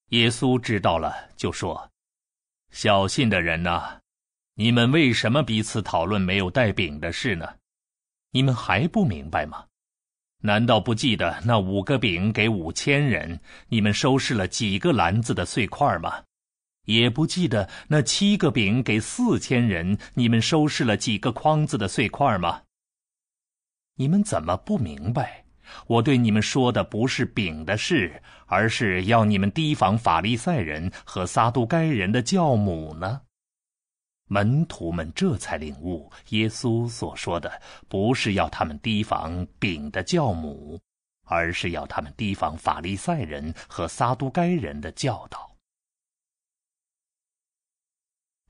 [0.08, 1.90] 耶稣知道了，就说
[2.72, 4.00] ：“小信的人呐，
[4.54, 7.59] 你们为什么彼此讨论没有带饼的事呢？
[8.32, 9.64] 你们还不明白吗？
[10.42, 16.22] 难道不记得那五个饼给五千人，你们收拾了几个篮子的碎块吗？”
[16.86, 22.62] 也不记得那七个饼给四千人，你们收拾了几个筐子的碎块吗？
[23.96, 25.44] 你们怎么不明白？
[25.86, 33.20] 我对你们说的不是饼的事，而是要你们提防法利赛人和撒都该人的教母呢。
[34.32, 40.80] 门徒们这才领悟，耶稣所说的不是要他们提防饼的教母，
[41.24, 45.50] 而是要他们提防法利赛人和撒都该人的教导。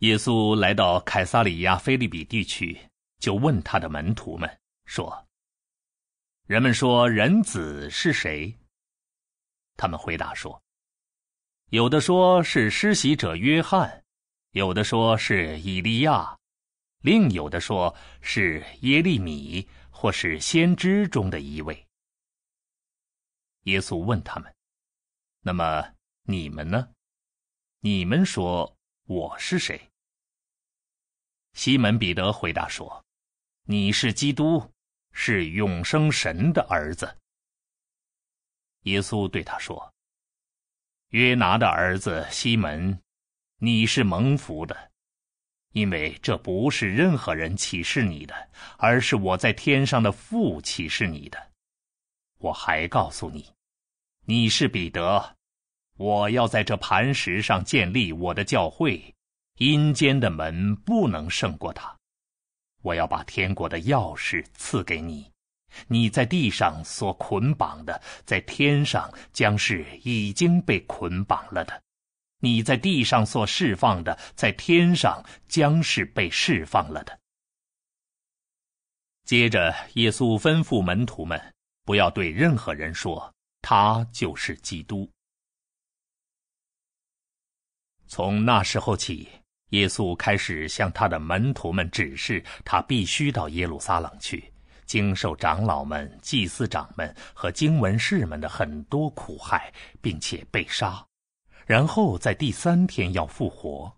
[0.01, 2.78] 耶稣来到凯撒里亚菲利比地区，
[3.19, 5.27] 就问他的门徒们说
[6.47, 8.55] ：“人们说人子是谁？”
[9.78, 10.62] 他们回答说
[11.73, 13.99] ：“有的说是施洗者约翰，
[14.52, 16.36] 有的说是以利亚，
[17.02, 21.86] 另有的说是耶利米，或是先知中的一位。”
[23.64, 24.55] 耶稣问他们
[25.43, 26.89] ：“那么你们呢？
[27.81, 29.81] 你们说我是谁？”
[31.55, 33.05] 西门彼得回答说
[33.66, 34.72] ：“你是基督，
[35.12, 37.18] 是永生神的儿子。”
[38.85, 39.93] 耶稣对他说
[41.10, 43.01] ：“约拿的儿子西门，
[43.62, 44.74] 你是蒙福的，
[45.73, 48.35] 因为这不是任何人启示你的，
[48.78, 51.39] 而是我在天上的父启示你的。
[52.39, 53.47] 我还告诉你，
[54.24, 55.37] 你是彼得，
[55.99, 59.15] 我要在这磐石上建立我的教会。”
[59.61, 61.95] 阴间的门不能胜过他，
[62.81, 65.31] 我要把天国的钥匙赐给你。
[65.87, 71.78] 你在地上所捆绑的，在天上将是已经被捆绑了的；
[72.41, 77.19] 你在地上所释放的，在天上将是被释放了的。
[79.25, 81.41] 接着，耶稣吩咐门徒们，
[81.85, 85.09] 不要对任何人说他就是基督。
[88.09, 89.29] 从那时候起。
[89.71, 94.53] 耶稣开始向他的门徒们指示，他必须到耶路撒冷去，
[94.85, 101.07] 经受长老们、祭司长们和经文士们的很多苦害，并且被杀，
[101.71, 103.97] 然后在第三天要复活。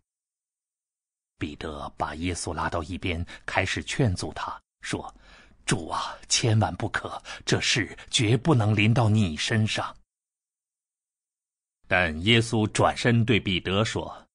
[1.39, 5.03] 彼得把耶稣拉到一边，开始劝阻他说
[5.65, 9.97] ：“主啊，千万不可，这事绝不能临到你身上。”
[11.89, 14.28] 但耶稣转身对彼得说。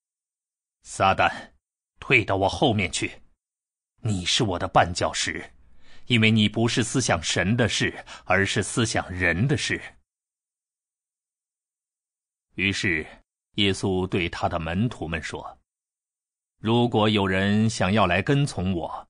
[0.82, 1.52] 撒旦，
[2.00, 3.22] 退到我后面去！
[4.02, 5.54] 你是我的绊脚石，
[6.08, 9.80] 因为你不是思想神的事，而是思想人的事。”
[12.58, 13.06] 于是，
[13.58, 15.58] 耶稣对他的门徒们说
[16.62, 19.08] ：“如果有人想要来跟从我，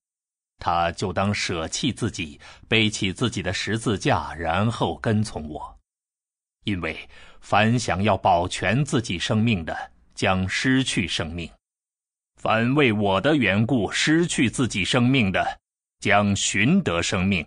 [0.58, 5.80] 他就当舍弃自己，背起自己的十字架，然后跟从我。
[6.64, 6.98] 因为
[7.42, 11.50] 凡想要保全自己生命的，将失去生命；
[12.38, 15.60] 凡为我的缘故失去自己生命的，
[16.00, 17.46] 将寻得生命。”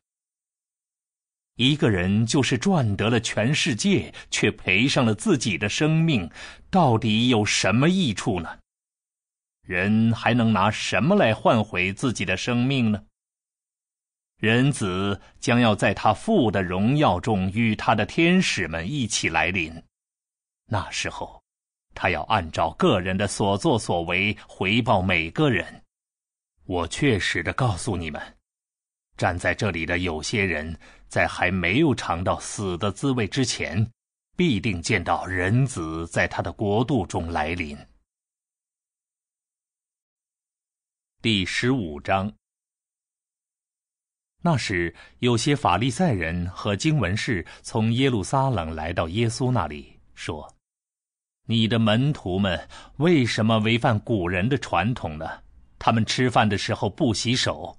[1.60, 6.26] 一个人就是赚得了全世界，却赔上了自己的生命，
[6.70, 8.58] 到底有什么益处呢？
[9.60, 13.04] 人还能拿什么来换回自己的生命呢？
[14.38, 19.70] 人子将要在他父的荣耀中与他的天使们一起来临，
[20.64, 21.42] 那时候，
[21.94, 25.82] 他要按照个人的所作所为回报每个人。
[26.64, 28.18] 我确实的告诉你们。
[29.18, 30.74] 站在这里的有些人，
[31.10, 33.84] 在还没有尝到死的滋味之前，
[34.36, 37.76] 必定见到人子在他的国度中来临。
[41.20, 42.32] 第十五章。
[44.40, 50.54] 那时，有些法利赛人和经文士从耶路撒冷来到耶稣那里，说
[51.46, 52.68] ：“你的门徒们
[52.98, 55.42] 为什么违反古人的传统呢？
[55.76, 57.76] 他们吃饭的时候不洗手。”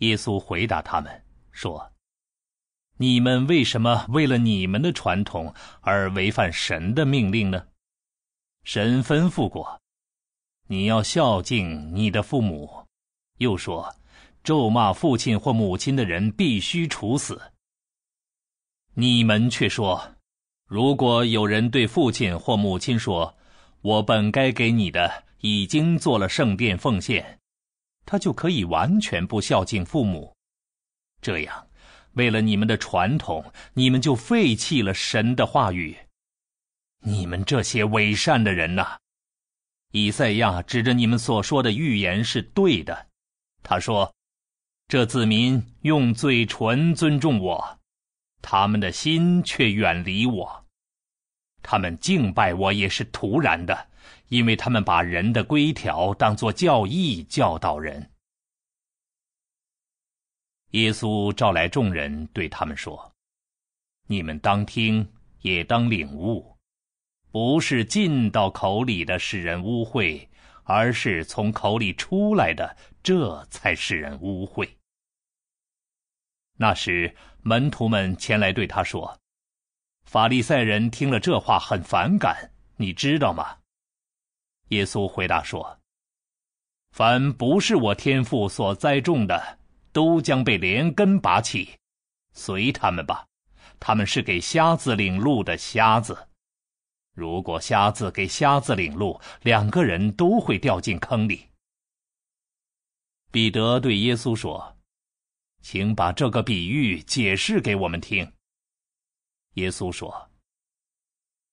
[0.00, 1.23] 耶稣回答他们
[1.54, 1.92] 说
[2.98, 7.68] ：“你们为什么为了你们的传统而违反神的命令呢？
[8.64, 9.80] 神吩咐过，
[10.66, 12.84] 你要孝敬你的父母，
[13.38, 13.94] 又说，
[14.42, 17.40] 咒骂父亲或母亲的人必须处死。
[18.94, 20.16] 你们却说，
[20.66, 23.36] 如果有人对父亲或母亲说，
[23.80, 27.38] 我本该给你的已经做了圣殿奉献。”
[28.06, 30.33] 他就可以完全不孝敬父母，
[31.24, 31.68] 这样，
[32.12, 35.96] 为了你们的传统，你们就废弃了神的话语。
[37.00, 38.98] 你们这些伪善的人呐！
[39.92, 43.06] 以赛亚指着你们所说的预言是对的，
[43.62, 44.14] 他说
[44.86, 47.78] ：“这子民用嘴唇尊重我，
[48.42, 50.66] 他们的心却远离我。
[51.62, 53.88] 他们敬拜我也是徒然的。”
[54.28, 58.10] 因为他们把人的规条当作教义教导人。
[60.74, 63.12] 耶稣召来众人，对他们说
[64.08, 65.08] ：“你们当听，
[65.42, 66.52] 也当领悟，
[67.30, 70.26] 不是进到口里的使人污秽，
[70.64, 74.68] 而是从口里出来的，这才使人污秽。”
[76.58, 79.16] 那时，门徒们前来对他说
[80.02, 83.58] ：“法利赛人听了这话很反感，你知道吗？”
[84.70, 85.78] 耶稣回答说
[86.90, 89.60] ：“凡不是我天父所栽种的，
[89.94, 91.70] 都将被连根拔起。
[92.34, 93.26] 随他们吧，
[93.80, 96.28] 他们是给瞎子领路的瞎子。
[97.14, 101.48] 如果瞎子给瞎子领路，两个人都会掉进坑里。”
[103.30, 104.76] 彼得对耶稣说
[105.62, 108.32] ：“请把这个比喻解释给我们听。”
[109.54, 110.30] 耶稣说：“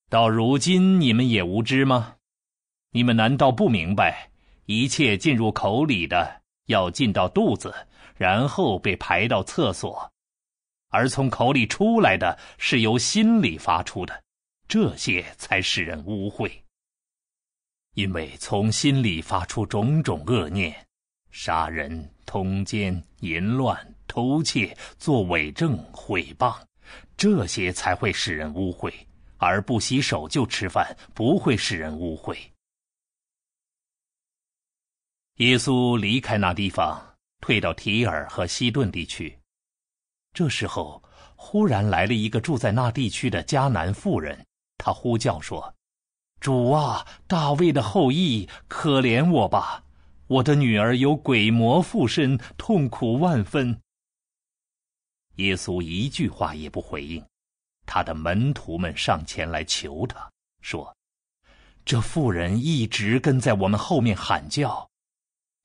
[0.10, 2.16] 到如今你们也无知吗？”
[2.94, 4.32] 你们难道不明白，
[4.66, 7.88] 一切进入口里的要进到肚子，
[8.22, 10.08] 然后被排到厕所，
[10.90, 14.24] 而从口里出来的是由心里发出的，
[14.68, 16.52] 这些才使人污秽。
[17.96, 20.88] 因为从心里发出种种恶念，
[21.32, 23.76] 杀人、通奸、淫乱、
[24.08, 26.56] 偷窃、作伪证、毁谤，
[27.18, 28.94] 这些才会使人污秽。
[29.38, 32.38] 而不洗手就吃饭，不会使人污秽。
[35.38, 37.11] 耶稣离开那地方，
[37.42, 39.38] 退到提尔和西顿地区。
[40.34, 41.04] 这时候，
[41.36, 44.46] 忽然来了一个住在那地区的迦南妇人，
[44.78, 45.76] 她呼叫说
[46.40, 49.84] ：“主啊，大卫的后裔，可怜我吧！
[50.28, 53.82] 我的女儿有鬼魔附身，痛苦万分。”
[55.36, 57.22] 耶稣一句话也不回应。
[57.86, 60.30] 他的门徒们上前来求他
[60.62, 60.96] 说
[61.84, 64.88] ：“这妇人一直跟在我们后面喊叫。”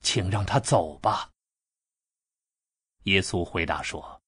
[0.02, 1.30] 请让他走吧。
[3.06, 4.22] 耶稣回答说：“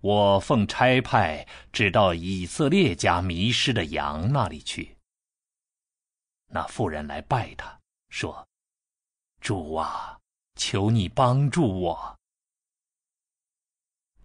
[0.00, 4.96] 我奉差派，只到以色列家迷失的羊那里去。”
[6.48, 8.46] 那妇人来拜他，说
[9.40, 10.18] ：“主啊，
[10.54, 12.18] 求你帮助我。”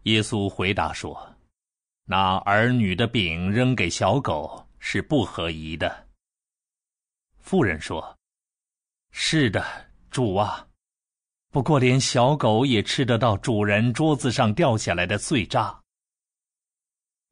[0.04, 1.36] 耶稣回答说
[2.06, 6.08] ：“拿儿女的饼扔给小狗是不合宜的。”
[7.42, 8.18] 妇人说
[9.12, 9.66] ：“是的。”
[10.10, 10.68] 主啊，
[11.50, 15.82] 不过连小狗也吃得到主人桌子上掉下来的碎渣。”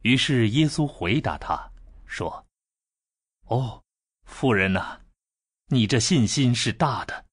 [0.03, 1.71] 于是耶稣回答他
[2.05, 2.45] 说
[3.47, 3.83] ：“哦，
[4.25, 4.99] 妇人呐，
[5.67, 7.25] 你这信心是大的。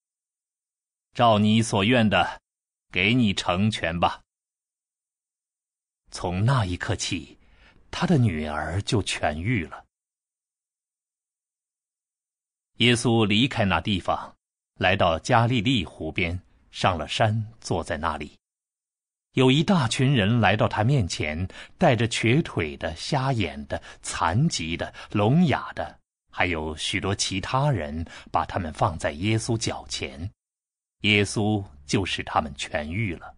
[1.13, 2.41] 照你所愿的，
[2.91, 4.21] 给你成全吧。”
[6.11, 7.39] 从那一刻起，
[7.91, 9.85] 他的女儿就痊愈了。
[12.79, 14.37] 耶稣离开那地方，
[14.81, 16.41] 来到加利利湖边，
[16.75, 18.33] 上了山，坐在那里。
[19.35, 21.47] 有一大群人来到他面前，
[21.79, 25.97] 带着瘸腿的、瞎眼的、残疾的、聋哑的，
[26.33, 30.29] 还有许多其他人，把他们放在耶稣脚前，
[31.03, 33.33] 耶稣就使他们痊愈了。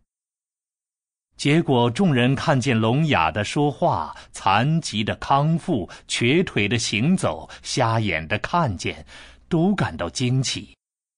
[1.37, 9.05] 结果，众人看见聋哑的说话、残疾的康复、瘸腿的行走、瞎眼的看见，
[9.49, 10.76] 都感到惊奇，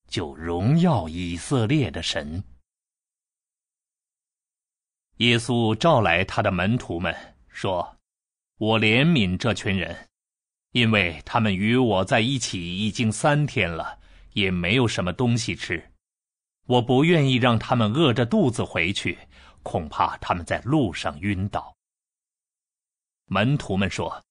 [0.09, 2.43] 就荣耀以色列的神。
[5.19, 7.15] 耶稣召来他的门徒们，
[7.49, 7.97] 说
[8.59, 10.09] ：“我怜悯这群人，
[10.73, 13.99] 因为他们与我在一起已经三天了，
[14.33, 15.93] 也没有什么东西吃。
[16.67, 19.17] 我不愿意让他们饿着肚子回去。”
[19.65, 21.77] 恐怕他们在路上晕倒。
[23.27, 24.25] 门徒们说：“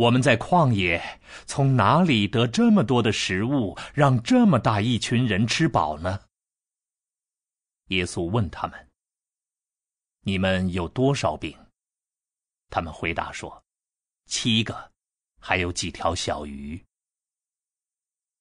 [0.00, 6.20] 我们在旷野，从哪里得这么多的食物，让这么大一群人吃饱呢？”
[7.88, 8.88] 耶稣问他们
[10.24, 11.54] ：“你们有多少饼？”
[12.70, 13.62] 他们回答说
[14.24, 14.90] ：“七个，
[15.38, 16.82] 还有几条小鱼。”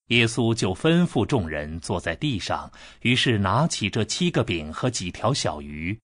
[0.07, 2.71] 耶稣就吩咐众人坐在地上，
[3.01, 5.99] 于是拿起这七个饼和几条小鱼，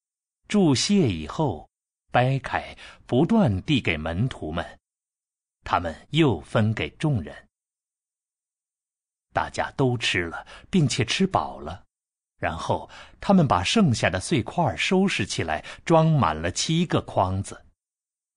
[0.49, 1.69] 注谢以后，
[2.11, 4.79] 掰开，不断递给门徒们，
[5.65, 7.35] 他们又分给众人。
[9.33, 11.83] 大家都吃了，并且吃饱了，
[12.37, 12.89] 然后
[13.19, 17.65] 他们把剩下的碎块收拾起来，装满了七个筐子。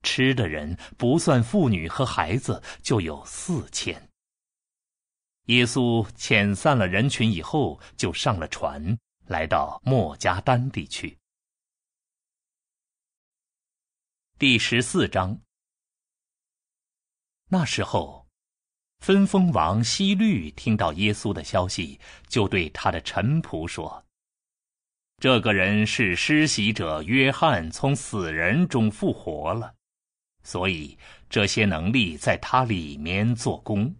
[0.02, 4.10] 吃的人不算妇女和孩子，就有四千。
[5.44, 11.16] 耶稣遣散了人群以后，就上了船，来到莫加丹地区。
[14.38, 15.38] 第十四章。
[17.50, 18.26] 那时候，
[18.98, 24.04] 分封王希律听到耶稣的消息，就对他的臣仆说
[25.16, 29.74] ：“这个人是施洗者约翰从死人中复活了，
[30.42, 30.98] 所以
[31.30, 33.94] 这些能力在他里面做工。”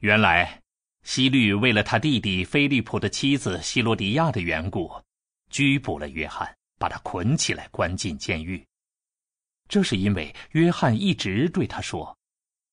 [0.00, 0.62] 原来，
[1.04, 4.90] 希律为了他弟弟菲利普的妻子希罗迪亚的缘故，
[5.50, 8.66] 拘捕了约翰，把他捆起来关进监狱。
[9.72, 12.14] 这是因为约翰一直对他说：“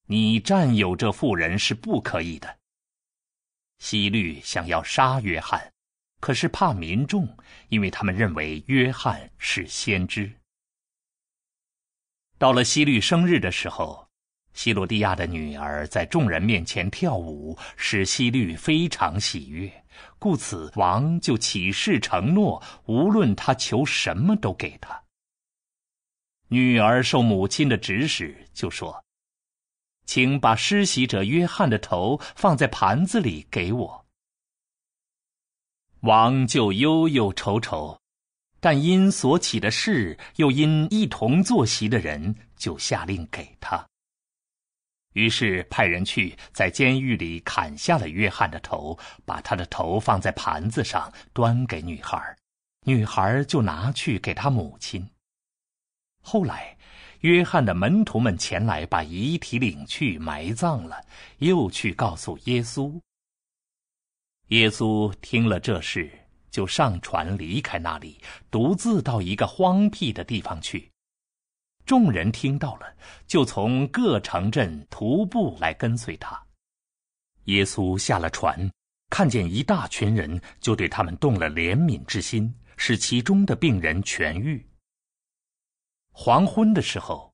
[0.08, 2.58] 你占有这妇人是不可以的。”
[3.80, 5.72] 希律想要杀约翰，
[6.20, 7.38] 可是怕民众，
[7.70, 10.30] 因为他们认为约翰是先知。
[12.38, 14.06] 到了希律生日的时候。
[14.52, 19.72] 希罗蒂亚的女儿在众人面前跳舞，使希律非常喜悦，
[20.18, 25.02] 故此王就起誓承诺，无论他求什么都给他。
[26.50, 29.04] 女儿受母亲的指使，就说
[30.06, 34.06] ：“请把施洗者约翰的头放在盘子里给我。”
[36.02, 38.00] 王就忧忧愁愁，
[38.60, 43.86] 但因所起的事，又因一同坐席的人，就下令给他。
[45.14, 52.36] 于是派人去，在监狱里砍下了约翰的头，把他的头放在盘子上，端给女孩，
[52.86, 55.08] 女孩就拿去给他母亲。
[56.22, 56.78] 后来，
[57.22, 61.02] 约翰的门徒们前来，把遗体领去埋葬了，
[61.40, 63.00] 又去告诉耶稣。
[64.50, 66.10] 耶稣听了这事，
[66.50, 68.20] 就上船离开那里，
[68.50, 70.90] 独自到一个荒僻的地方去。
[71.86, 72.86] 众人听到了，
[73.26, 76.40] 就从各城镇徒步来跟随他。
[77.46, 78.70] 耶稣下了船，
[79.10, 84.64] 看见一大群人，就对他们动了怜悯之心，使其中的病人痊愈。
[86.22, 87.34] 黄昏的时候，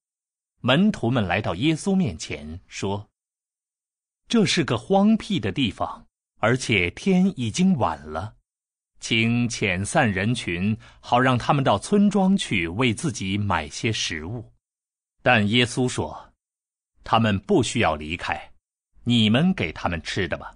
[0.62, 3.10] 门徒们来到耶稣面前，说
[4.30, 6.06] ：“这是个荒僻的地方，
[6.38, 8.36] 而且天已经晚了。”
[9.02, 14.54] 请遣散人群，好让他们到村庄去为自己买些食物。
[15.24, 16.32] 但耶稣说
[17.04, 18.54] ：“他们不需要离开，
[19.04, 20.56] 你们给他们吃的吧。”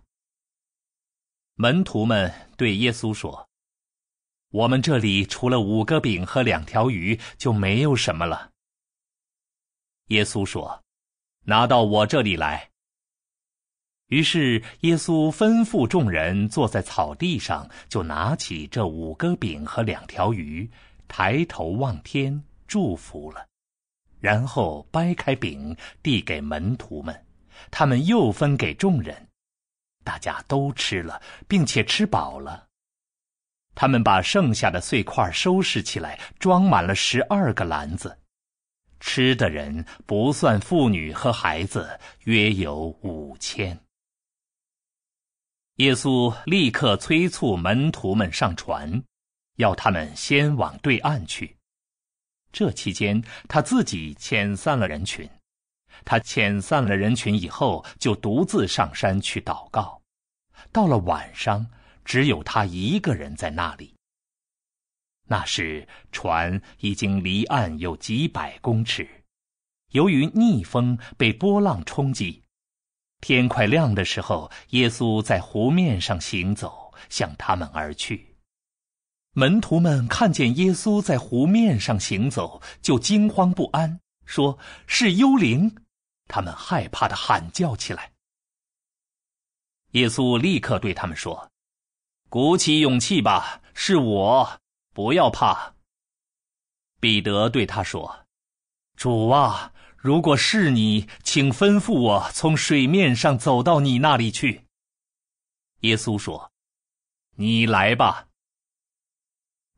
[1.57, 3.49] 门徒们对耶稣说
[4.52, 8.52] ：“我们这里除了五个饼和两条鱼，就没有什么了。”
[10.10, 10.84] 耶稣说
[11.46, 12.70] ：“拿到我这里来。”
[14.10, 20.68] 于是耶稣吩咐众人坐在草地上，就拿起这五个饼和两条鱼，
[21.08, 23.46] 抬头望天祝福了，
[24.20, 27.24] 然后掰开饼递给门徒们，
[27.70, 29.30] 他们又分给众人，
[30.04, 32.69] 大家都吃了，并且吃饱了。
[33.76, 38.18] 他们把剩下的碎块收拾起来，装满了十二个篮子，
[39.00, 43.80] 吃的人不算妇女和孩子，约有五千。
[45.76, 49.02] 耶稣立刻催促门徒们上船，
[49.56, 51.56] 要他们先往对岸去。
[52.52, 55.30] 这期间，他自己遣散了人群。
[56.04, 60.02] 他遣散了人群以后，就独自上山去祷告。
[60.72, 61.66] 到了晚上，
[62.10, 63.94] 只有他一个人在那里。
[65.27, 69.07] 那时，船已经离岸有几百公尺，
[69.91, 72.41] 由于逆风被波浪冲击。
[73.22, 78.36] 天快亮的时候，耶稣在湖面上行走，向他们而去。
[79.34, 84.57] 门徒们看见耶稣在湖面上行走，就惊慌不安，说
[84.88, 85.86] 是幽灵。
[86.27, 88.11] 他们害怕的喊叫起来。
[89.91, 91.52] 耶稣立刻对他们说
[92.30, 94.61] ：“鼓起勇气吧，是我，
[94.93, 95.76] 不要怕。”
[97.01, 98.26] 彼得对他说
[98.95, 104.64] ：“主啊！”如果是你，请吩咐我从水面上走到你那里去。
[105.81, 106.53] 耶稣说
[107.35, 108.27] ：“你来吧。”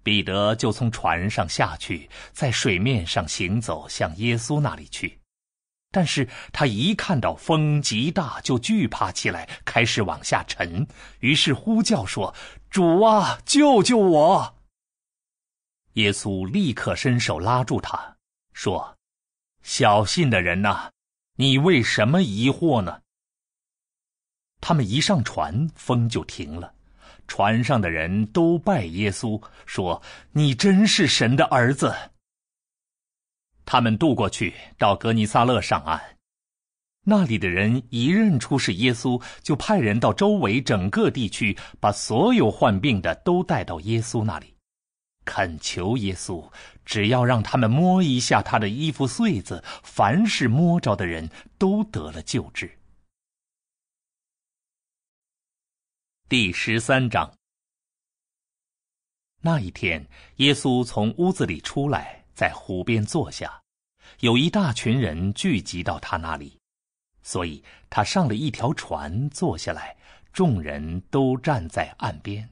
[0.04, 5.21] 彼得就从船上下去，在水面上行走，向耶稣那里去。
[5.92, 10.88] 但是他一看到风极大，就惧怕起来，开始往下沉。
[11.20, 12.34] 于是呼叫说
[12.72, 14.56] ：“主啊，救救我！”
[15.96, 18.16] 耶稣立刻伸手拉住他，
[18.54, 18.98] 说。
[19.64, 20.90] 小信的人呐，
[21.36, 23.02] 你为什么疑惑呢？
[24.60, 26.74] 他们一上船，风就停了。
[27.28, 30.02] 船上的人都拜耶稣，说
[30.34, 31.94] ：“你真是神的儿子。”
[33.66, 36.18] 他们渡过去，到格尼撒勒上岸。
[37.04, 44.56] 那里的人一认出是耶稣，就派人到周围整个地区，把所有患病的都带到耶稣那里。
[45.26, 46.52] 恳求耶稣，
[46.86, 52.80] 只要让他们摸一下他的衣服穗子，凡是摸着的人都得了救治。
[56.28, 57.34] 第十三章。
[59.42, 60.08] 那一天，
[60.38, 63.62] 耶稣从屋子里出来，在湖边坐下，
[64.20, 66.58] 有一大群人聚集到他那里，
[67.22, 69.96] 所以他上了一条船，坐下来，
[70.34, 72.50] 众人都站在岸边。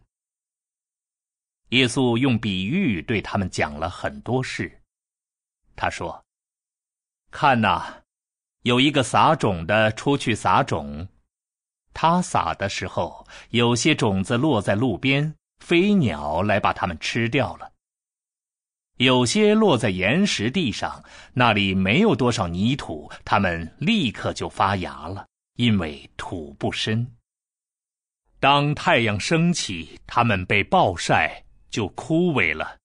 [1.70, 4.82] 耶稣用比喻对他们讲了很多事。
[5.76, 6.24] 他说
[7.32, 8.02] ：“看呐，
[8.64, 11.08] 有一个撒种的出去撒种，
[11.94, 17.72] 他撒的时候，有些种子落在路边，飞鸟来把它们吃掉了；
[19.00, 21.04] 有些落在岩石地上，
[21.34, 27.06] 那里没有多少泥土，它们立刻就发芽了，因为土不深。
[28.42, 32.78] 当太阳升起，它们被暴晒。”就枯萎了，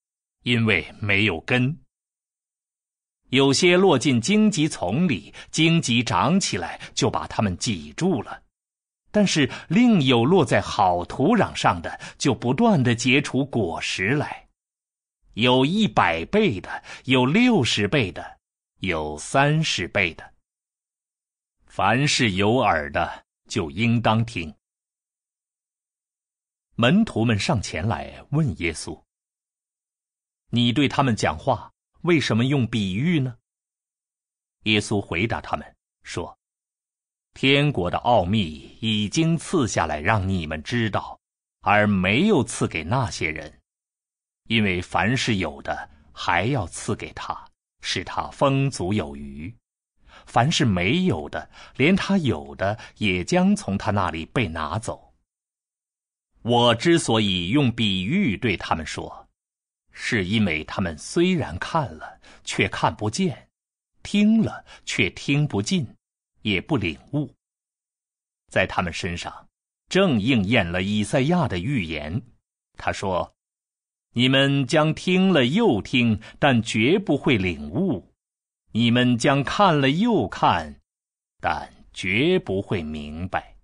[0.43, 1.75] 因为没有根。
[3.31, 8.43] 有些落进荆棘丛里，荆棘长起来就把它们挤住了；
[9.11, 14.44] 但是另有落在好土壤上的，就不断的结出果实来。
[15.35, 18.39] 有一百倍的，有六十倍的，
[18.79, 20.35] 有三十倍的。
[21.67, 24.55] 凡是有耳的，就应当听。
[26.77, 29.01] 门徒们上前来问耶稣
[30.51, 33.37] ：“你对他们讲话，为什么用比喻呢？”
[34.65, 36.37] 耶稣回答他们说
[37.35, 41.21] ：“天国的奥秘已经赐下来让你们知道，
[41.61, 43.61] 而没有赐给那些人，
[44.49, 47.47] 因为凡是有的，还要赐给他，
[47.81, 49.53] 使他丰足有余；
[50.27, 55.15] 凡是没有的，连他有的也将从他那里被拿走。”
[56.43, 59.27] 我之所以用比喻对他们说，
[59.93, 63.35] 是因为他们虽然看了，却看不见；
[64.03, 65.87] 听了，却听不进，
[66.43, 67.35] 也不领悟。
[68.51, 69.49] 在他们身上，
[69.89, 72.21] 正应验了以赛亚的预言。
[72.77, 73.35] 他说
[74.15, 78.11] ：“你们将听了又听，但绝不会领悟；
[78.73, 80.77] 你们将看了又看，
[81.41, 83.57] 但绝不会明白。”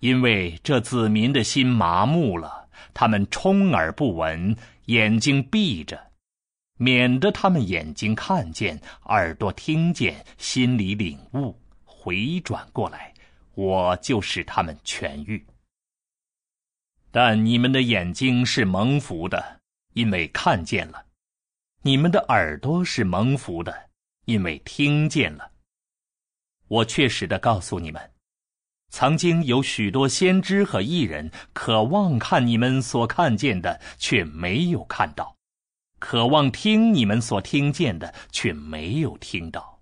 [0.00, 4.54] 因为这子民的心麻木了，他们充耳不闻，
[4.84, 5.98] 眼睛闭着，
[6.78, 13.12] 免得他们眼睛看见，耳朵听见，心里领悟，回转过来，
[13.54, 15.44] 我就使他们痊愈。
[17.10, 19.60] 但你们的眼睛是蒙福的，
[19.94, 21.06] 因为看见了；
[21.82, 23.90] 你们的耳朵是蒙福的，
[24.26, 25.52] 因为听见了。
[26.68, 28.12] 我确实的告诉你们，
[28.90, 35.34] 曾经有许多先知和艺人渴望看你们所看见的，却没有看到；
[35.98, 39.80] 渴望听你们所听见的，却没有听到。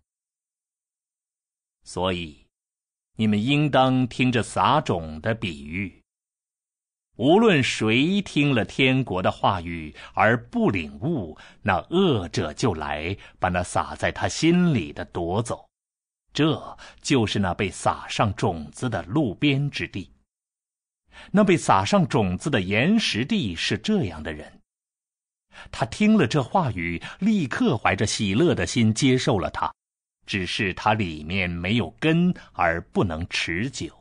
[1.83, 2.47] 所以，
[3.17, 6.03] 你们应当听着撒种的比喻。
[7.17, 15.67] 无论谁听了天国的话语而不领悟，那恶者就来把那撒在他心里的夺走。
[16.35, 20.13] 这就是那被撒上种子的路边之地。
[21.31, 24.61] 那被撒上种子的岩石地是这样的人。
[25.73, 29.73] 他听了这话语，立刻怀着喜乐的心接受了他，
[30.27, 33.96] 只是他里面没有根，而不能持久。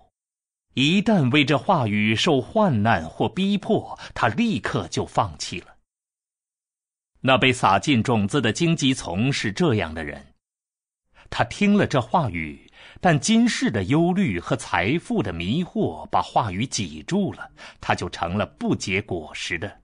[0.76, 5.78] 一旦为这话语受患难或逼迫，他立刻就放弃了。
[7.22, 10.34] 那被撒进种子的荆棘丛是这样的人。
[11.30, 12.70] 他听了这话语，
[13.00, 17.50] 但今世的忧虑和财富的迷惑把话语挤住了，
[17.80, 19.82] 他就成了不结果实的。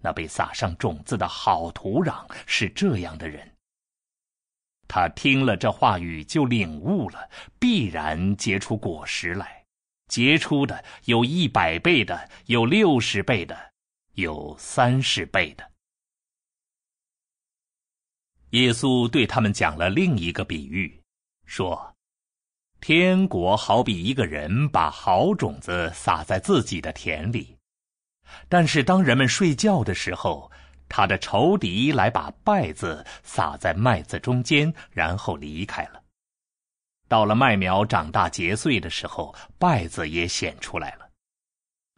[0.00, 3.48] 那被撒上种子的好土壤是这样的人。
[4.88, 7.30] 他听了这话语就领悟了，
[7.60, 9.61] 必然结出果实来，
[10.12, 13.72] 结出的有一百倍的，有六十倍的，
[14.12, 15.66] 有三十倍的。
[18.50, 21.00] 耶稣对他们讲了另一个比喻，
[21.46, 21.96] 说
[22.82, 27.56] ：“天国好比一个人把好种子撒在自己的田里，
[28.50, 30.52] 但是当人们睡觉的时候，
[30.90, 36.01] 他的仇敌来把稗子撒在麦子中间，然后离开了。
[37.12, 41.10] 到了麦苗长大结穗的时候，稗子也显出来了。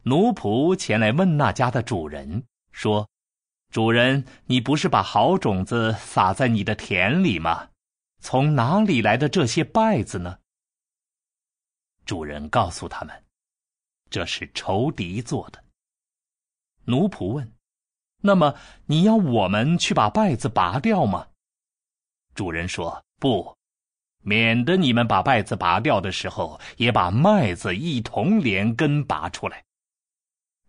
[0.02, 2.42] 奴仆前来问那家的主人
[2.72, 3.08] 说。”
[3.70, 7.68] 主人，你不是把好种子撒在你的田里吗？
[8.20, 10.36] 从哪里来的这些稗子呢？
[12.04, 13.24] 主人告诉他们，
[14.10, 15.64] 这是仇敌做的。
[16.84, 17.52] 奴仆问
[18.20, 21.28] ：“那么你要我们去把稗子拔掉吗？”
[22.34, 23.56] 主人说：“不，
[24.24, 29.62] 免得你们把稗子拔掉的时候，也把麦子一同连根拔出来，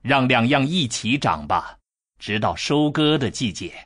[0.02, 1.80] 让两样一起长吧。”
[2.18, 3.86] 直到收割的季节，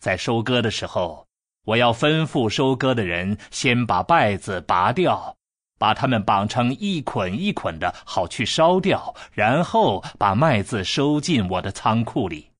[0.00, 1.26] 在收割的时候，
[1.64, 5.36] 我要吩咐收割的人先把稗子拔掉，
[5.78, 12.50] 把它们绑成一捆一捆的，好去烧掉，然后把麦子收进我的仓库里。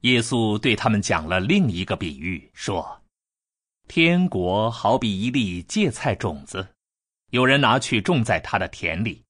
[0.00, 3.00] 耶稣对他们讲了另一个比喻，说
[3.86, 6.66] ：“天国好比一粒芥菜种子，
[7.30, 9.22] 有人拿去种在他的田里。”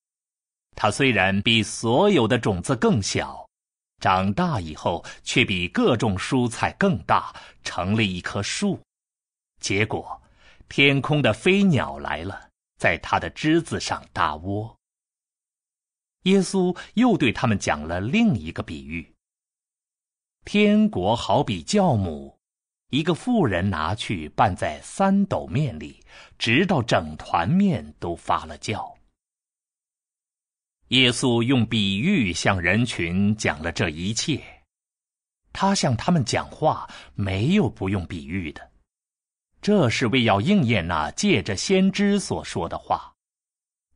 [0.77, 3.49] 它虽然比所有的种子更小，
[4.01, 7.33] 长大以后却比各种蔬菜更大，
[7.63, 8.81] 成了一棵树。
[9.61, 10.21] 结果，
[10.69, 14.77] 天空的飞鸟来了，在它的枝子上搭窝。
[16.23, 19.15] 耶稣又对他们讲了另一个比喻：
[20.45, 22.37] 天国好比酵母，
[22.95, 25.99] 一个妇人拿去拌在三斗面里，
[26.39, 28.95] 直到整团面都发了酵。
[30.91, 34.41] 耶稣用比喻向人群讲了这一切，
[35.53, 38.71] 他向他们讲话没有不用比喻的，
[39.61, 43.13] 这是为要应验那借着先知所说的话：“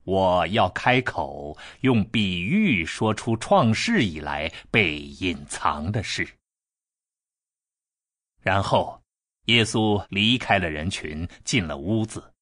[0.03, 6.29] 我要开口用比喻说出创世以来被隐藏的事。”
[8.41, 9.03] 然后，
[9.47, 12.33] 耶稣离开了人群，进了屋子，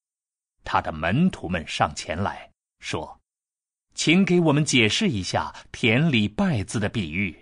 [0.64, 2.50] 他的门徒们上前来
[2.80, 3.20] 说。
[3.94, 7.34] 请给我们解释一下田里稗子的比喻。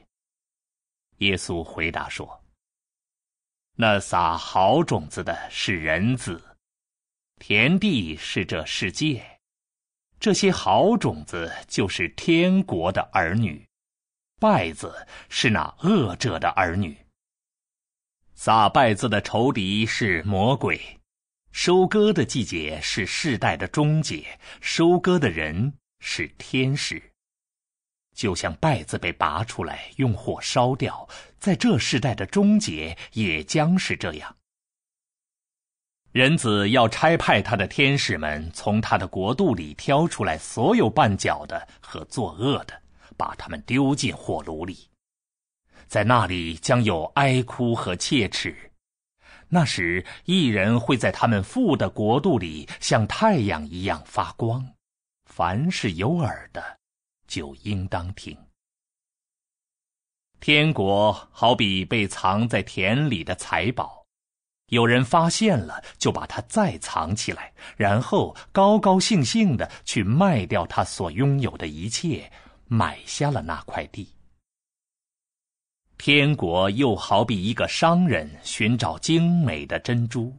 [1.16, 2.44] 耶稣回答说
[3.74, 6.56] ：“那撒好种子的是人子，
[7.40, 9.40] 田地是这世界，
[10.20, 13.66] 这些好种子就是天国的儿女，
[14.38, 17.03] 稗子是那恶者的儿女。
[18.34, 21.00] 撒稗子的仇敌是魔鬼，
[21.52, 25.72] 收割的季节是世代的终结，收割的人。”
[26.06, 27.02] 是天使，
[28.14, 31.08] 就像稗子被拔出来用火烧掉，
[31.38, 34.36] 在这世代的终结也将是这样。
[36.12, 42.82] 人子要差派他的天使们从他的国度里挑出来所有绊脚的和作恶的，
[43.16, 44.90] 把他们丢进火炉里，
[45.86, 48.72] 在那里将有哀哭和切齿，
[49.48, 54.66] 那时一人会在他们父的国度里像太阳一样发光。
[55.24, 56.78] 凡是有耳的，
[57.26, 58.36] 就应当听。
[60.38, 64.04] 天国好比被藏在田里的财宝，
[64.68, 72.30] 有人发现了，就把它再藏起来，然后高高兴兴的去卖掉他所拥有的一切，
[72.66, 74.13] 买下了那块地。
[75.96, 80.34] 天国又好比一个商人寻找精美的珍珠，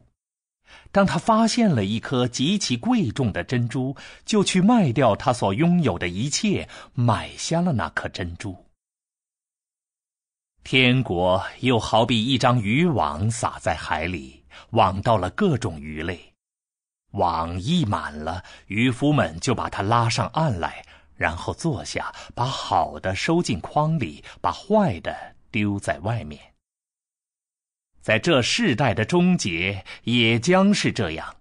[0.92, 8.56] 当他发现了一颗极其贵重的珍珠，就去卖掉他所拥有的一切，买下了那颗珍珠。
[10.62, 16.32] 天国又好比一张渔网撒在海里，网到了各种鱼类，
[17.12, 20.84] 网一满了，渔夫们就把它拉上岸来，
[21.14, 26.38] 然后坐下，把好的收进筐里，把坏的丢在外面。
[28.02, 31.34] 在这世代的终结，也将是这样，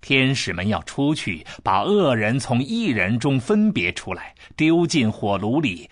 [0.00, 5.90] 天使们要出去，把恶人从异人中分别出来，丢进火炉里。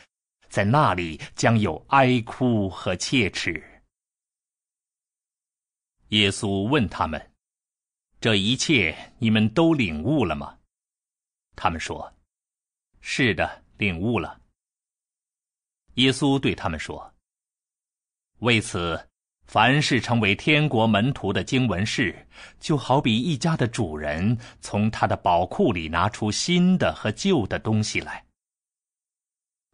[0.49, 3.63] 在那里将有哀哭和切齿。
[6.09, 7.31] 耶稣问他们
[8.23, 10.59] ：“这一切你们都领悟了吗？”
[11.55, 12.11] 他们说
[13.03, 14.41] ：“是的，领悟了。”
[15.97, 17.13] 耶稣对他们说
[18.41, 19.09] ：“为此，
[19.47, 22.27] 凡是成为天国门徒的经文士，
[22.61, 28.25] 就好比一家的主人从他的宝库里拿出新的和旧的东西来。”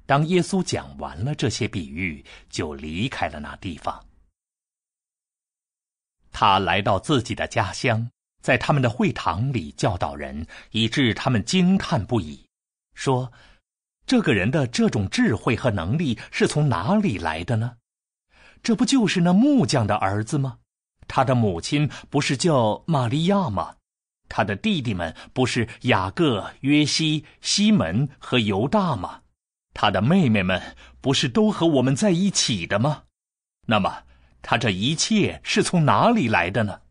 [0.07, 4.05] 当耶稣讲完了这些比喻，就离开了那地方。
[6.31, 8.11] 他来到自己的家乡，
[8.43, 12.45] 在他们的会堂里教导人，以致他们惊叹不已，
[12.95, 13.33] 说
[14.05, 17.77] ：“这个人的这种智慧和能力是从哪里来的呢？
[18.63, 20.59] 这不就是那木匠的儿子吗？
[21.09, 23.77] 他的母亲不是叫玛利亚吗？
[24.29, 29.21] 他的弟弟们不是雅各、约西、西门和犹大吗？”
[29.75, 33.05] 他的妹妹们不是都和我们在一起的吗？
[33.67, 34.05] 那么
[34.43, 36.83] 他这一切是从哪里来的呢？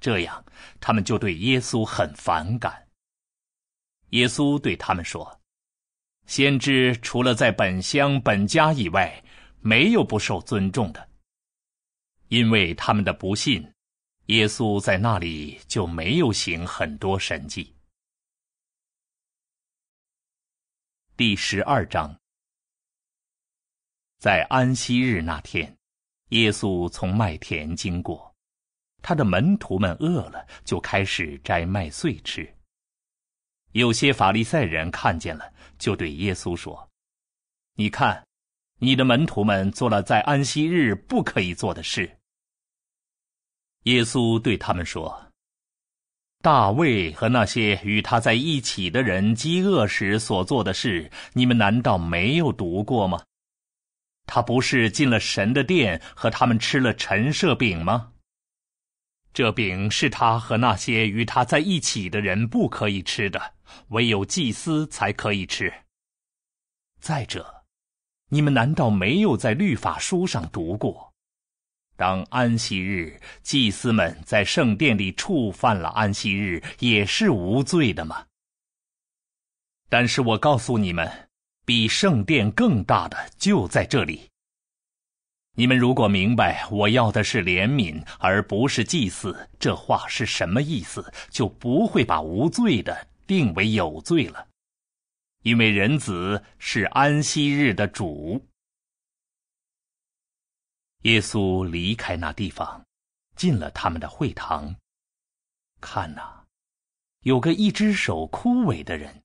[0.00, 0.44] 这样，
[0.80, 2.86] 他们就对耶稣很反感。
[4.10, 5.40] 耶稣对他们说
[6.26, 9.24] ：“先知除了在本乡本家以外，
[9.66, 11.08] 没有不受尊重的。
[12.28, 13.68] 因为他们的不信，
[14.26, 17.74] 耶稣在那里就没有行很多神迹。”
[21.16, 22.16] 第十二章，
[24.20, 25.76] 在安息日那天，
[26.28, 28.32] 耶稣从麦田经过，
[29.02, 32.48] 他的门徒们饿了，就开始摘麦穗吃。
[33.72, 36.88] 有些法利赛人看见了，就对耶稣说
[37.74, 38.24] ：“你看，
[38.78, 42.18] 你的门徒们做了在安息日不可以做的事。”
[43.84, 45.22] 耶稣对他们说。
[46.42, 53.20] 大卫和那些与他在一起的人饥饿时所做的事，你们难道没有读过吗？
[54.26, 58.12] 他不是进了神的殿和他们吃了陈设饼吗？
[59.32, 63.54] 这饼是他和那些与他在一起的人不可以吃的，
[63.88, 65.72] 唯有祭司才可以吃。
[67.00, 67.55] 再者，
[68.28, 71.12] 你们难道没有在律法书上读过？
[71.96, 78.26] 当安息日，祭司们在圣殿里触犯了安息日，也是无罪的吗？
[79.88, 81.28] 但是我告诉你们，
[81.64, 84.28] 比圣殿更大的就在这里。
[85.54, 94.46] 你们如果明白我要的是怜悯，而不是祭祀，这话是什么意思，就不会把无罪的定为有罪了，
[95.46, 98.44] 因为人子是安息日的主。
[101.02, 102.84] 耶稣离开那地方，
[103.36, 104.74] 进了他们的会堂。
[105.80, 106.42] 看呐，
[107.20, 109.22] 有个一只手枯萎的人。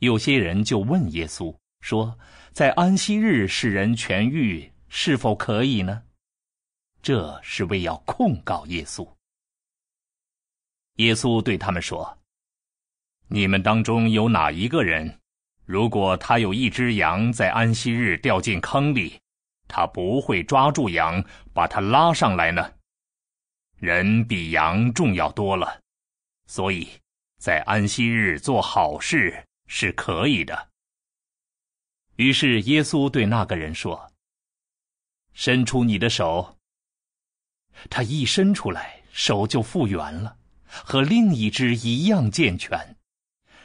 [0.00, 2.18] 有些人就问耶稣说
[2.50, 6.02] ：“在安息日使人痊愈，是否可以呢？”
[7.02, 9.08] 这是为要控告耶稣。
[10.96, 12.18] 耶稣对他们说
[13.30, 15.20] ：“你们当中有哪一个人，
[15.72, 19.18] 如果他有一只羊在安息日掉进坑里？”
[19.66, 21.24] 他不会抓住羊，
[21.54, 22.74] 把它拉上来呢。
[23.78, 25.80] 人比羊重要多了，
[26.46, 26.86] 所以，
[27.38, 30.68] 在安息日做好事是可以的。
[32.16, 34.12] 于是耶稣对那个人说
[35.32, 36.58] ：“伸出你的手。”
[37.88, 40.36] 他一伸出来，手就复原了，
[40.66, 42.94] 和另一只一样健全。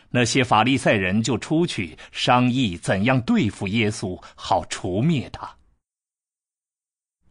[0.09, 5.57] 那些法利赛人就出去商议怎样对付耶稣，好除灭他。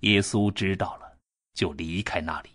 [0.00, 1.16] 耶稣知道了，
[1.54, 2.50] 就离开那里。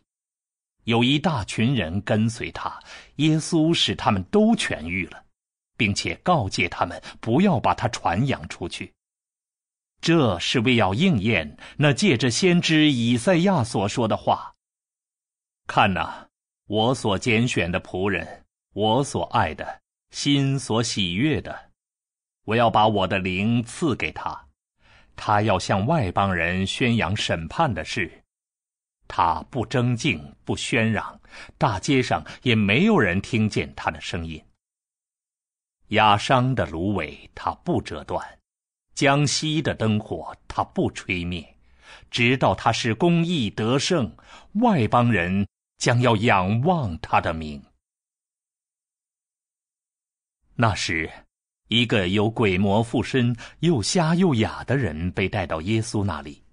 [0.85, 2.79] 有一大群人跟随他，
[3.17, 5.23] 耶稣使他们都痊愈了，
[5.77, 8.91] 并且告诫他们不要把他传扬出去。
[10.01, 14.55] 这是为要应验那借着先知以赛亚所说的话
[15.67, 16.27] ：“看哪，
[16.65, 18.43] 我所拣选的仆人，
[18.73, 19.81] 我所爱的，
[20.11, 21.71] 心所喜悦的，
[22.45, 24.47] 我要把我的灵赐给他，
[25.15, 28.23] 他要向外邦人宣扬审判的事。”
[29.13, 31.19] 他不争竞，不喧嚷，
[31.57, 34.41] 大街上也没有人听见他的声音。
[35.87, 38.21] 压伤的芦苇，他不折断；
[38.95, 41.45] 江西的灯火，他不吹灭，
[42.09, 44.15] 直到他是公义得胜，
[44.61, 45.45] 外邦人
[45.77, 47.61] 将要仰望他的名。
[50.55, 51.09] 那时，
[51.69, 56.43] 一个有鬼魔附身、又瞎又哑的人被带到耶稣那里。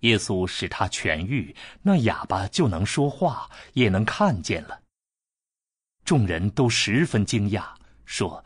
[0.00, 4.80] 耶稣使他痊愈，那哑巴就能说话，也能看见了。
[6.04, 7.64] 众人都十分惊讶，
[8.04, 8.44] 说：“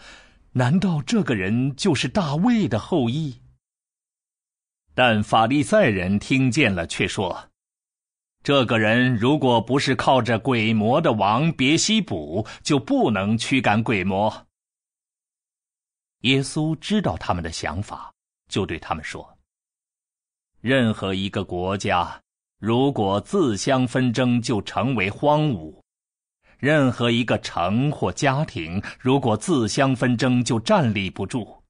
[0.53, 3.41] 难道这个人就是大卫的后裔？”
[4.95, 7.51] 但法利赛人听见了，却说
[8.43, 14.47] ：“这个人如果不是靠着鬼魔的王别西卜，就不能驱赶鬼魔。”
[16.25, 18.11] 耶稣知道他们的想法，
[18.49, 19.27] 就对他们说。
[20.63, 22.19] 任何一个国家，
[22.59, 25.79] 如果自相纷争，就成为荒芜；
[26.57, 31.63] 任何一个城或家庭，如果自相纷争，就站立不住。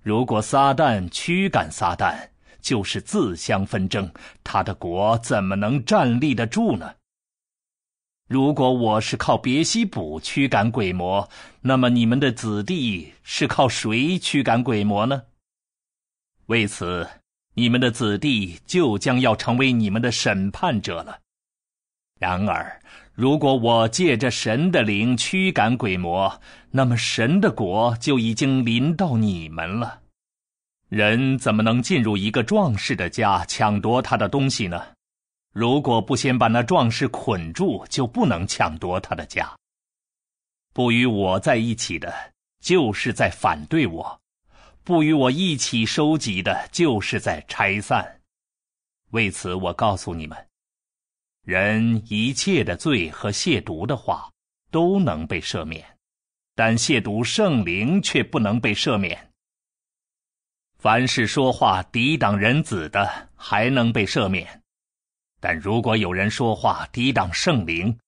[0.00, 2.28] 如果撒旦驱赶撒旦，
[2.60, 4.08] 就是自相纷争，
[4.44, 6.94] 他的国怎么能站立得住呢？
[8.32, 11.28] 如果我是靠别西卜驱赶鬼魔，
[11.60, 15.24] 那么你们的子弟是靠谁驱赶鬼魔呢？
[16.46, 17.06] 为此。
[17.52, 21.18] 你们的子弟就将要成为你们的审判者了。
[22.18, 22.80] 然而，
[23.12, 26.40] 如果我借着神的灵驱赶鬼魔，
[26.70, 30.00] 那么神的国就已经临到你们了。
[30.88, 34.82] 人怎么能进入一个壮士的家抢夺他的东西呢？
[35.52, 39.54] 如果不先把那壮士捆住，就不能抢夺他的家。
[40.72, 44.20] 不与我在一起的，就是在反对我。
[44.82, 48.20] 不与我一起收集的，就是在拆散。
[49.10, 50.48] 为此，我告诉你们：
[51.44, 54.30] 人一切的罪和亵渎的话，
[54.70, 55.84] 都能被赦免；
[56.54, 59.30] 但亵渎圣灵却不能被赦免。
[60.78, 64.46] 凡是说话抵挡人子的，还能被赦免；
[65.42, 67.98] 但如果有人说话抵挡圣灵，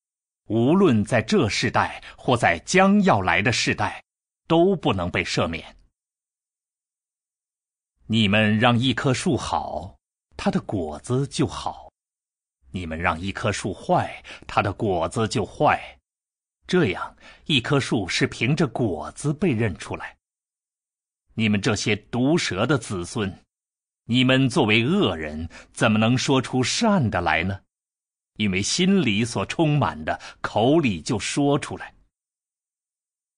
[0.47, 4.01] 无论在这世代或在将要来的世代，
[4.47, 5.77] 都不能被赦免。
[8.07, 9.97] 你们让一棵树好，
[10.37, 11.91] 它的果子就好；
[12.71, 15.99] 你们让一棵树坏，它的果子就坏。
[16.69, 17.17] 这样，
[17.47, 20.17] 一棵树是凭着果子被认出来。
[21.35, 23.44] 你们这些毒蛇的子孙，
[24.07, 27.59] 你们作为恶人，怎么能说出善的来呢？
[28.37, 31.95] 因为心里所充满的，口里就说出来。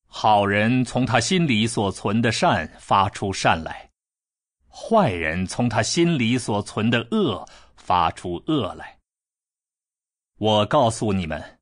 [0.06, 3.90] 好人从他心里所存的善发出善来。
[4.68, 8.98] 坏人从他心里所存的恶发出恶来。
[10.38, 11.60] 我告诉你们，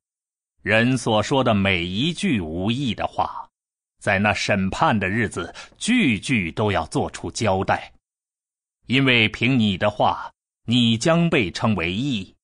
[0.63, 3.49] 人所说的每一句无意的话，
[4.01, 7.91] 在那审判的日子，句句都要做出交代，
[8.87, 10.31] 因为凭你的话，
[10.65, 12.35] 你将被称为义；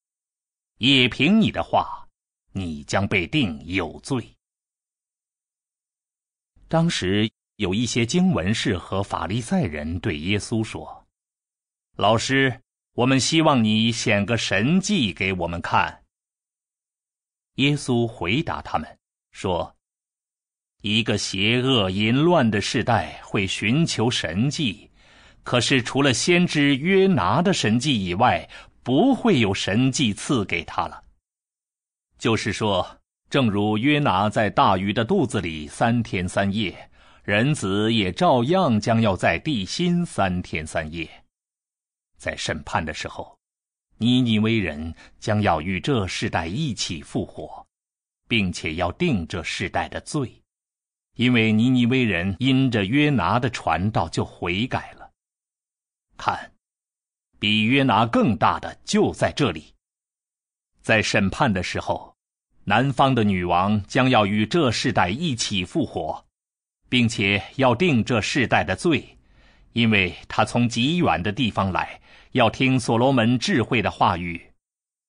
[0.78, 2.08] 也凭你的话，
[2.54, 4.36] 你将被定有罪。
[6.68, 7.32] 当时。
[7.58, 11.06] 有一些经文士和法利赛人对耶稣说
[11.96, 12.60] ：“老师，
[12.94, 16.04] 我们希望你显个神迹给我们看。”
[17.58, 19.00] 耶稣回答他们
[19.32, 19.76] 说
[20.82, 24.90] ：“一个邪恶淫乱的时代会寻求神迹，
[25.44, 28.48] 可是除了先知约拿的神迹以外，
[28.84, 31.04] 不会有神迹赐给他了。
[32.18, 33.00] 就是说，
[33.30, 36.88] 正如约拿在大鱼的肚子里三天三夜。”
[37.24, 41.08] 人子也照样将要在地心三天三夜，
[42.18, 43.38] 在审判的时候，
[44.00, 47.64] 尼尼微人将要与这世代一起复活，
[48.28, 50.42] 并且要定这世代的罪，
[51.16, 55.01] 因为尼尼微人因着约拿的传道就悔改了。
[56.24, 56.52] 看，
[57.40, 59.74] 比约拿更大的就在这里，
[60.84, 62.16] 在审判的时候，
[62.64, 66.24] 南方的女王将要与这世代一起复活。
[66.92, 69.18] 并且要定这世代的罪，
[69.72, 72.02] 因为他从极远的地方来，
[72.34, 74.52] 要听所罗门智慧的话语。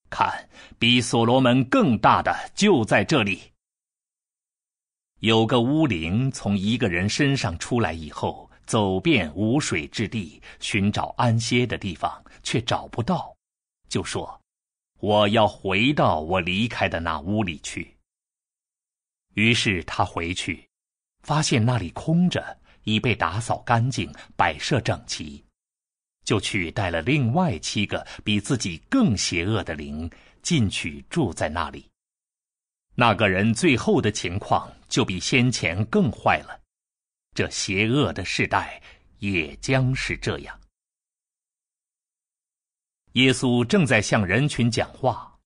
[0.09, 0.49] 看，
[0.79, 3.43] 比所罗门更大的就在这里。
[5.19, 13.35] 有个巫灵从一个人身上出来以后，走遍无水之地，寻找安歇的地方，却找不到，
[13.89, 14.41] 就说
[15.01, 17.97] ：“我要回到我离开的那屋里去。”
[19.35, 20.69] 于是他回去，
[21.23, 25.45] 发现那里空着，已被打扫干净，摆设整齐。
[26.25, 30.09] 就去带了另外七个比自己更邪恶的灵
[30.41, 31.85] 进去住在那里。
[32.95, 36.62] 那个人最后的情况就比先前更坏了。
[37.35, 38.83] 这邪恶的时代
[39.19, 40.61] 也将是这样。
[43.13, 45.39] 耶稣正在向人群讲话，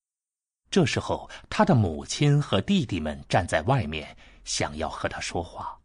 [0.71, 5.81] 这时候他的母亲和弟弟们站在外面，想要和他说话。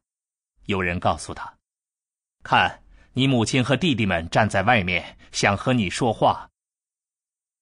[0.66, 1.58] 有人告诉他
[2.44, 2.78] ：“看。”
[3.14, 6.50] 你母亲和弟弟们站在外面，想和你说话。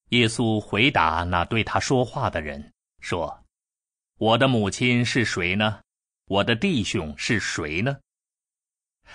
[0.09, 2.71] 耶稣回答那对他说话的人
[3.01, 3.43] 说
[4.19, 5.81] ：“我的母亲是谁呢？
[6.25, 7.97] 我的弟兄是谁呢？”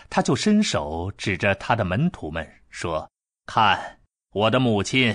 [0.09, 3.09] 他就伸手指着他的门徒们说
[3.47, 4.01] ：“看，
[4.33, 5.15] 我的母亲，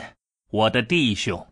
[0.49, 1.45] 我的弟兄。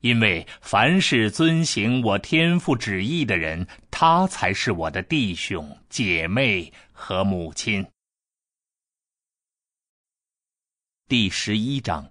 [0.00, 7.86] 因为凡是遵行我天父旨意的人，他才是我的弟兄、姐妹和母亲。”
[11.08, 12.10] 第十一章。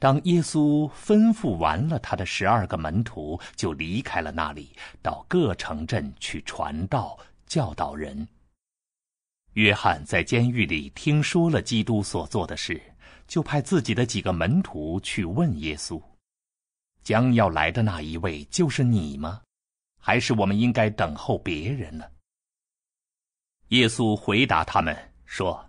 [0.00, 7.18] 当耶稣吩咐完了他的十二个门徒，就离开了那里，到各城镇去传道、
[7.48, 8.28] 教导人。
[9.54, 12.80] 约翰在监狱里听说了基督所做的事，
[13.26, 16.00] 就派自己的几个门徒去问耶稣
[17.02, 19.42] ：“将要来的那一位就是你吗？
[19.98, 22.04] 还是我们应该等候别人呢？”
[23.70, 25.64] 耶稣回答他们说。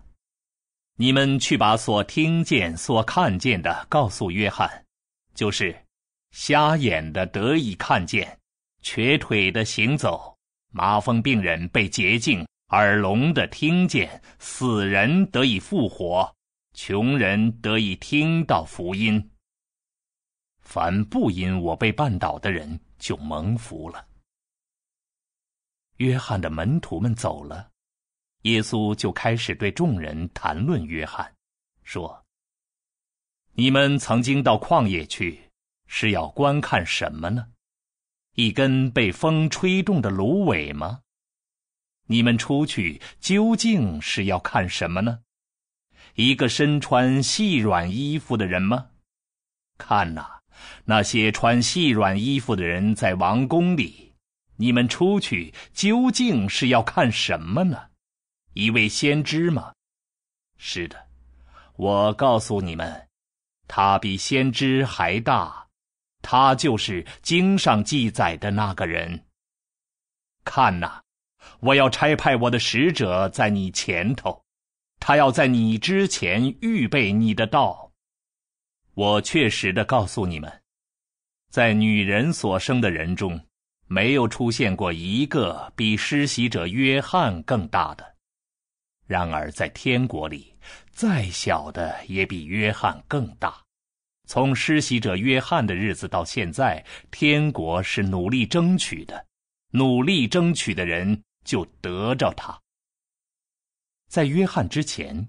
[0.96, 4.84] 你们去把所听见、所看见的告诉约翰，
[5.34, 5.74] 就是：
[6.32, 8.38] 瞎眼的得以看见，
[8.82, 10.36] 瘸腿的行走，
[10.70, 16.34] 麻风病人被洁净，耳聋的听见，死人得以复活，
[16.74, 19.30] 穷人得以听到福音。
[20.60, 24.06] 凡不因我被绊倒的人，就蒙福了。
[25.96, 27.68] 约翰的门徒们走了。
[28.42, 31.30] 耶稣就开始对众人谈论约翰，
[31.82, 32.24] 说
[33.52, 35.38] ：“你们曾经到旷野去，
[35.86, 37.48] 是要观看什么呢？
[38.40, 41.00] 一根被风吹动的芦苇吗？
[42.06, 45.20] 你们出去究竟是要看什么呢？
[46.14, 48.86] 一个身穿细软衣服的人吗？
[49.76, 50.38] 看呐，
[50.86, 54.14] 那些穿细软衣服的人在王宫里。
[54.56, 57.90] 你们出去究竟是要看什么呢？”
[58.56, 59.74] 一位先知吗？
[60.56, 61.08] 是的，
[61.76, 63.06] 我告诉你们，
[63.68, 65.68] 他比先知还大，
[66.22, 69.26] 他就是经上记载的那个人。
[70.44, 71.00] 看呐，
[71.60, 74.42] 我要差派我的使者在你前头，
[74.98, 77.92] 他要在你之前预备你的道。
[78.94, 80.62] 我确实的告诉你们，
[81.50, 83.40] 在女人所生的人中，
[83.86, 88.16] 没有出现过一个比施洗者约翰更大的。
[89.06, 90.54] 然而，在天国里，
[90.92, 93.60] 再小的也比约翰更大。
[94.30, 99.26] 从施洗者约翰的日子到现在，天国是努力争取的，
[99.72, 102.56] 努力争取的人就得着他。
[104.08, 105.28] 在约翰之前，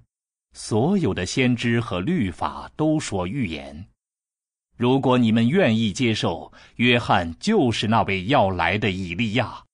[0.53, 3.87] 所有的先知和律法都说预言。
[4.77, 9.65] 如果你们愿意接受，约翰就是那位要来的以利亚。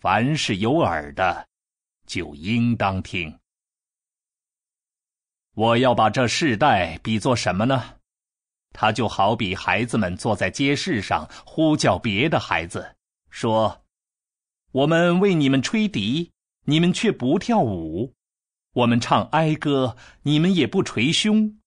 [0.00, 1.48] 凡是有耳的。
[2.04, 3.38] 就应当听。
[5.54, 7.94] 我要把这世代比作什么呢？
[8.72, 12.96] 他就好比孩子们坐在街市上呼叫别的孩子，
[13.28, 13.84] 说
[14.72, 16.32] ：“我们为你们吹笛，
[16.64, 18.12] 你们却不跳舞；
[18.72, 21.58] 我们唱哀歌，你们也不捶胸。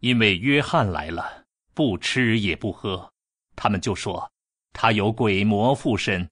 [0.00, 1.44] 因为约翰来了，
[1.74, 3.12] 不吃也不喝，
[3.54, 4.30] 他们就说
[4.72, 6.28] 他有鬼魔附身。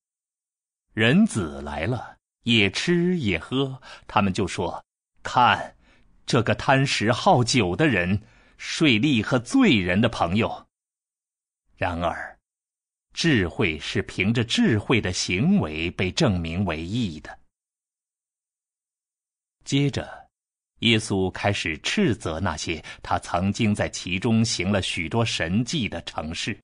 [0.95, 4.83] 人子来了。”也吃也喝，他们就说
[5.23, 5.77] ：“看，
[6.25, 8.23] 这个贪食好酒的人，
[8.61, 10.69] 税吏和罪人的朋友。”
[11.77, 12.39] 然而，
[13.15, 17.41] 智慧是凭着智慧的行为被证明为义的。
[19.65, 20.29] 接着，
[20.81, 26.61] 耶稣开始斥责那些他曾经在其中行了许多神迹的城市，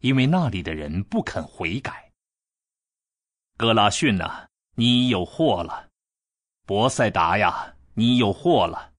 [0.00, 2.10] 因为那里的人不肯悔改。
[3.56, 4.48] 哥拉逊呐！
[4.76, 5.88] 你有祸了，
[6.66, 7.76] 博塞达呀！
[7.94, 8.93] 你有祸了，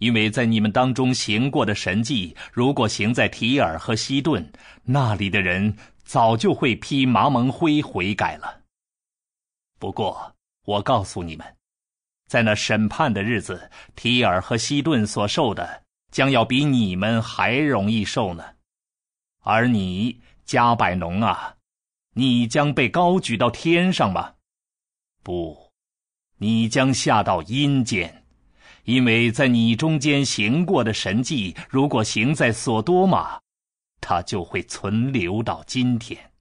[0.00, 4.50] 因为在你们当中行过的神迹，如果行在提尔和西顿，
[4.82, 8.62] 那里的人早就会披麻蒙灰悔改了。
[9.78, 11.46] 不过，我告诉你们，
[12.26, 18.42] 在那审判的日子，提尔和西顿所受的，将要比你们还容易受呢。
[19.42, 21.56] 而你，加百农啊，
[22.14, 24.34] 你将被高举到天上吗？
[25.22, 25.70] 不，
[26.38, 28.19] 你将下到阴间。
[28.84, 33.38] 因为在你中间行过的神迹，如果行在索多玛，
[34.00, 36.32] 它就会存留到今天。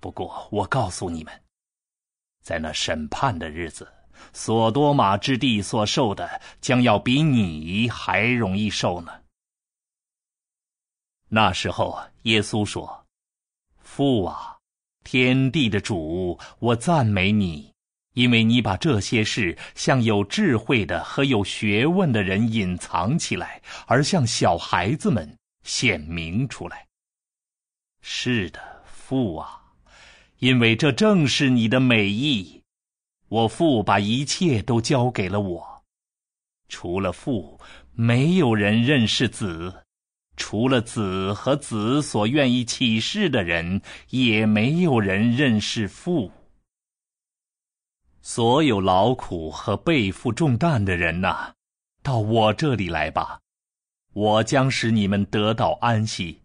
[0.00, 1.42] 不过我告诉你们，
[2.42, 3.90] 在那审判的日子，
[4.32, 9.12] 索多玛之地所受的，将要比你还容易受呢。
[11.28, 13.06] 那时候，耶稣说
[13.78, 14.58] ：“父啊，
[15.02, 17.71] 天地的主，我赞美你。”
[18.14, 26.86] 因为你把这些事向有智慧的和有学问的人隐藏起来，而向小孩子们显明出来。
[28.02, 29.60] 是的，父啊，
[30.38, 32.60] 因为这正是你的美意。
[33.28, 35.82] 我父把一切都交给了我，
[36.68, 37.58] 除了父，
[37.94, 39.72] 没有人认识子；
[40.36, 43.80] 除了子和子所愿意启示的人，
[44.10, 46.30] 也没有人认识父。
[48.24, 51.54] 所有劳苦和背负重担的人呐，
[52.04, 53.40] 到我这里来吧，
[54.12, 56.42] 我将使你们得到安息。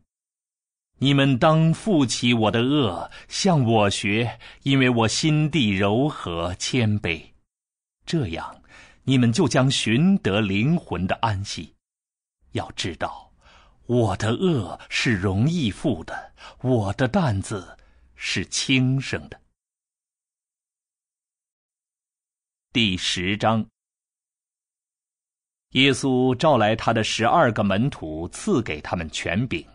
[0.97, 7.21] 你们当负起我的恶，向我学，因为我心地柔和谦卑，
[8.07, 8.63] 这样
[9.03, 11.75] 你们就将寻得灵魂的安息。
[12.53, 13.31] 要知道，
[13.85, 17.77] 我的恶是容易负的，我的担子
[18.15, 19.39] 是轻省的。
[22.73, 23.65] 第十章，
[25.71, 29.65] 耶稣召来他的十二个门徒，赐给他们权柄，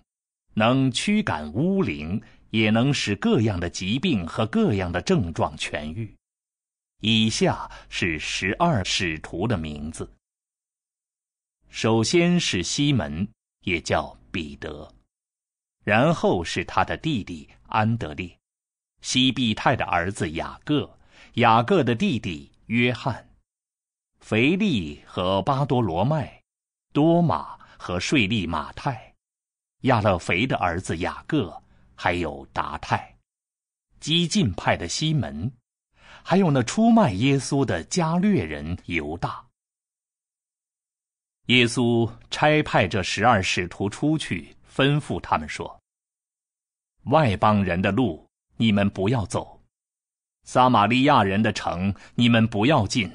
[0.55, 6.15] 能驱赶巫灵，也能使各样的疾病和各样的症状痊愈。
[7.01, 10.09] 以下是十二使徒的名字。
[11.71, 13.27] 首先是西门，
[13.63, 14.89] 也叫彼得；
[15.83, 18.39] 然后是他的弟弟安德烈，
[19.01, 20.99] 西庇太的儿子雅各，
[21.35, 22.52] 雅各的弟弟。
[22.67, 23.29] 约翰、
[24.21, 26.43] 腓力和巴多罗麦、
[26.93, 29.15] 多马和税利马太、
[29.83, 31.63] 亚勒腓的儿子雅各，
[31.95, 33.17] 还有达太、
[34.01, 35.53] 激进派的西门，
[36.23, 39.45] 还有那出卖耶稣的加略人犹大。
[41.47, 45.81] 耶稣差派这十二使徒出去，吩咐他们说
[47.11, 48.25] ：“外邦人的路，
[48.57, 49.61] 你们不要走。”
[50.45, 53.11] 撒玛利亚人的城，你们不要进，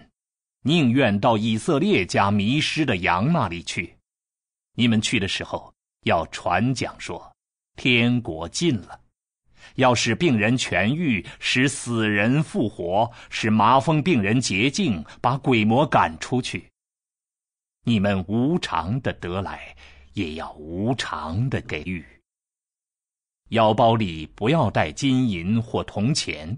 [0.62, 3.96] 宁愿到以色列家迷失的羊那里去。
[4.74, 5.74] 你们去的时候，
[6.06, 7.36] 要传讲说，
[7.76, 9.00] 天国近了，
[9.76, 16.70] 要使病人痊愈，使死人复活，使麻风病人洁净，把鬼魔赶出去。
[17.84, 19.76] 你们无偿的得来，
[20.14, 22.06] 也要无偿的给予。
[23.50, 26.58] 腰包里不要带金银或铜钱。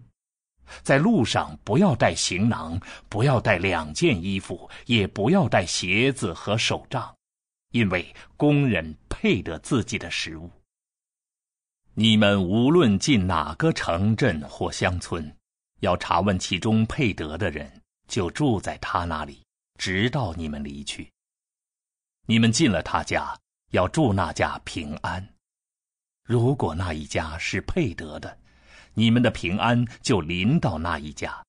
[0.84, 7.16] 在路上不要带行囊，不要带两件衣服，也不要带鞋子和手杖，
[7.72, 10.50] 因为工人配得自己的食物。
[11.94, 15.36] 你们无论进哪个城镇或乡村，
[15.82, 17.70] 要查问其中配得的人，
[18.08, 19.44] 就住在他那里，
[19.78, 21.12] 直到你们离去。
[22.26, 23.38] 你们进了他家，
[23.72, 25.28] 要住那家平安。
[26.24, 28.38] 如果那一家是配得的，
[29.00, 31.42] 你们的平安就临到那一家；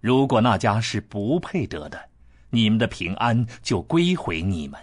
[0.00, 2.08] 如果那家是不配得的，
[2.48, 4.80] 你们的平安就归回你们。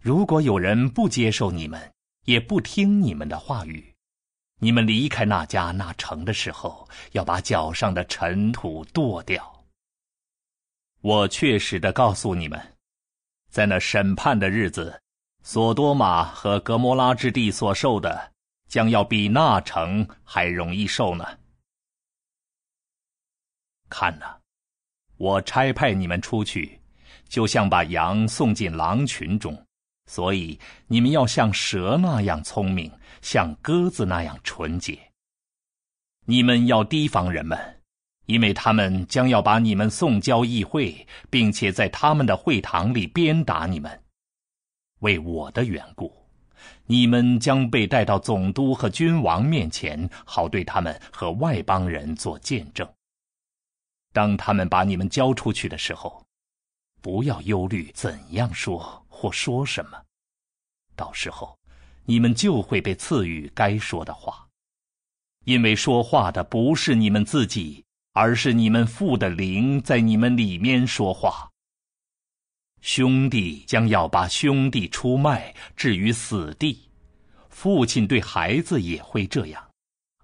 [0.00, 1.92] 如果有人不接受你们，
[2.24, 3.94] 也不听你们的话语，
[4.58, 9.54] 你们离开那家那城的时候，要把脚上的尘土跺掉。
[11.02, 12.58] 我确实的告诉你们，
[13.50, 14.98] 在那审判的日子，
[15.42, 18.32] 索多玛和格摩拉之地所受的。
[18.68, 21.24] 将要比那城还容易受呢。
[23.88, 24.36] 看呐，
[25.16, 26.78] 我差派你们出去，
[27.28, 29.66] 就像把羊送进狼群中，
[30.06, 32.92] 所以你们要像蛇那样聪明，
[33.22, 34.98] 像鸽子那样纯洁。
[36.26, 37.58] 你们要提防人们，
[38.26, 44.04] 因为他们将要把你们送交议会，并且在他们的会堂里鞭打你们，
[44.98, 46.17] 为我的缘故。
[46.90, 52.88] 你们将被带到总督和君王面前，好对他们和外邦人做见证。
[54.14, 56.24] 当他们把你们交出去的时候，
[57.02, 60.02] 不要忧虑怎样说或说什么。
[60.96, 61.56] 到时候，
[62.06, 64.48] 你们就会被赐予该说的话，
[65.44, 67.84] 因为说话的不是你们自己，
[68.14, 71.47] 而是你们父的灵在你们里面说话。
[72.80, 76.76] 兄弟将要把兄弟出卖，置于死地；
[77.48, 79.70] 父亲对孩子也会这样，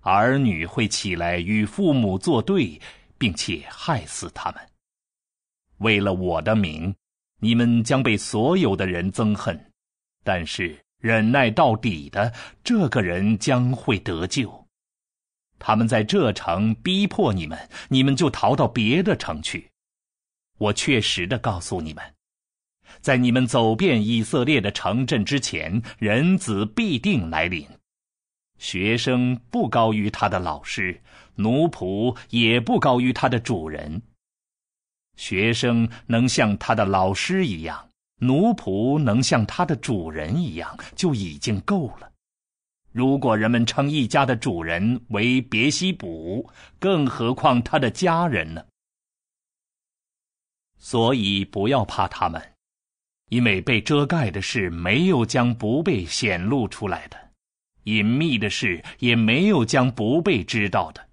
[0.01, 2.81] 儿女会起来与父母作对，
[3.18, 4.60] 并且害死他们。
[5.78, 6.94] 为了我的名，
[7.40, 9.72] 你们将被所有的人憎恨。
[10.22, 12.32] 但是忍耐到底的
[12.62, 14.66] 这个人将会得救。
[15.59, 17.59] 他们在这城逼迫你们，
[17.89, 19.68] 你们就逃到别的城去。
[20.56, 22.02] 我确实的告诉你们，
[23.00, 27.66] 在你们走遍以色列的城镇之前，人子必定来临。
[28.58, 31.00] 学生不高于他的老师，
[31.34, 34.02] 奴仆也不高于他的主人。
[35.16, 37.88] 学生能像他的老师一样。
[38.20, 42.10] 奴仆能像他的主人一样，就已经够了。
[42.92, 46.48] 如果人们称一家的主人为别西卜，
[46.78, 48.64] 更何况他的家人呢？
[50.78, 52.53] 所以不要怕他们，
[53.28, 57.18] 因为被遮盖的事没有将不被显露出来的，
[57.84, 61.09] 隐秘的事也没有将不被知道的。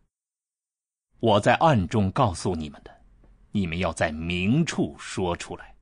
[1.20, 2.92] 我在暗中告诉你们的，
[3.52, 5.76] 你们要在明处说出来。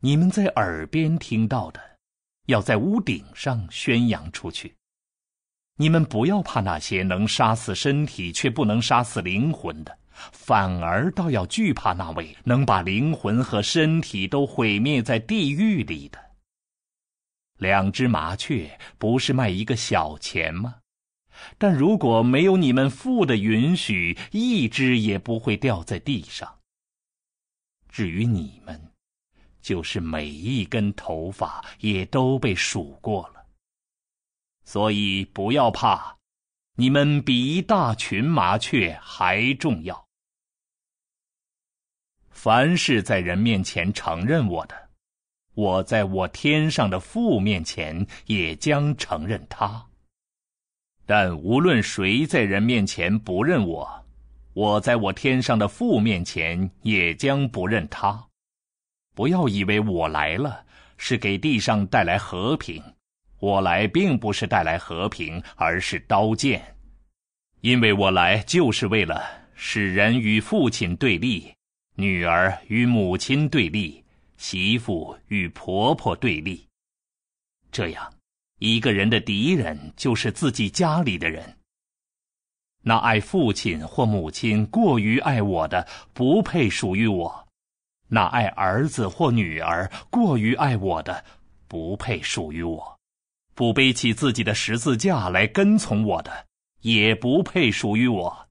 [0.00, 1.80] 你们在耳边听到的，
[2.46, 4.74] 要在屋顶上宣扬出去。
[5.76, 9.98] 你们不要怕那些能杀死身体却不能杀死灵魂的，
[10.32, 16.18] 反而倒要惧怕那位能把灵魂和身体都毁灭在地狱里的。
[17.58, 20.76] 两只麻雀不是卖一个小钱吗？
[21.58, 26.60] 但如果没有你们父的允许，一只也不会掉在地上。
[27.88, 28.80] 至于你们，
[29.60, 33.46] 就是每一根头发也都被数过了，
[34.64, 36.16] 所以不要怕，
[36.76, 40.03] 你们比一大群麻雀还重要。
[42.34, 44.74] 凡是在人面前承认我的，
[45.54, 49.82] 我在我天上的父面前也将承认他。
[51.06, 54.04] 但无论谁在人面前不认我，
[54.52, 58.22] 我在我天上的父面前也将不认他。
[59.14, 60.64] 不要以为我来了
[60.98, 62.82] 是给地上带来和平，
[63.38, 66.60] 我来并不是带来和平，而是刀剑，
[67.60, 69.22] 因为我来就是为了
[69.54, 71.54] 使人与父亲对立，
[71.96, 74.02] 女儿与母亲对立，
[74.36, 76.66] 媳妇与婆婆对立。
[77.70, 78.12] 这样，
[78.58, 81.56] 一个人的敌人就是自己家里的人。
[82.82, 87.48] 那爱父亲或母亲过于爱我的，不配属于我。
[88.08, 91.24] 那爱儿子或女儿过于爱我的，
[91.68, 92.98] 不配属于我；
[93.54, 96.46] 不背起自己的十字架来跟从我的，
[96.80, 98.43] 也不配属于我。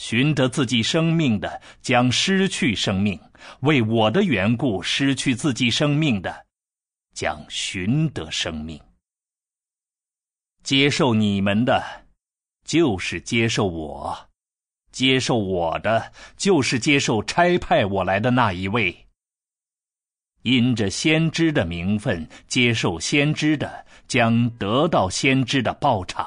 [0.00, 3.18] 寻得自己生命的，将失去生命；
[3.60, 6.46] 为我的缘故失去自己生命的，
[7.14, 8.80] 将寻得生命。
[10.62, 11.84] 接受你们的，
[12.64, 14.30] 就是接受我。
[14.90, 19.06] 接受我的，就是接受差派我来的那一位。
[20.44, 26.24] 因着先知的名分接受先知的，将得到先知的报偿；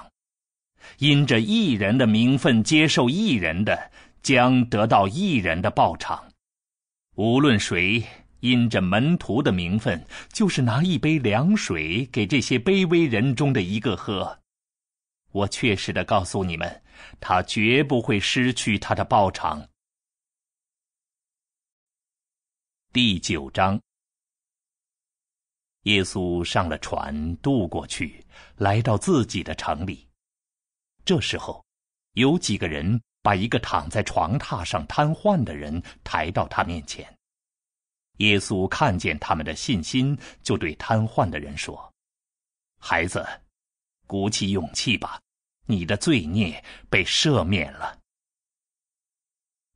[0.99, 3.91] 因着一人的名分接受一人的，
[4.22, 6.31] 将得到一人的报偿。
[7.15, 8.03] 无论谁
[8.39, 14.39] 因着门徒的名分，就是拿一杯凉水给这些卑微人中的一个喝。
[15.31, 16.83] 我确实的告诉你们，
[17.19, 19.67] 他绝不会失去他的报偿。
[22.91, 23.81] 第九章，
[25.83, 28.23] 耶稣上了船渡过去，
[28.57, 30.07] 来到自己的城里。
[31.06, 31.64] 这时候，
[32.14, 37.06] 有几个人把一个躺在床榻上瘫痪的人抬到他面前。
[38.17, 41.93] 耶稣看见他们的信心，就对瘫痪的人说
[42.80, 43.25] ：“孩子。”
[44.06, 45.19] 鼓起勇气吧，
[45.65, 47.98] 你的罪孽被赦免了。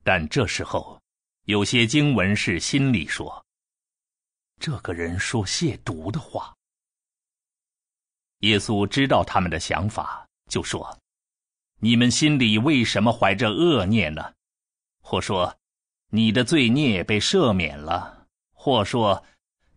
[0.03, 1.01] 但这时候，
[1.45, 3.43] 有些经文是心里说
[4.59, 6.53] ：“这个人说亵渎的话。”
[8.41, 10.95] 耶稣知道他们的想法，就说
[11.79, 14.33] ：“你们心里为什么怀着恶念呢？
[15.01, 15.57] 或说，
[16.09, 19.23] 你的罪孽被赦免了；或说，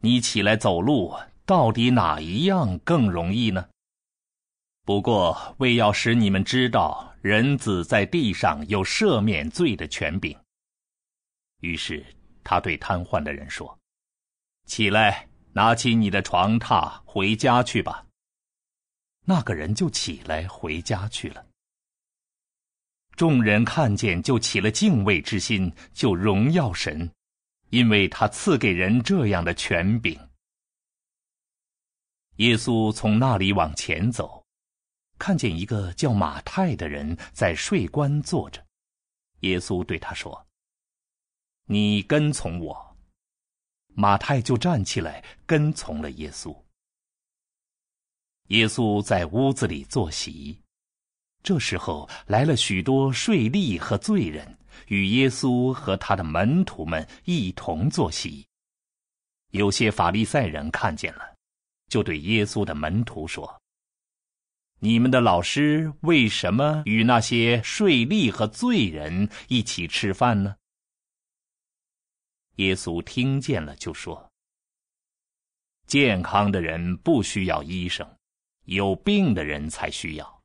[0.01, 1.15] 你起来走路，
[1.45, 3.69] 到底哪一样更容易呢？”
[4.87, 10.37] 不过，为要使你们知道人子在地上有赦免罪的权柄，
[11.61, 12.05] 于是
[12.43, 13.79] 他对瘫痪的人说
[14.65, 18.07] ：“起来，拿起你的床榻，回家去吧。”
[19.27, 21.47] 那个人就起来回家去了。
[23.21, 27.13] 众人看见，就起了敬畏之心，就荣耀神，
[27.69, 30.19] 因为他赐给人这样的权柄。
[32.37, 34.43] 耶稣从那里往前走，
[35.19, 38.67] 看见一个叫马太的人在税关坐着。
[39.41, 40.47] 耶稣对他说
[41.69, 42.97] ：“你跟从我。”
[43.93, 46.59] 马太就站起来跟从了耶稣。
[48.47, 50.59] 耶稣在屋子里坐席，
[51.43, 58.47] 这时候来了许多税吏和罪人，与耶稣和他的门徒们一同坐席。
[59.51, 61.35] 有些法利赛人看见了。
[61.89, 63.61] 就对耶稣的门徒说
[64.79, 70.55] ：“你们的老师为什么与那些税吏和罪人一起吃饭呢？”
[72.57, 74.31] 耶稣听见了，就说
[75.89, 78.09] ：“健康的人不需要医生，
[78.67, 80.40] 有病的人才需要。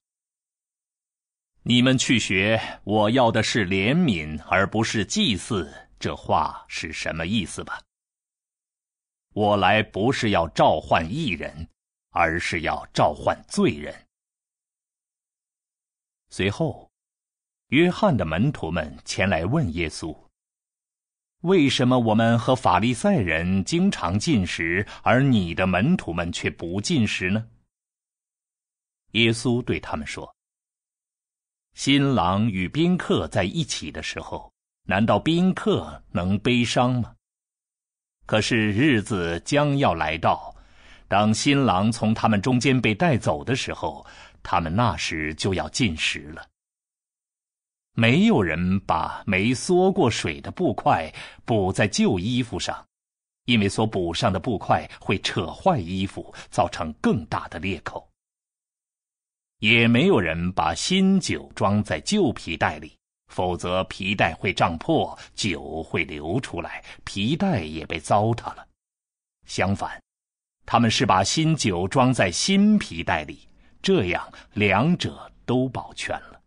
[1.68, 5.74] 你们去学，我要的是怜悯，而不是祭祀。
[5.98, 7.82] 这话是什么意思吧？”
[9.34, 11.68] 我来不是要召唤义人，
[12.12, 14.06] 而是要召唤罪人。
[16.30, 16.92] 随后，
[17.70, 20.16] 约翰的门徒们前来问耶稣
[21.42, 27.50] ：“为什么我们和法利赛人经常进食，而你的门徒们却不进食呢？”
[29.14, 30.32] 耶稣对他们说
[31.76, 34.52] ：“新郎与宾客在一起的时候，
[34.88, 37.14] 难道宾客能悲伤吗？”
[38.26, 40.56] 可是日子将要来到，
[41.08, 44.04] 当新郎从他们中间被带走的时候，
[44.42, 46.48] 他们那时就要进食了。
[47.94, 51.14] 没有人把没缩过水的布块
[51.44, 52.84] 补在旧衣服上，
[53.46, 58.10] 因为所补上的布块会扯坏衣服，造成更大的裂口。
[59.60, 62.96] 也没有人把新酒装在旧皮袋里。
[63.28, 68.66] 否则，皮带会胀破，酒会流出来，皮带也被糟蹋了。
[69.46, 70.02] 相反，
[70.66, 73.48] 他们是把新酒装在新皮带里，
[73.82, 76.40] 这样两者都保全了。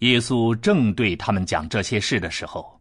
[0.00, 2.80] 耶稣正对他们讲这些事的时候，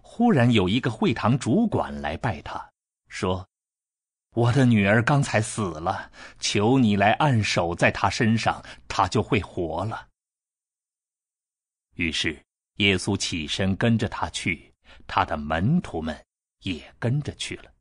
[0.00, 2.70] 忽然有一个会堂主管来拜他，
[3.08, 3.46] 说
[4.34, 10.08] ：“我的女儿刚才死了，求你来按手在她身上，她就会活了。”
[11.96, 12.40] 于是，
[12.76, 14.72] 耶稣起身跟着他去，
[15.06, 16.16] 他的门徒们
[16.60, 17.72] 也跟着去了。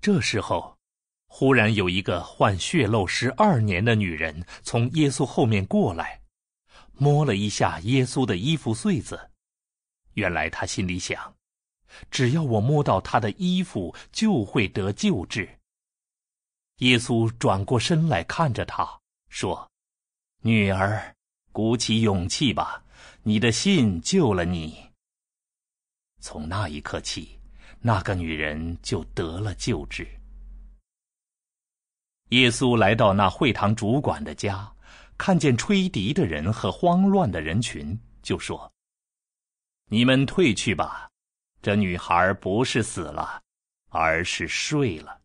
[0.00, 0.76] 这时候，
[1.28, 6.20] 忽然有一个患血漏十二年的女人从耶稣后面过来，
[6.92, 9.30] 摸了一下耶稣的衣服穗子。
[10.14, 11.33] 原来她心里想：
[12.10, 15.48] 只要我摸到他的衣服，就会得救治。
[16.78, 19.70] 耶稣转过身来看着他，说
[20.42, 21.10] ：“女儿。”
[21.54, 22.82] 鼓起勇气吧，
[23.22, 24.90] 你的信救了你。
[26.20, 27.38] 从那一刻起，
[27.78, 30.04] 那个女人就得了救治。
[32.30, 34.68] 耶稣来到那会堂主管的家，
[35.16, 38.72] 看见吹笛的人和慌乱的人群，就说
[39.86, 41.08] ：“你们退去吧，
[41.64, 43.42] 这女孩不是死了，
[43.88, 45.22] 而是睡了。”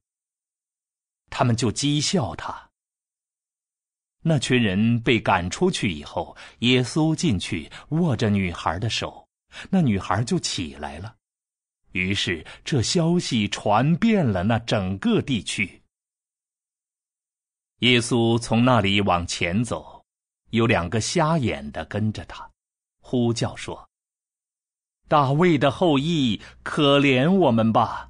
[1.29, 2.69] 他们就讥笑他。
[4.21, 9.27] 那群人被赶出去以后，耶稣进去握着女孩的手，
[9.69, 11.13] 那女孩就起来了。
[11.91, 15.81] 于是这消息传遍了那整个地区。
[17.79, 20.05] 耶稣从那里往前走，
[20.51, 22.49] 有两个瞎眼的跟着他，
[23.01, 23.88] 呼叫说
[25.09, 28.09] ：“大卫的后裔，可怜我们吧！”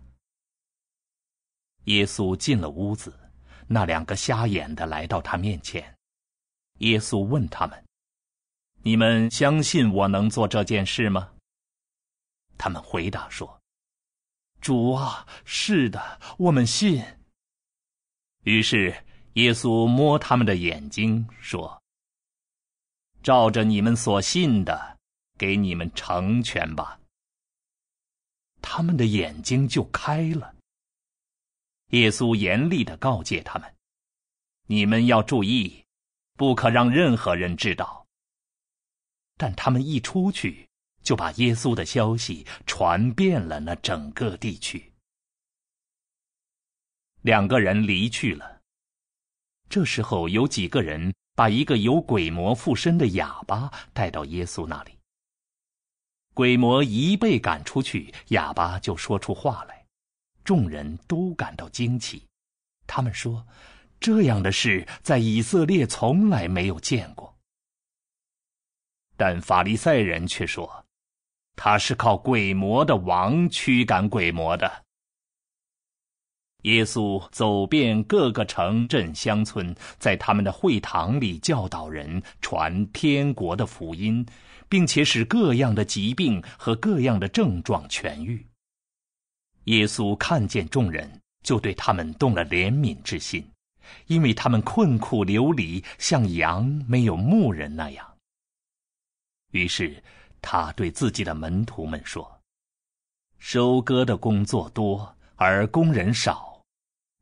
[1.85, 3.17] 耶稣进了屋子，
[3.65, 5.95] 那两个瞎眼的来到他面前。
[6.79, 7.85] 耶稣问他们
[8.83, 11.31] ：“你们相信我能做这件事吗？”
[12.59, 13.59] 他们回答说
[14.61, 17.03] ：“主啊，是的，我们信。”
[18.43, 18.93] 于是
[19.33, 21.81] 耶稣摸他们的眼睛，说
[23.23, 24.98] ：“照着你们所信的，
[25.39, 26.99] 给你们成全吧。”
[28.61, 30.53] 他们的眼睛就开了。
[31.87, 33.75] 耶稣严厉的告诫他们
[34.67, 35.83] ：“你们要注意。”
[36.37, 38.07] 不可让任何人知道。
[39.35, 40.69] 但他们一出去，
[41.03, 44.93] 就把耶稣的消息传遍了那整个地区。
[47.21, 48.61] 两个人离去了。
[49.69, 54.98] 这时候，有几个人把一个有鬼魔附身的哑巴带到耶稣那里。
[56.39, 59.85] 鬼魔一被赶出去，哑巴就说出话来，
[60.45, 62.23] 众人都感到惊奇。
[62.87, 63.45] 他们说
[63.99, 67.35] ：“这样的事在以色列从来没有见过。”
[69.17, 70.85] 但法利赛人却说
[71.59, 74.85] ：“他是靠鬼魔的王驱赶鬼魔的。”
[76.63, 84.25] 耶稣走遍各个城镇乡村，在他们的会堂里教导人，传天国的福音。
[84.69, 88.45] 并且使各样的疾病和各样的症状痊愈。
[89.65, 93.45] 耶稣看见众人，就对他们动了怜悯之心，
[94.07, 98.07] 因为他们困苦流离，像羊没有牧人那样。
[99.51, 100.01] 于是
[100.41, 102.39] 他对自己的门徒们说
[103.37, 106.61] ：“收割的工作多，而工人少，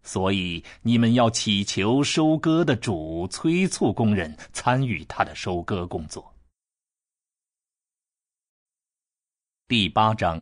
[0.04, 6.34] 所以你们要祈求收割的主催促工人参与他的收割工作。”
[9.70, 10.42] 第八章，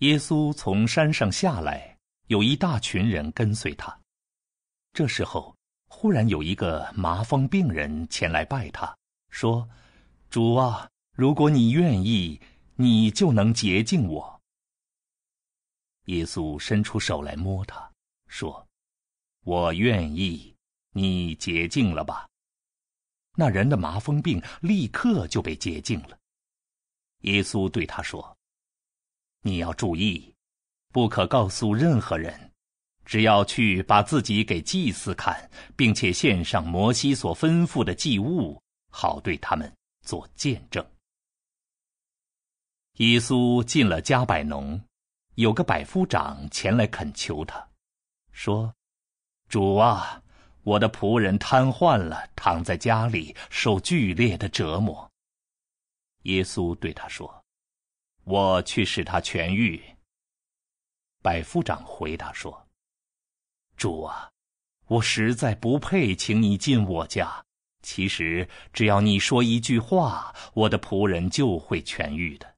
[0.00, 1.96] 耶稣从山上下来，
[2.26, 3.98] 有一大群人跟随他。
[4.92, 5.56] 这时候，
[5.88, 8.94] 忽然有一个麻风病人前来拜他，
[9.30, 9.66] 说
[10.28, 10.86] ：“主啊，
[11.16, 12.38] 如果你愿意，
[12.74, 14.42] 你就能洁净我。”
[16.04, 17.90] 耶稣伸出手来摸他，
[18.28, 18.68] 说
[19.44, 20.54] ：“我愿意，
[20.90, 22.28] 你洁净了吧。”
[23.34, 26.18] 那人的麻风病立刻就被洁净了。
[27.24, 28.36] 耶稣对他说
[29.40, 30.34] ：“你要注意，
[30.92, 32.52] 不可告诉任何人，
[33.04, 39.72] 只要去把自己给祭司看，并且献上摩西所吩咐的祭物，好对他们
[40.02, 40.84] 做见证。”
[42.98, 44.80] 耶稣进了加百农，
[45.36, 47.66] 有个百夫长前来恳求他，
[48.32, 48.72] 说
[49.48, 50.22] ：“主啊，
[50.62, 55.10] 我的仆人瘫痪了，躺在家里受剧烈的折磨。”
[56.24, 57.42] 耶稣对他说
[58.24, 59.82] ：“我去使他痊愈。”
[61.22, 62.68] 百夫长回答说
[63.78, 64.30] ：“主啊，
[64.86, 67.42] 我实在不配请你进我家。
[67.82, 72.54] 其实只要你说一句话，我的仆人就会痊愈的。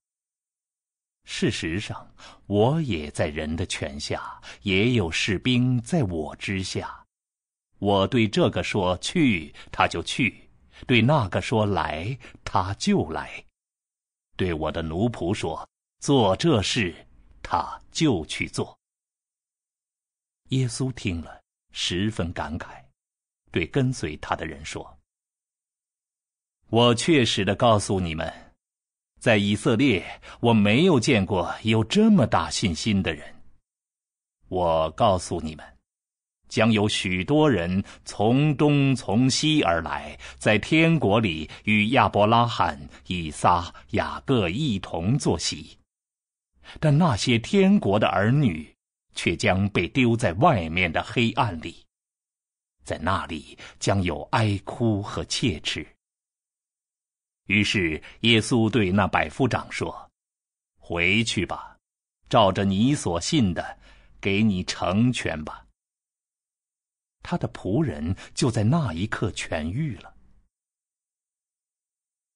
[1.24, 2.12] 事实上，
[2.46, 7.04] 我也在人的权下，也有士兵在我之下。
[7.78, 10.32] 我对这个说去，他就去；
[10.86, 13.44] 对那个说来，他就来。”
[14.36, 16.94] 对我的奴仆说：“做这事，
[17.42, 18.78] 他就去做。”
[20.50, 21.40] 耶稣听了，
[21.72, 22.84] 十分感慨，
[23.50, 24.98] 对跟随他的人说
[26.70, 28.32] ：“我确实的告诉你们，
[29.18, 33.34] 在以色列，我没有见过有这么大信心的人。
[34.48, 35.64] 我告诉你们。”
[36.48, 45.76] 将有许多人从东从西而来，在天国里与亚伯拉罕、以撒、雅各一同坐席。
[46.80, 48.74] 但那些天国的儿女，
[49.14, 51.84] 却将被丢在外面的黑暗里，
[52.84, 55.86] 在那里将有哀哭和切齿。
[57.46, 60.10] 于是耶稣对那百夫长说
[60.78, 61.76] ：“回去吧，
[62.28, 63.78] 照着你所信的，
[64.20, 65.64] 给你成全吧。”
[67.28, 70.14] 他的仆人就在那一刻痊愈了。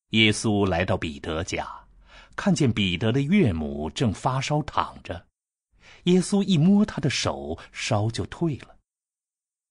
[0.09, 1.65] 耶稣来到彼得家，
[2.35, 5.25] 看见彼得的岳母正发烧躺着，
[6.05, 8.77] 耶稣一摸他的手，烧就退了，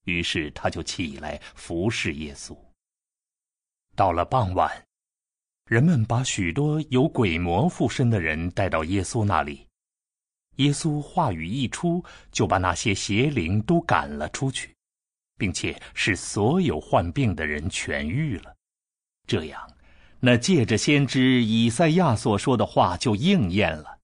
[0.05, 2.57] 于是他就起来服侍耶稣。
[3.97, 4.85] 到了傍晚，
[5.65, 9.67] 人们把许多有鬼魔附身的人带到耶稣那里，
[10.55, 14.73] 耶稣话语一出，就把那些邪灵都赶了出去。
[15.39, 18.55] 并且使所有患病的人痊愈了，
[19.25, 19.67] 这样，
[20.19, 23.97] 那借着先知以赛亚所说的话就应验了。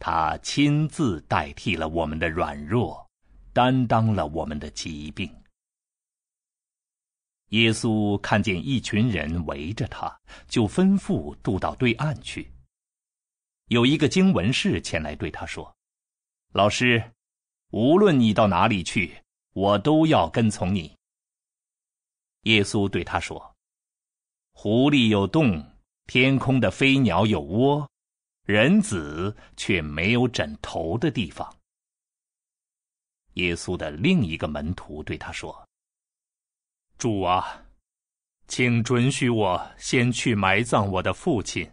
[0.00, 3.08] 他亲自代替了我们的软弱，
[3.52, 5.30] 担当了我们的疾病。
[7.50, 12.50] 耶稣看见一群人围着他，就吩咐渡到对岸去。
[13.66, 15.76] 有一个经文士前来对他说
[16.54, 17.12] ：“老师，
[17.70, 19.14] 无论你到哪里去。”
[19.52, 20.94] 我都要跟从你。
[22.42, 23.54] 耶稣对他说
[24.52, 25.64] ：“狐狸有洞，
[26.06, 27.88] 天空的飞鸟有窝，
[28.44, 31.54] 人子却没有枕头的地方。”
[33.34, 35.66] 耶稣的另一个门徒对他说
[36.98, 37.64] ：“主啊，
[38.48, 41.70] 请准许我先去埋葬我的父亲。”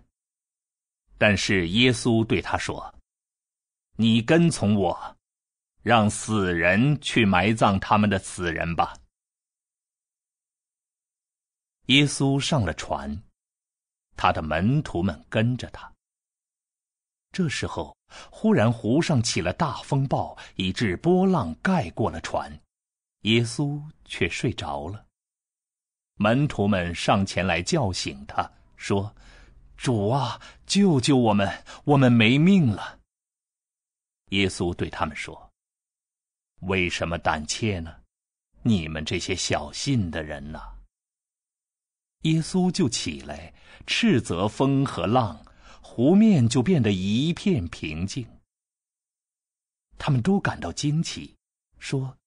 [1.17, 2.93] 但是耶稣对他说
[3.97, 5.15] ：“你跟从我。”
[5.89, 8.95] 让死人去埋葬他们的死人吧。
[11.87, 13.23] 耶稣上了船，
[14.15, 15.91] 他的门徒们跟着他。
[17.31, 17.97] 这时候，
[18.29, 22.61] 忽然湖上起了大风暴，以致波浪盖过了船，
[23.21, 25.07] 耶稣却睡着了。
[26.17, 29.15] 门徒们上前来叫醒他，说
[29.75, 31.51] ：“主啊，救救我们，
[31.83, 32.99] 我们没命了。”
[34.29, 35.48] 耶稣对他们说
[36.61, 37.95] ：“为什么胆怯呢？
[38.63, 40.59] 你们这些小信的人呐！”
[42.23, 43.53] 耶稣就起来，
[43.87, 45.45] 斥责风和浪。
[45.81, 48.25] 湖面就变得一片平静。
[49.97, 51.35] 他们都感到惊奇，
[51.77, 52.17] 说：“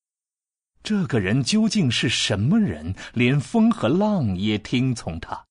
[0.83, 2.95] 这个人究竟是什么人？
[3.15, 5.47] 连风和浪也听从他。”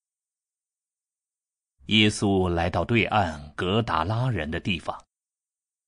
[1.87, 5.03] 耶稣来到对岸格达拉人的地方，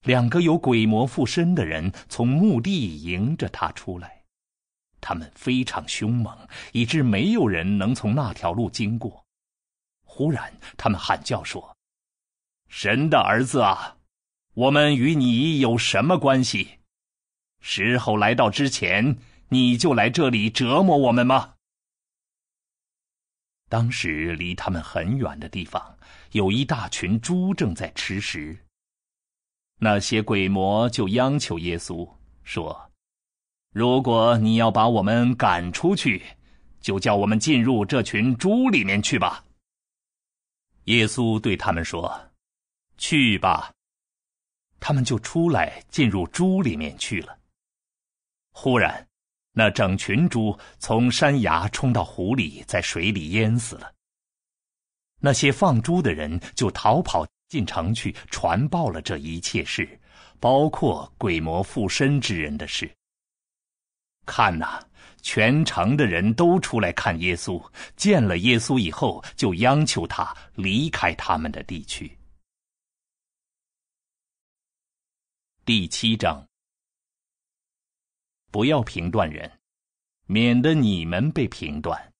[0.03, 4.23] 两个有鬼魔附身的人从墓地迎着他出来，
[4.99, 6.37] 他们非常凶猛，
[6.73, 9.23] 以致没有人能从那条路经过。
[10.03, 11.75] 忽然，他们喊叫说。
[12.67, 13.97] 神的儿子啊，
[14.53, 16.79] 我们与你有什么关系？
[17.61, 19.17] 时候来到之前，
[19.49, 21.53] 你就来这里折磨我们吗？
[23.69, 25.97] 当时离他们很远的地方，
[26.31, 28.62] 有一大群猪正在吃食。
[29.83, 32.09] 那些鬼魔就央求耶稣
[32.43, 32.89] 说
[33.75, 36.23] ：“如果你要把我们赶出去，
[36.79, 39.43] 就叫我们进入这群猪里面去吧。”
[40.85, 42.09] 耶稣对他们说。
[42.97, 43.73] 去吧，
[44.79, 47.37] 他们就出来进入猪里面去了。
[48.51, 49.05] 忽然，
[49.51, 53.91] 那整群猪从山崖冲到湖里，在水里淹死了。
[55.19, 59.87] 那些放猪的人就逃跑进城去，传报了这一切事，
[60.39, 62.91] 包括鬼魔附身之人的事。
[64.25, 64.81] 看呐，
[65.21, 67.63] 全城的人都出来看耶稣，
[67.95, 72.17] 见了耶稣以后，就央求他离开他们的地区。
[75.63, 76.43] 第七章，
[78.49, 79.59] 不要评断人，
[80.25, 82.11] 免得你们被评断，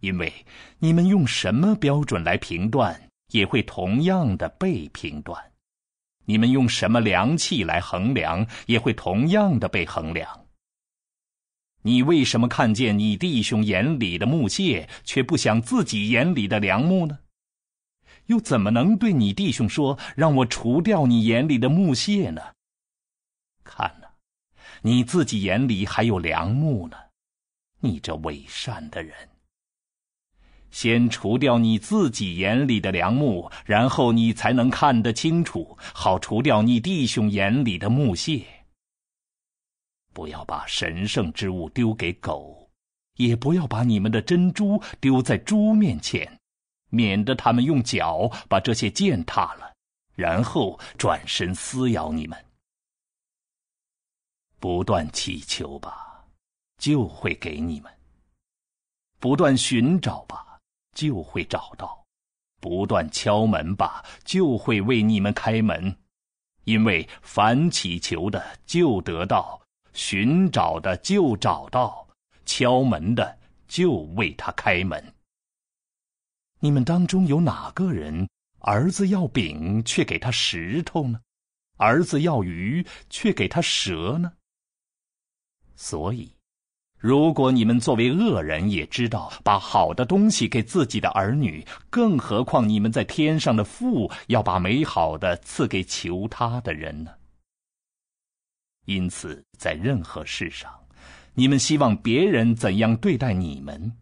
[0.00, 0.30] 因为
[0.78, 5.36] 你们用什么标准来评断，也会同样的被评断；
[6.24, 10.46] 你们用什么量器来衡量，也会同样的被衡量。
[11.82, 17.18] 你为什么看见你弟兄眼里的木屑，却不想自己眼里的梁木呢？
[18.26, 22.42] 又怎么能对你弟兄说：“让我除掉你眼里的木屑呢？”
[23.64, 24.08] 看呐，
[24.82, 26.96] 你自己眼里还有良木呢，
[27.80, 29.14] 你这伪善的人。
[30.70, 38.44] 先除掉你自己眼里的良木，然后你才能看得清楚，好除掉你弟兄眼里的木屑。
[40.12, 42.68] 不要把神圣之物丢给狗，
[43.16, 46.40] 也不要把你们的珍珠丢在猪面前，
[46.90, 49.72] 免得他们用脚把这些践踏了，
[50.14, 52.36] 然后转身撕咬你们。
[54.58, 56.24] 不断祈求吧，
[56.78, 57.92] 就会给你们；
[59.20, 60.44] 不断寻找吧，
[60.98, 62.04] 就会找到；
[62.60, 65.96] 不断敲门吧，就会为你们开门。
[66.64, 69.62] 因为凡祈求的就得到，
[69.92, 72.08] 寻找的就找到，
[72.44, 75.14] 敲门的就为他开门。
[76.58, 78.28] 你们当中有哪个人
[78.58, 81.20] 儿子要饼却给他石头呢？
[81.76, 84.32] 儿子要鱼却给他蛇呢？
[85.76, 86.34] 所以，
[86.98, 97.12] 如果你们作为恶人也知道把好的东西给自己的儿女，更何况你们在天上的父要把美好的赐给求他的人呢？
[98.86, 100.72] 因此，在任何事上，
[101.34, 103.92] 你们希望别人怎样对待你们，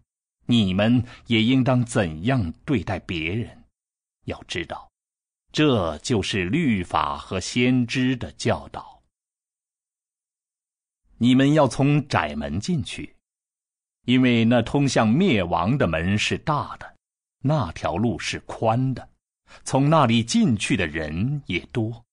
[0.46, 3.64] 你们也应当怎样对待别人。
[4.24, 4.88] 要知道，
[5.52, 8.95] 这就是律法和先知的教导。
[11.18, 13.14] 你们要从窄门进去，
[14.04, 16.94] 因为那通向灭亡的门是大的，
[17.42, 19.08] 那条路是宽的，
[19.64, 22.04] 从那里进去的人也多。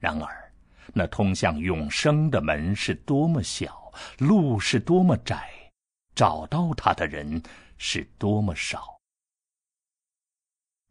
[0.00, 0.52] 然而，
[0.94, 5.70] 那通向永生的门是多么小，路是多么窄，
[6.14, 7.42] 找到它的人
[7.76, 8.98] 是多么少。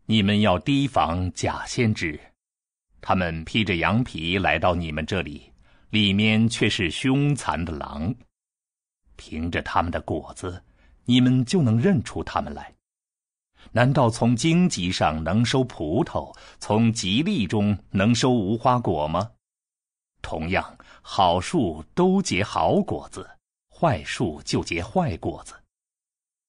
[0.05, 2.19] 你们要提防假先知，
[3.01, 5.50] 他们披着羊皮来到你们这里。
[5.91, 8.13] 里面却是凶残的狼。
[9.15, 10.63] 凭着他们的果子，
[11.05, 12.73] 你们就能认出他们来。
[13.71, 19.31] 难道从荆棘上能收葡萄，从吉利中能收无花果吗？
[20.21, 23.29] 同样，好树都结好果子，
[23.69, 25.53] 坏树就结坏果子。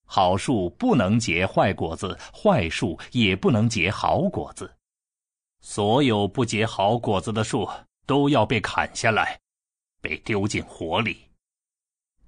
[0.06, 4.74] 好树不能结坏果子，坏树也不能结好果子。
[5.60, 7.68] 所有不结好果子的树
[8.06, 9.39] 都要被砍下来，
[10.00, 11.28] 被丢进火里。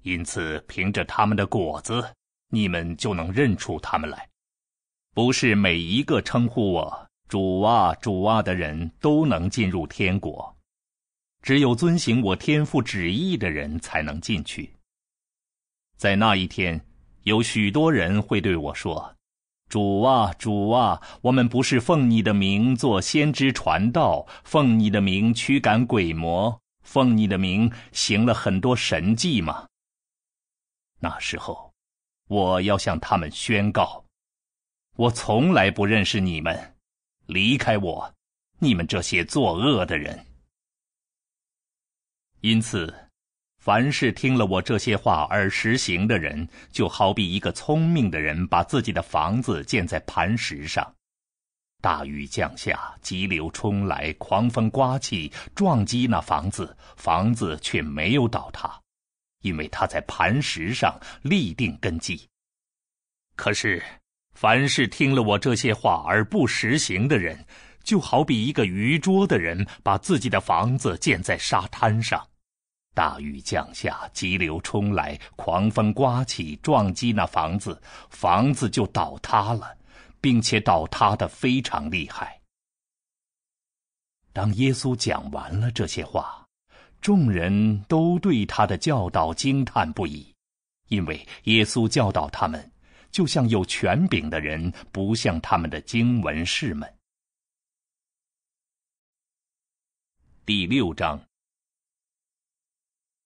[0.03, 2.13] 因此，凭着他们的果子，
[2.49, 4.29] 你们就能认出他们来。
[5.13, 10.55] 不是每一个称呼我“主啊，主啊”的人都能进入天国，
[11.41, 14.71] 只有遵行我天父旨意的人才能进去。
[15.97, 16.85] 在那一天，
[17.23, 19.14] 有许多人会对我说。
[19.67, 29.67] 主啊，主啊，我们不是奉你的名做先知传道，奉你的名驱赶鬼魔，奉你的名行了很多神迹吗？
[30.99, 31.73] 那时候，
[32.27, 34.05] 我要向他们宣告：
[34.95, 36.75] 我从来不认识你们，
[37.25, 38.13] 离开我，
[38.59, 40.25] 你们这些作恶的人。
[42.41, 43.04] 因此。
[43.65, 50.93] 凡是听了我这些话而实行的人，就好比一个聪明的人把自己的房子建在磐石上。
[51.81, 58.79] 大雨降下，急流冲来，狂风刮起，撞击那房子，房子却没有倒塌，
[59.41, 62.21] 因为它在磐石上立定根基。
[63.35, 63.81] 可是，
[64.35, 67.43] 凡是听了我这些话而不实行的人，
[67.83, 72.23] 就好比一个愚拙的人把自己的房子建在沙滩上。
[72.95, 79.77] 大雨降下，急流冲来，狂风刮起，撞击那房子，房子就倒塌了，
[80.21, 82.41] 并且倒塌的非常厉害。
[84.31, 86.47] 当耶稣讲完了这些话，
[87.01, 90.33] 众人都对他的教导惊叹不已，
[90.87, 92.71] 因为耶稣教导他们，
[93.11, 96.91] 就像有权柄的人，不像他们的经文士们。
[100.45, 101.21] 第六章。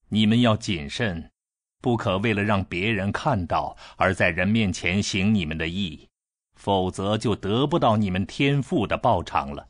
[0.10, 1.32] 你们要谨慎，
[1.82, 6.10] 不可为了让别人看到而在人面前行你们的义，
[6.56, 9.68] 否则就得不到你们天赋的报偿了。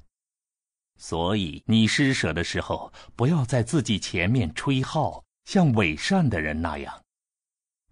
[0.97, 7.01] 所以你施舍的时候，不要在自己前面吹号，像伪善的人那样。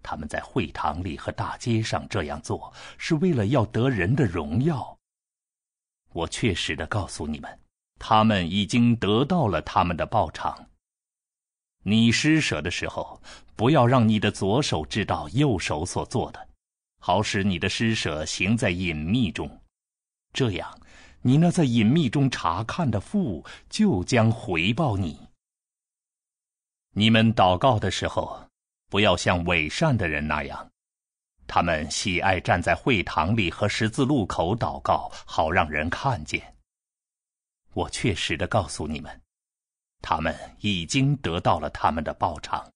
[0.04, 4.98] 他们在会堂里和大街上这样做，是为了要得人的荣耀。
[6.14, 7.60] 我确实的告诉你们，
[8.00, 10.67] 他们已经得到了他们的报偿。
[11.90, 13.18] 你施舍的时候，
[13.56, 16.50] 不要让你的左手知道右手所做的，
[17.00, 19.50] 好使你的施舍行在隐秘中。
[20.34, 20.78] 这样，
[21.22, 25.18] 你那在隐秘中查看的父就将回报你。
[26.92, 28.38] 你们祷告的时候，
[28.90, 30.70] 不要像伪善的人那样，
[31.48, 36.54] 他们喜爱站在会堂里和十字路口祷告，好让人看见。
[37.72, 39.22] 我确实的告诉你们。
[40.02, 42.70] 他们已经得到了他们的报偿。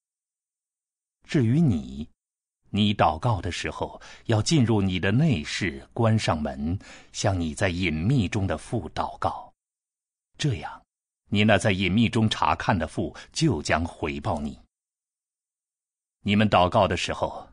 [1.23, 2.09] 至于你，
[2.69, 6.77] 你祷告的时候要进入你的内室，关上门，
[7.11, 9.53] 向你在隐秘中的父祷告。
[10.37, 10.81] 这样，
[11.29, 14.59] 你那在隐秘中查看的父就将回报你。
[16.23, 17.47] 你们祷告的时候，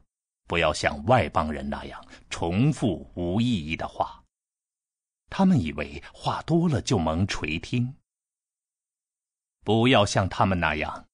[0.46, 4.22] 不要像外邦人那样重复无意义的话，
[5.30, 7.94] 他们以为话多了就蒙垂听。
[9.68, 11.04] 不要像他们那样，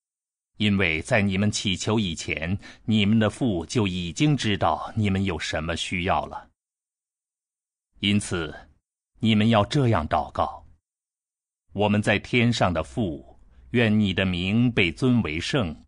[0.58, 6.50] 因为在你们祈求以前，你们的父就已经知道你们有什么需要了。
[7.99, 8.55] 因此，
[9.18, 10.65] 你们要这样祷告：
[11.73, 13.36] 我们在天上的父，
[13.70, 15.84] 愿你的名被尊为圣，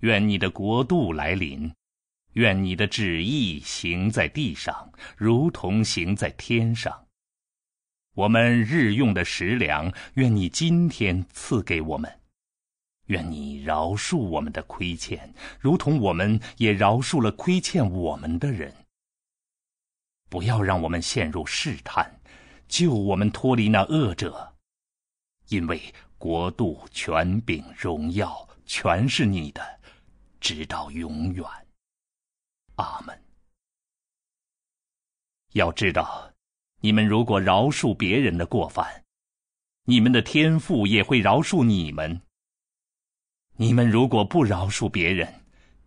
[0.00, 1.70] 愿你的国度来临，
[2.32, 7.07] 愿你的旨意行在地上，如同行在天上。
[8.18, 12.10] 我们日用的食粮，愿你今天赐给我们；
[13.06, 18.74] 愿你饶恕我们的亏欠，如同我们也饶恕了亏欠我们的人。
[20.28, 22.20] 不要让我们陷入试探，
[22.66, 24.52] 救我们脱离那恶者，
[25.46, 25.80] 因为
[26.18, 29.62] 国度、权柄、荣耀，全是你的，
[30.40, 31.46] 直到永远。
[32.74, 33.16] 阿门。
[35.52, 36.28] 要知道。
[36.80, 39.04] 你们如果饶恕别人的过犯，
[39.84, 42.20] 你们的天父也会饶恕你们。
[43.56, 45.44] 你们如果不饶恕别人，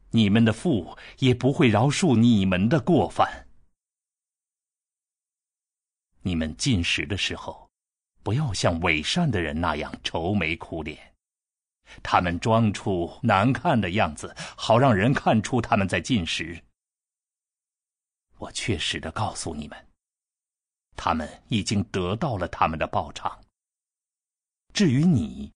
[0.09, 3.47] 你们的父也不会饶恕你们的过犯。
[6.23, 7.69] 你们进食的时候，
[8.21, 11.13] 不要像伪善的人那样愁眉苦脸，
[12.03, 16.61] 他们装出难看的样子，好让人看出他们在进食。
[18.37, 19.90] 我确实的告诉你们。
[20.95, 23.39] 他们已经得到了他们的报偿。
[24.73, 25.51] 至于你，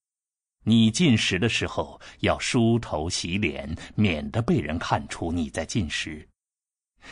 [0.64, 6.28] 你进食的时候要梳头洗脸，免得被人看出你在进食。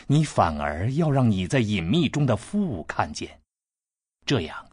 [0.07, 3.39] 你反而要让你在隐秘中的父看见，
[4.25, 4.69] 这样，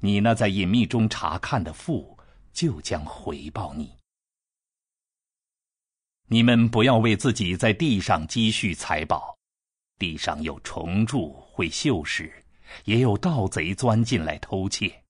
[0.00, 2.18] 你那在隐秘中查看的父
[2.52, 3.94] 就将回报你。
[6.28, 9.36] 你们不要为自己在地上积蓄财宝，
[9.98, 12.32] 地上有虫蛀会锈蚀，
[12.84, 15.02] 也有盗贼钻进来偷窃，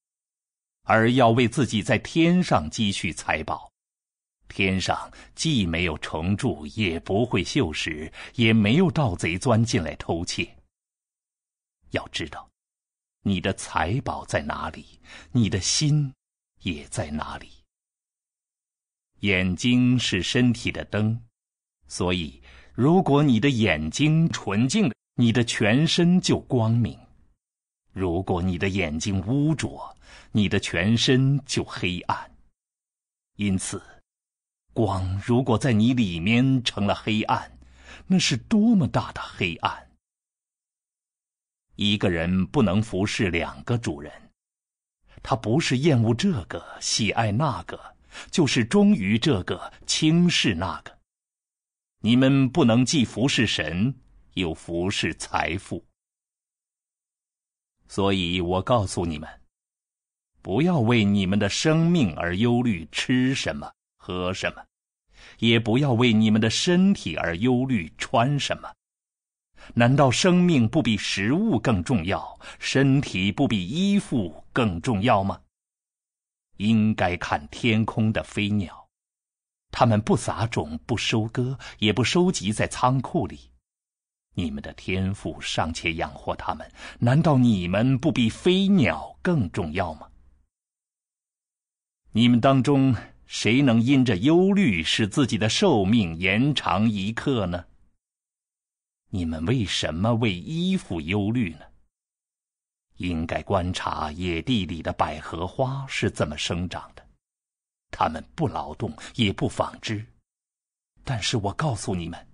[0.82, 3.70] 而要为自己在天上积蓄财宝。
[4.48, 10.56] 天上既没有虫蛀，也不会锈蚀，也没有盗贼钻进来偷窃。
[11.92, 12.48] 要知道，
[13.22, 15.00] 你的财宝在哪里，
[15.30, 16.12] 你的心
[16.60, 17.48] 也在哪里。
[19.20, 21.18] 眼睛是身体的灯，
[21.86, 22.42] 所以
[22.74, 26.94] 如果你的眼睛纯净，你的全身就光明；
[27.92, 29.96] 如果你的眼睛污浊，
[30.32, 32.30] 你的全身就黑暗。
[33.36, 33.82] 因此。
[34.74, 37.58] 光如果在你里面成了黑暗，
[38.06, 39.90] 那是多么大的黑暗！
[41.76, 44.10] 一个人不能服侍两个主人，
[45.22, 47.78] 他不是厌恶这个喜爱那个，
[48.30, 50.98] 就是忠于这个轻视那个。
[52.00, 53.94] 你们不能既服侍神，
[54.32, 55.84] 又服侍财富。
[57.92, 59.28] 所以我告诉你们，
[60.40, 63.70] 不要为你们的生命而忧虑，吃什么。
[63.98, 64.64] 喝什么，
[65.40, 67.92] 也不要为你们的身体而忧虑。
[67.98, 68.72] 穿什么？
[69.74, 75.38] 难道生命不比食物更重要，身体不比衣服更重要吗？
[76.56, 78.88] 应该看天空的飞鸟，
[79.70, 83.51] 它们不撒种，不收割，也不收集在仓库里。
[84.34, 90.08] 你们的天赋尚且养活它们，难道你们不比飞鸟更重要吗？
[92.12, 92.94] 你们当中。
[93.24, 97.64] 谁能因着忧虑使自己的寿命延长一刻呢？
[99.08, 101.60] 你们为什么为衣服忧虑呢？
[102.98, 107.02] 应该观察野地里的百合花是怎么生长的，
[107.90, 110.04] 它们不劳动也不纺织，
[111.02, 112.26] 但是我告诉你们，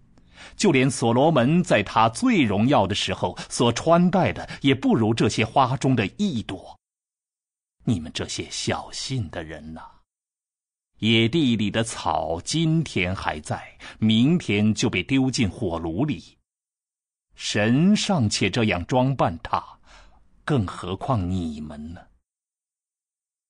[0.57, 6.79] 就连所罗门在他最荣耀的时候所穿戴的，也不如这些花中的一朵。
[7.85, 9.83] 你们这些小信的人呐！
[10.99, 16.37] 野地里的草今天还在，明天就被丢进火炉里。
[17.37, 19.65] 神尚且这样装扮他，
[20.45, 22.01] 更何况你们呢？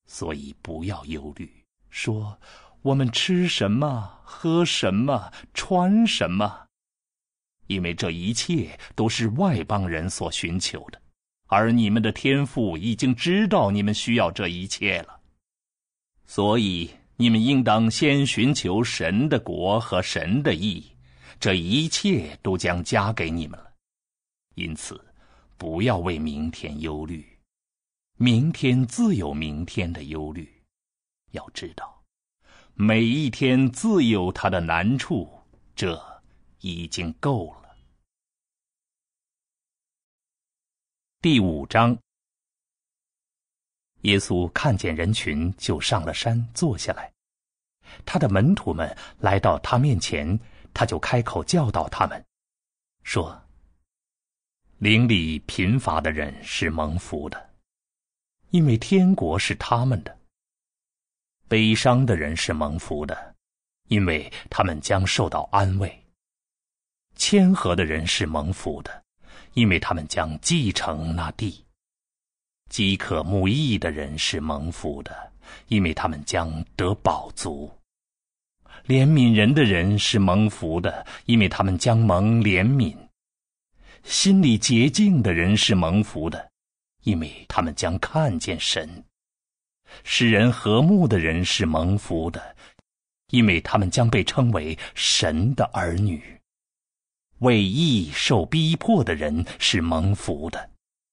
[0.07, 2.39] 所以不要忧虑，说
[2.83, 6.68] 我们吃什么、喝什么、穿什么，
[7.69, 11.01] 因为这一切都是外邦人所寻求的，
[11.47, 15.21] 而你们的天父已经知道你们需要这一切了，
[16.27, 16.91] 所以。
[17.21, 20.87] 你们应当先寻求神的国和神的义，
[21.41, 23.73] 这一切都将加给你们了。
[24.55, 25.05] 因此，
[25.57, 27.27] 不要为明天忧虑，
[28.19, 30.49] 明天自有明天的忧虑。
[31.33, 32.01] 要知道，
[32.75, 35.29] 每一天自有它的难处，
[35.75, 36.01] 这
[36.61, 37.77] 已经够了。
[41.21, 41.97] 第五章。
[44.03, 47.13] 耶稣看见人群，就上了山坐下来。
[48.07, 50.39] 他的门徒们来到他面前，
[50.73, 52.25] 他就开口教导他们，
[53.03, 53.43] 说
[54.79, 57.51] ：“邻里贫乏的人是蒙福的，
[58.51, 60.17] 因为天国是他们的；
[61.49, 63.35] 悲伤的人是蒙福的，
[63.89, 65.91] 因为他们将受到安慰；
[67.19, 69.05] 谦和的人是蒙福的，
[69.53, 71.65] 因为他们将继承那地。”
[72.71, 75.33] 饥渴慕义的人是蒙福的，
[75.69, 77.69] 因为他们将得饱足；
[78.87, 82.95] 怜悯人的人是蒙福的，因为他们将蒙怜悯；
[84.05, 86.51] 心里洁净的人是蒙福的，
[87.05, 88.87] 因为他们将看见神；
[90.05, 92.55] 使人和睦的人是蒙福的，
[93.31, 96.21] 因为他们将被称为神的儿女；
[97.41, 100.71] 为义受逼迫的人是蒙福的。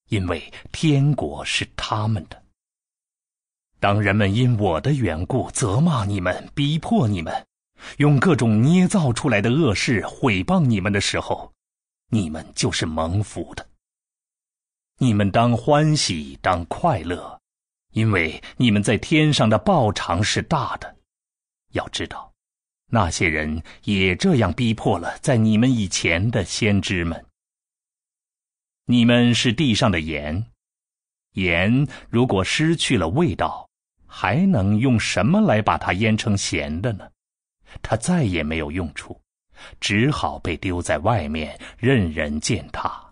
[0.10, 2.44] 因为天国是他们的。
[3.80, 7.46] 当人们因我的缘故责骂你们、逼迫你们，
[7.98, 11.52] 用各种捏造出来的恶事毁谤你们的时候，
[12.10, 13.68] 你们就是蒙福的。
[15.00, 17.42] 你们当欢喜，当快乐，
[17.92, 20.96] 因为你们在天上的报偿是大的。
[21.72, 22.25] 要知道，
[22.96, 27.26] 那些人也这样逼迫了在你们以前的先知们。
[28.86, 30.46] 你们是地上的盐，
[31.34, 33.70] 盐如果失去了味道，
[34.08, 37.06] 还能用什么来把它腌成咸的呢？
[37.82, 39.20] 它再也没有用处，
[39.82, 43.10] 只好被丢在外面，任人践踏。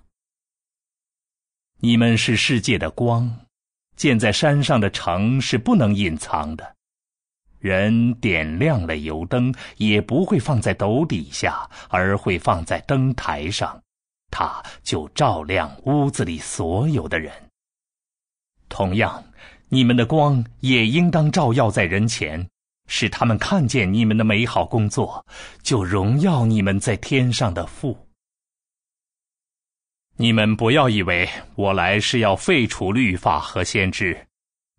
[1.80, 3.38] 你们是世界的光，
[3.98, 6.74] 建在山上的城是不能隐藏的。
[7.64, 13.82] 人点亮了油灯，也不会放在斗底下，而会放在灯台上，
[14.30, 17.32] 它就照亮屋子里所有的人。
[18.68, 19.24] 同样，
[19.70, 22.46] 你们的光也应当照耀在人前，
[22.90, 25.26] 使他们看见你们的美好工作，
[25.62, 27.98] 就荣耀你们在天上的父。
[30.18, 34.28] 你们不要以为我来是要废除律法和先知。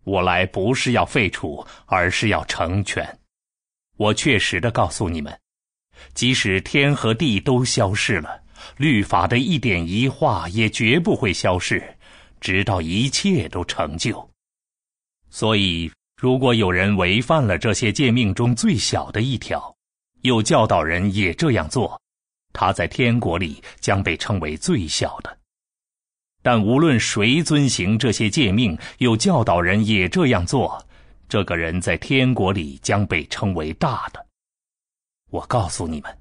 [0.05, 3.05] 我来不是要废除，而是要成全。
[3.97, 5.37] 我确实的告诉你们，
[6.13, 8.41] 即使天和地都消逝了，
[8.77, 11.83] 律法的一点一画也绝不会消逝，
[12.39, 14.29] 直到一切都成就。
[15.29, 19.75] 所以，如果有人违反了这些诫命中最小的一条，
[20.21, 21.99] 又教导人也这样做，
[22.53, 25.37] 他在天国里将被称为最小的。
[26.45, 30.85] 但无论谁遵行这些诫命，又教导人也这样做，
[31.27, 34.23] 这个人在天国里将被称为大的。
[35.31, 36.17] 我告诉你们，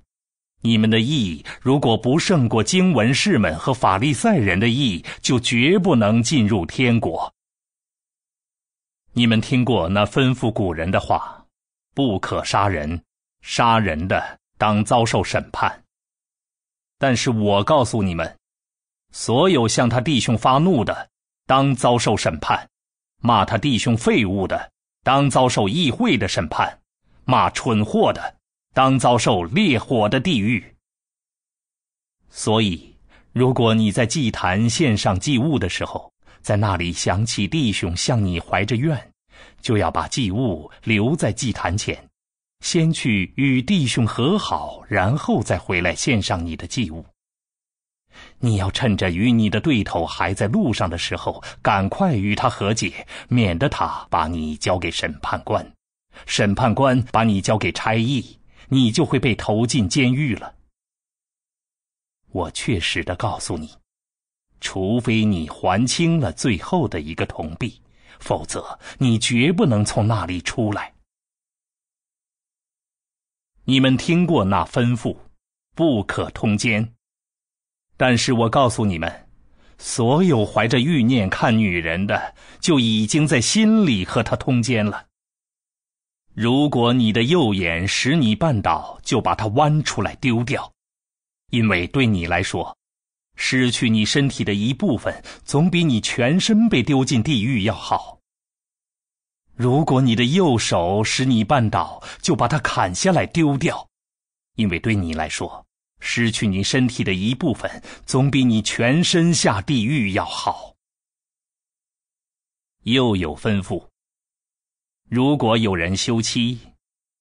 [0.62, 7.30] 你们的义如果不胜过经文士们和法利赛人的义，就绝不能进入天国。
[9.12, 11.44] 你们听过那吩咐古人的话：
[11.94, 13.02] 不可杀人，
[13.42, 15.84] 杀人的当遭受审判。
[16.98, 18.38] 但是我告诉你们。
[19.16, 21.08] 所有向他弟兄发怒的，
[21.46, 22.66] 当遭受审判；
[23.20, 24.72] 骂他弟兄废物的，
[25.04, 26.68] 当遭受议会的审判；
[27.24, 28.34] 骂蠢货的，
[28.74, 30.74] 当遭受烈火的地狱。
[32.28, 32.92] 所以，
[33.32, 36.12] 如果你在祭坛献上祭物的时候，
[36.42, 39.12] 在那里想起弟兄向你怀着怨，
[39.62, 41.96] 就要把祭物留在祭坛前，
[42.64, 47.06] 先去与弟兄和好，然后再回来献上你的祭物。
[48.38, 55.72] 你要趁着与你的对头还在路上的时候，赶快与他和解，免得他把你交给审判官，
[56.26, 60.54] 审判官把你交给差役，你就会被投进监狱了。
[62.30, 63.70] 我确实的告诉你，
[64.60, 67.80] 除非你还清了最后的一个铜币，
[68.18, 70.92] 否则你绝不能从那里出来。
[73.64, 75.16] 你们听过那吩咐，
[75.74, 76.93] 不可通奸。
[77.96, 79.26] 但是我告诉你们，
[79.78, 85.06] 所有怀着欲念看女人的，就已经在心里和她通奸了。
[86.32, 90.72] 如果你的右眼使你绊倒，就把它弯出来丢掉，
[91.50, 92.76] 因为对你来说，
[93.36, 98.18] 失去你身体的一部分，总比你全身被丢进地狱要好。
[99.54, 103.86] 如果你的右手使你绊倒，就把它砍下来丢掉，
[104.56, 105.63] 因为对你来说。
[106.06, 110.76] 失去你身体的一部分，总比你全身下地狱要好。
[112.82, 113.88] 又有吩咐：
[115.08, 116.60] 如果有人休妻，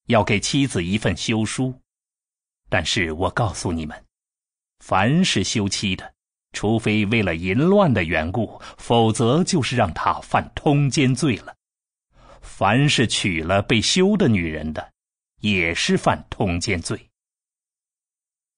[0.08, 1.74] 要给妻子一份休书。
[2.68, 4.04] 但是我告诉你们，
[4.80, 6.12] 凡是休妻的，
[6.52, 11.56] 除非为了淫乱的缘故，否则就是让他犯通奸罪了。
[12.42, 14.92] 凡是娶了被休的女人的，
[15.40, 17.08] 也是犯通奸罪。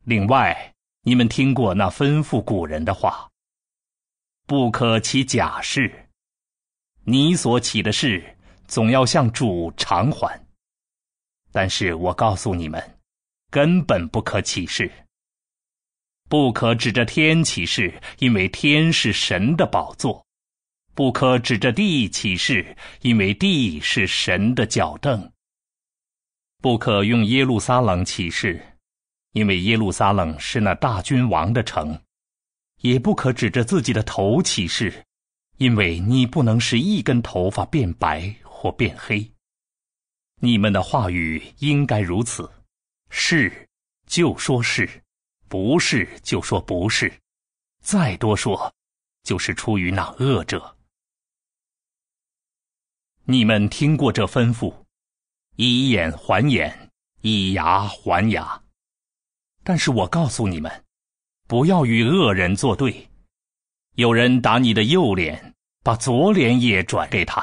[0.06, 3.28] 另外，你们听过那吩咐古人的话
[4.46, 6.08] ：“不可起假誓。”
[7.02, 8.36] 你所起的誓，
[8.68, 10.40] 总要向主偿还。
[11.50, 12.98] 但是我告诉你们，
[13.50, 14.88] 根本不可起誓。
[16.28, 20.24] 不可指着天起誓，因为天是神的宝座；
[20.94, 25.32] 不可指着地起誓，因为地是神的脚凳；
[26.62, 28.75] 不可用耶路撒冷起誓。
[29.36, 32.00] 因为耶路撒冷是那大君王的城，
[32.80, 35.04] 也不可指着自己的头起誓，
[35.58, 39.30] 因为你不能使一根头发变白或变黑。
[40.40, 42.50] 你们的话语应该如此：
[43.10, 43.68] 是
[44.06, 44.88] 就说是，
[45.48, 47.12] 不是就说不是，
[47.82, 48.72] 再多说，
[49.22, 50.78] 就是出于那恶者。
[53.24, 54.74] 你们听过这吩咐：
[55.56, 56.90] 以眼还眼，
[57.20, 58.62] 以牙还牙。
[59.68, 60.70] 但是我告诉你们，
[61.48, 63.08] 不要与恶人作对。
[63.96, 67.42] 有人打你的右脸，把左脸也转给他；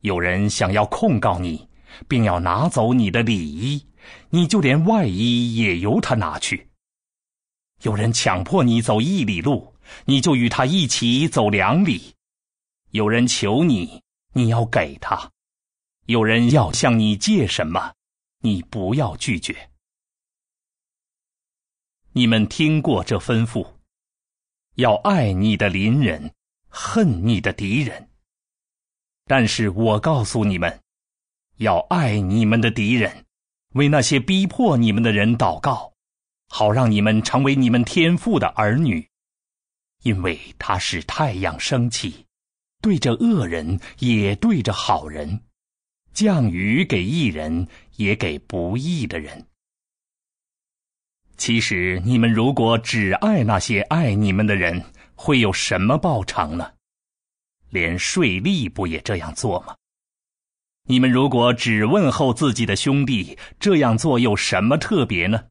[0.00, 1.68] 有人想要控告你，
[2.08, 3.86] 并要拿走你的里衣，
[4.30, 6.68] 你就连外衣也由他拿去。
[7.82, 9.72] 有人强迫你走一里路，
[10.06, 12.12] 你就与他一起走两里。
[12.90, 14.02] 有人求你，
[14.32, 15.30] 你要给他；
[16.06, 17.92] 有人要向你借什么，
[18.40, 19.70] 你不要拒绝。
[22.16, 23.66] 你们听过这吩咐：
[24.76, 26.32] 要爱你的邻人，
[26.68, 28.08] 恨你的敌人。
[29.26, 30.80] 但是我告诉你们，
[31.56, 33.24] 要爱你们的敌人，
[33.72, 35.92] 为那些逼迫你们的人祷告，
[36.46, 39.08] 好让你们成为你们天父的儿女，
[40.04, 42.26] 因为他使太阳升起，
[42.80, 45.40] 对着恶人也对着好人，
[46.12, 49.48] 降雨给义人也给不义的人。
[51.36, 56.72] 其实，你们如果只爱那些爱你们的人，会有什么报偿呢？
[57.70, 59.74] 连税吏不也这样做吗？
[60.84, 65.48] 你们如果只问候自己的兄弟，这样做有什么特别呢？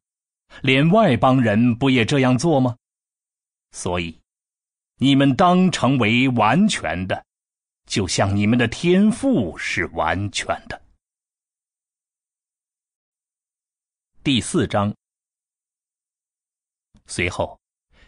[0.62, 2.76] 连外邦人不也这样做吗？
[3.72, 4.18] 所以，
[4.98, 7.24] 你们当成为完全的，
[7.86, 10.80] 就像你们的天赋是完全的。
[14.22, 14.94] 第四章。
[17.06, 17.58] 随后，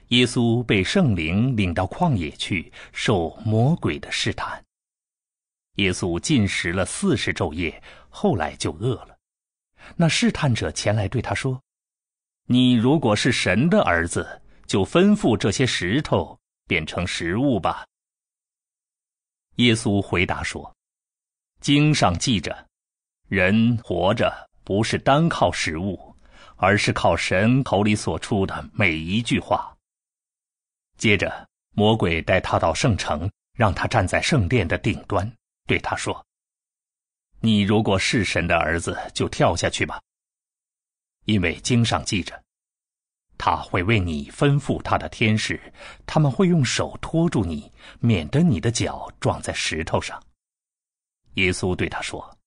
[0.08, 4.64] 耶稣被圣灵领到旷野去，受魔鬼的试探。
[5.74, 9.18] 耶稣进食了四十昼夜，后来就饿了。
[9.96, 11.60] 那试探者前来对他说
[12.48, 17.86] ：“你如果是神的儿子，就吩咐这些石头变成食物吧。”
[19.56, 20.74] 耶稣回答说
[21.60, 22.66] ：“经上记着，
[23.28, 25.98] 人活着不是单靠食物。”
[26.56, 29.76] 而是靠神口里所出的每一句话。
[30.98, 35.30] 接着，魔鬼带他到圣城，让他站在圣殿的顶端，
[35.66, 36.24] 对他说
[37.40, 40.00] ：“你如果是神的儿子，就跳下去吧。
[41.26, 42.42] 因为经上记着，
[43.36, 45.60] 他会为你吩咐他的天使，
[46.06, 47.70] 他们会用手托住你，
[48.00, 50.22] 免得你的脚撞在石头上。”
[51.34, 52.38] 耶稣对他说：“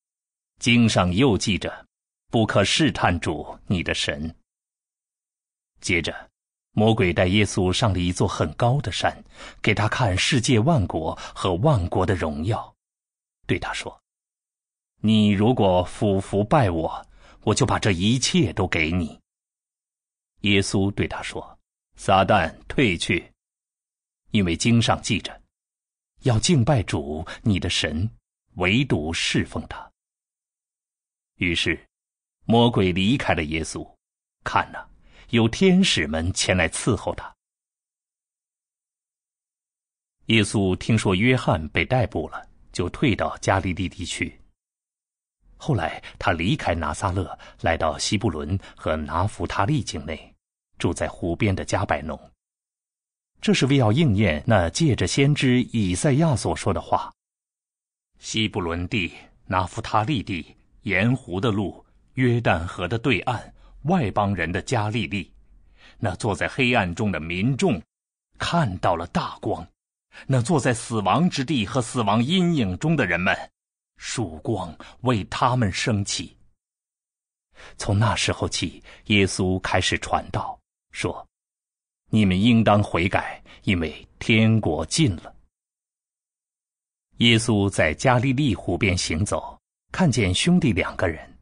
[0.57, 1.85] 经上又记着。”
[2.29, 4.35] 不可试探主你的神。
[5.81, 6.29] 接着，
[6.71, 9.23] 魔鬼带耶稣上了一座很高的山，
[9.61, 12.75] 给他看世界万国和万国的荣耀，
[13.47, 13.99] 对他说
[15.01, 17.07] ：“你如果俯伏拜我，
[17.41, 19.19] 我就把这一切都给你。”
[20.41, 21.59] 耶稣对他说
[21.97, 23.31] ：“撒旦退去，
[24.31, 25.41] 因为经上记着，
[26.23, 28.09] 要敬拜主你的神，
[28.55, 29.91] 唯独侍奉他。”
[31.37, 31.88] 于是。
[32.49, 33.87] 魔鬼离开了耶稣，
[34.43, 34.83] 看呐，
[35.29, 37.31] 有天使们前来伺候他。
[40.25, 44.35] 耶稣听说约翰被逮捕了，就退到加利利地区。
[45.57, 50.35] 后来他离开拿撒勒，来到西布伦和拿弗他利境内，
[50.79, 52.19] 住在湖边的加百农。
[53.39, 57.13] 这是为要应验那借着先知以赛亚所说的话
[58.17, 59.13] ：“西布伦地、
[59.45, 61.85] 拿弗他利地、沿湖的路。”
[62.19, 63.39] 约旦河的对岸，
[63.83, 65.31] 外邦人的加利利，
[65.99, 67.81] 那坐在黑暗中的民众，
[68.37, 69.65] 看到了大光；
[70.27, 73.33] 那坐在死亡之地和死亡阴影中的人们，
[73.95, 76.35] 曙光为他们升起。
[77.77, 80.59] 从那时候起，耶稣开始传道，
[80.91, 81.25] 说
[82.11, 85.33] ：“你们应当悔改，因为天国近了。”
[87.19, 89.57] 耶稣在加利利湖边行走，
[89.93, 91.38] 看见兄弟两个人。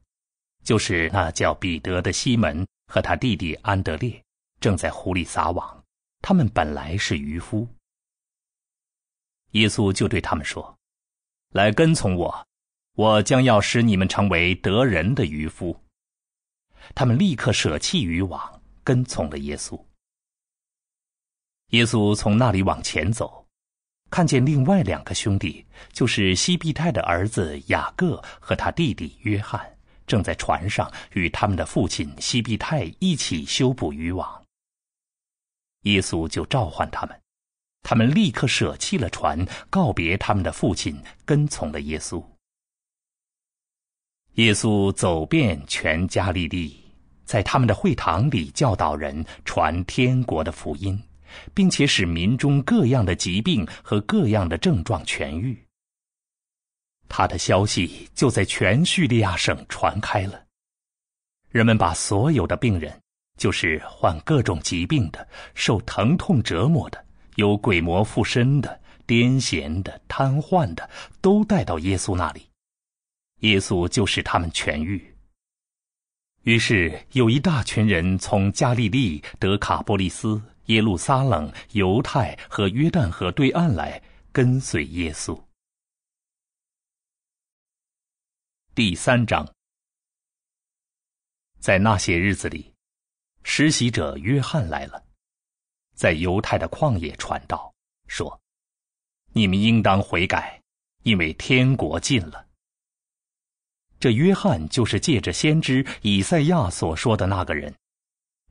[0.67, 4.21] 就是那叫彼得的西门和他弟弟安德烈，
[4.59, 5.83] 正在湖里撒网。
[6.21, 7.65] 他们本来是渔夫。
[9.51, 10.77] 耶稣就对他们说
[11.55, 12.45] ：“来跟从我，
[12.95, 15.73] 我将要使你们成为得人的渔夫。”
[16.93, 19.81] 他们立刻舍弃渔网，跟从了耶稣。
[21.69, 23.47] 耶稣从那里往前走，
[24.09, 29.76] 看见另外两个兄弟，就是西庇太的儿子雅各和他弟弟约翰。
[30.08, 34.44] 正在船上与他们的父亲西庇太一起修补渔网。
[35.84, 37.22] 耶稣就召唤他们，
[37.84, 42.24] 他们立刻舍弃了船，告别他们的父亲，跟从了耶稣。
[44.34, 46.80] 耶稣走遍全加利利，
[47.26, 51.02] 在他们的会堂里教导人，传天国的福音，
[51.53, 55.66] 并且使民中各样的疾病和各样的症状痊愈。
[57.08, 60.44] 他的消息就在全叙利亚省传开了。
[61.50, 62.94] 人们把所有的病人，
[63.38, 67.03] 就是患各种疾病的、受疼痛折磨的、
[67.36, 70.90] 有鬼魔附身的、癫痫的、瘫痪的，
[71.22, 72.42] 都带到耶稣那里。
[73.42, 75.16] 耶稣就使他们痊愈。
[76.44, 85.40] 于是有一大群人从加利利、德卡波利斯、耶路撒冷、犹太和约旦河对岸来跟随耶稣。
[88.77, 89.43] 第三章，
[91.59, 92.75] 在那些日子里，
[93.41, 95.03] 实习者约翰来了，
[95.95, 97.73] 在犹太的旷野传道，
[98.06, 98.39] 说
[99.33, 100.61] ：“你们应当悔改，
[101.01, 102.49] 因为天国近了。”
[103.99, 107.73] 这约翰就是借着先知以赛亚所说的那个人。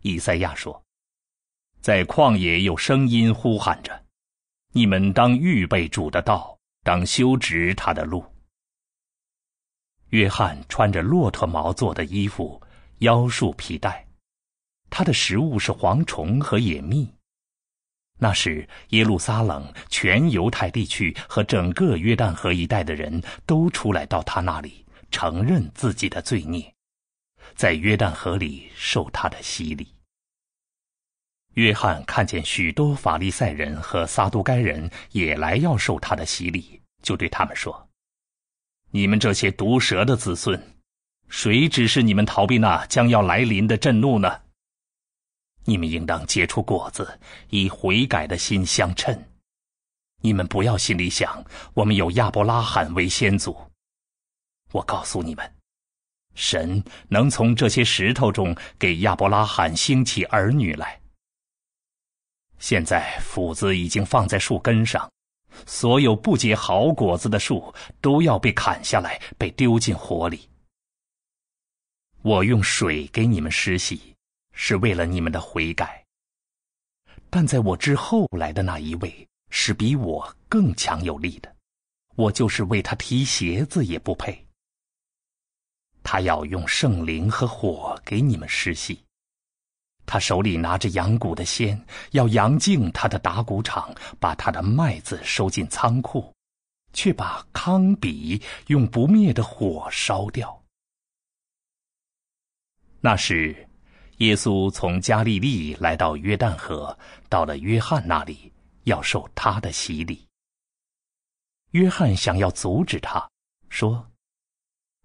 [0.03, 0.85] 以赛亚说
[1.81, 4.05] ：“在旷野有声音呼喊着，
[4.73, 8.27] 你们当预备主的道，当修直他的路。”
[10.17, 12.59] 约翰穿着骆驼毛做的衣服，
[13.01, 14.07] 腰束皮带，
[14.89, 17.07] 他的食物是蝗虫和野蜜。
[18.19, 26.73] 那时，耶路撒冷、全犹太地区和整个约旦河一带的人都出来到他那里，承认自己的罪孽，
[27.55, 29.87] 在约旦河里受他的洗礼。
[31.57, 37.86] 约翰看见许多法利赛人和撒都该人也来要受他的洗礼，就对他们说。
[38.97, 40.59] 你们这些毒蛇的子孙，
[41.29, 44.41] 谁指示你们逃避那将要来临的震怒呢？
[45.65, 49.23] 你们应当结出果子，以悔改的心相称。
[50.23, 51.45] 你们不要心里想，
[51.75, 53.55] 我们有亚伯拉罕为先祖。
[54.73, 55.55] 我告诉你们，
[56.35, 60.99] 神能从这些石头中给亚伯拉罕兴起儿女来。
[62.59, 65.07] 现在斧子已经放在树根上。
[65.67, 70.49] 所有不结好果子的树都要被砍下来，被丢进火里。
[72.23, 74.15] 我用水给你们施洗，
[74.53, 76.05] 是为了你们的悔改。
[77.31, 81.55] 但在我之后来的那一位是比我更强有力的，
[82.17, 84.47] 我就是为他提鞋子也不配。
[86.03, 89.06] 他要用圣灵和火给你们施洗。
[90.07, 91.79] 他手里拿着羊骨的锨，
[92.13, 96.33] 要扬净他的打谷场，把他的麦子收进仓库，
[96.93, 100.63] 却把糠秕用不灭的火烧掉。
[103.01, 103.69] 那时，
[104.19, 106.97] 耶稣从加利利来到约旦河，
[107.29, 108.53] 到了约翰那里，
[108.85, 110.27] 要受他的洗礼。
[111.73, 113.29] 约翰想要阻止他，
[113.69, 114.11] 说：“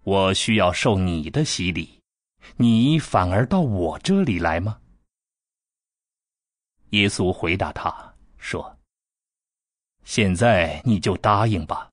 [0.04, 2.00] 我需要受你的洗礼，
[2.56, 4.78] 你反而到我这里来吗？”
[6.92, 8.78] 耶稣回答他说
[10.04, 11.90] ：“现在你就答应吧，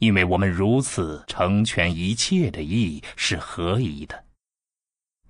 [0.00, 4.24] 因为我们如此成全一切的义是合宜的。”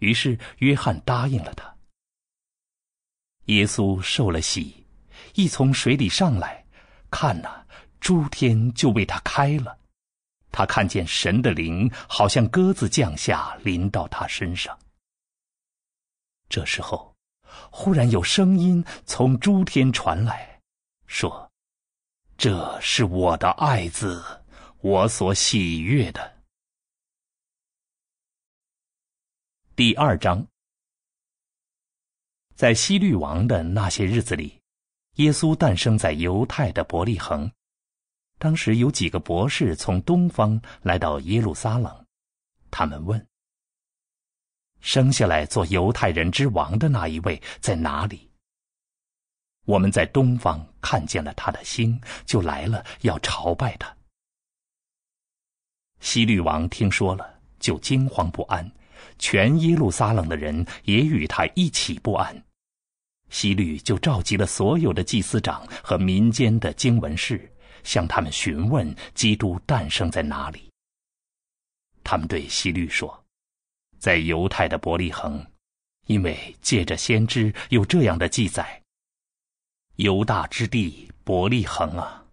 [0.01, 1.77] 于是约翰答应了他。
[3.47, 4.87] 耶稣受了洗，
[5.35, 6.65] 一从水里上来，
[7.11, 7.67] 看呐，
[8.01, 9.79] 诸天就为他开了，
[10.51, 14.79] 他看见神的灵好像鸽子降下，临到他身上。
[16.49, 17.16] 这时候。
[17.71, 20.61] 忽然有声音从诸天传来，
[21.07, 21.51] 说
[22.37, 24.23] ：“这是我的爱子，
[24.81, 26.37] 我所喜悦的。”
[29.77, 30.47] 第二章，
[32.55, 34.59] 在西律王的那些日子里，
[35.17, 37.51] 耶稣诞生在犹太的伯利恒。
[38.39, 42.07] 当时有几个博士从东方来到耶路撒冷，
[42.71, 43.27] 他们问。
[44.87, 48.31] 生下来做犹太人之王的那一位在哪里？
[49.65, 53.93] 我们在东方看见了他的星，就来了要朝拜他。
[55.99, 58.71] 西律王听说了，就惊慌不安，
[59.19, 62.41] 全耶路撒冷的人也与他一起不安。
[63.29, 70.71] 西律就召集了所有的祭司长和民间的经文士，向他们询问基督诞生在哪里。
[72.05, 73.21] 他们对西律说。
[73.99, 75.45] 在犹太的伯利恒，
[76.07, 78.83] 因为借着先知有这样的记载：
[79.97, 82.25] 犹大之地伯利恒啊，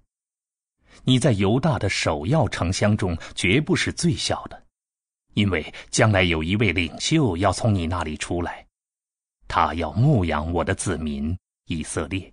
[1.04, 4.66] 你在犹大的首要城乡中绝不是最小的，
[5.34, 8.66] 因为将来有一位领袖要从你那里出来，
[9.48, 11.36] 他要牧养我的子民
[11.66, 12.32] 以色列。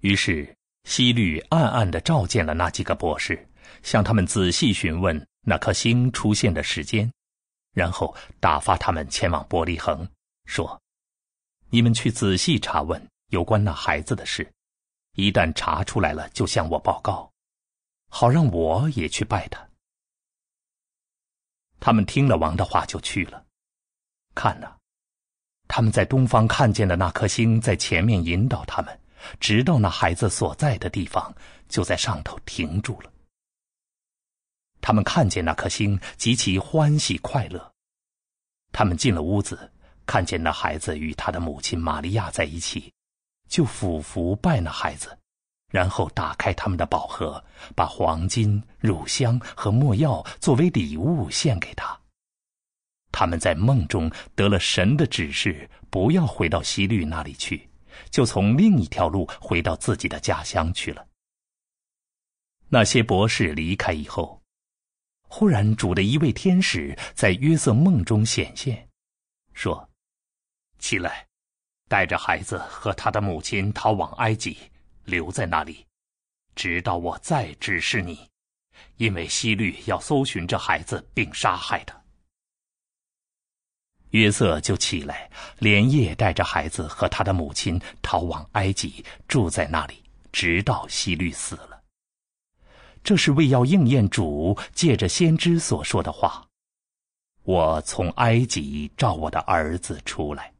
[0.00, 0.54] 于是
[0.84, 3.48] 希律暗暗地召见了那几个博士，
[3.82, 7.10] 向他们仔细询问那颗星出现的时间。
[7.72, 10.06] 然后打发他们前往伯利恒，
[10.44, 10.80] 说
[11.70, 14.50] ：“你们去仔细查问有关那孩子的事，
[15.14, 17.30] 一旦查出来了，就向我报告，
[18.08, 19.66] 好让我也去拜他。”
[21.80, 23.44] 他们听了王的话，就去了。
[24.34, 24.76] 看呐，
[25.66, 29.00] 他们在东方看见的那颗星在前面引导他们，
[29.40, 31.34] 直到那孩子所在的地方，
[31.68, 33.11] 就在上头停住了。
[34.82, 37.72] 他们看见那颗星，极其欢喜快乐。
[38.72, 39.70] 他们进了屋子，
[40.04, 42.92] 看见那孩子与他的母亲玛利亚在一起，
[43.48, 45.16] 就俯伏拜那孩子，
[45.70, 47.42] 然后打开他们的宝盒，
[47.76, 51.96] 把黄金、乳香和没药作为礼物献给他。
[53.12, 57.68] 他们在梦中得了神的指示，不要回到西律那里去，
[58.10, 61.06] 就从另一条路回到自己的家乡去了。
[62.68, 64.41] 那些博士离开以后，
[65.34, 68.86] 忽然主的一位天使在约瑟梦中显现，
[69.54, 69.88] 说
[70.78, 71.26] ：“起来，
[71.88, 74.58] 带着孩子和他的母亲逃往埃及，
[75.04, 75.86] 留在那里，
[76.54, 78.28] 直到我再指示你，
[78.98, 81.98] 因为西律要搜寻这孩子并杀害他。”
[84.12, 91.71] 约瑟就起来，连夜带着孩子和他的母亲逃往埃及，住在那里，直到希律死了。
[93.02, 96.46] 这是为要应验主借着先知所说的话
[97.44, 100.52] ：“我从埃及召我的儿子出来。”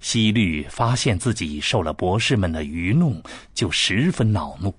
[0.00, 3.22] 希律发现自己受了博士们的愚弄，
[3.54, 4.74] 就十分恼怒。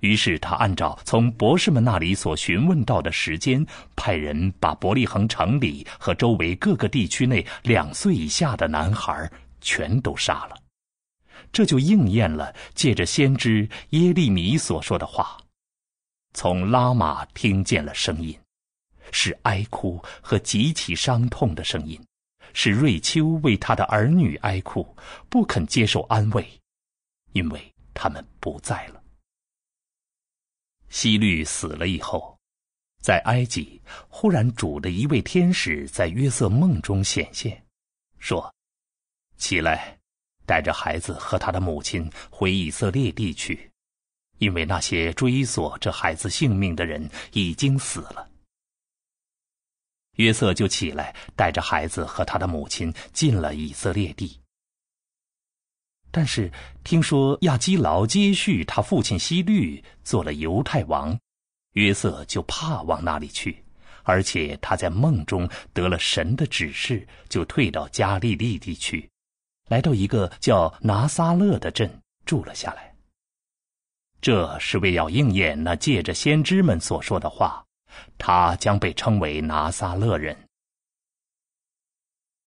[0.00, 10.59] 于是他按照从博士们那里所询问到的时间，派人把伯利恒城里和周围各个地区内两岁以下的男孩全都杀了。
[11.52, 15.40] 这就应验了借着先知耶利米所说的话
[16.32, 18.38] ：“从拉玛听见了声音，
[19.12, 22.00] 是哀哭和极其伤痛的声音，
[22.52, 24.96] 是瑞秋为他的儿女哀哭，
[25.28, 26.46] 不肯接受安慰，
[27.32, 29.02] 因为他们不在了。”
[30.88, 32.36] 希律死了以后，
[33.00, 37.64] 在埃及忽然主的一位天使在约瑟梦中显现，
[38.18, 38.52] 说
[39.38, 39.99] ：“起来，
[40.50, 43.70] 带着孩子和他的母亲回以色列地去，
[44.38, 48.28] 因为那些追索这孩子性命的人已经死了。”
[50.18, 54.40] 约瑟就起来，带着孩子和他的母亲进了以色列地。
[56.10, 56.50] 但是
[56.82, 61.16] 听说亚基劳接续他父亲希律做了犹太王，
[61.74, 63.64] 约瑟就怕往那里去，
[64.02, 69.08] 而且他在梦中得了神的指示，就退到加利利地区，
[69.70, 71.88] 来到一个叫拿撒勒的镇
[72.26, 72.94] 住了下来。
[74.20, 77.64] 这是为要应验那借着先知们所说的话，
[78.18, 80.36] 他将被称为拿撒勒人。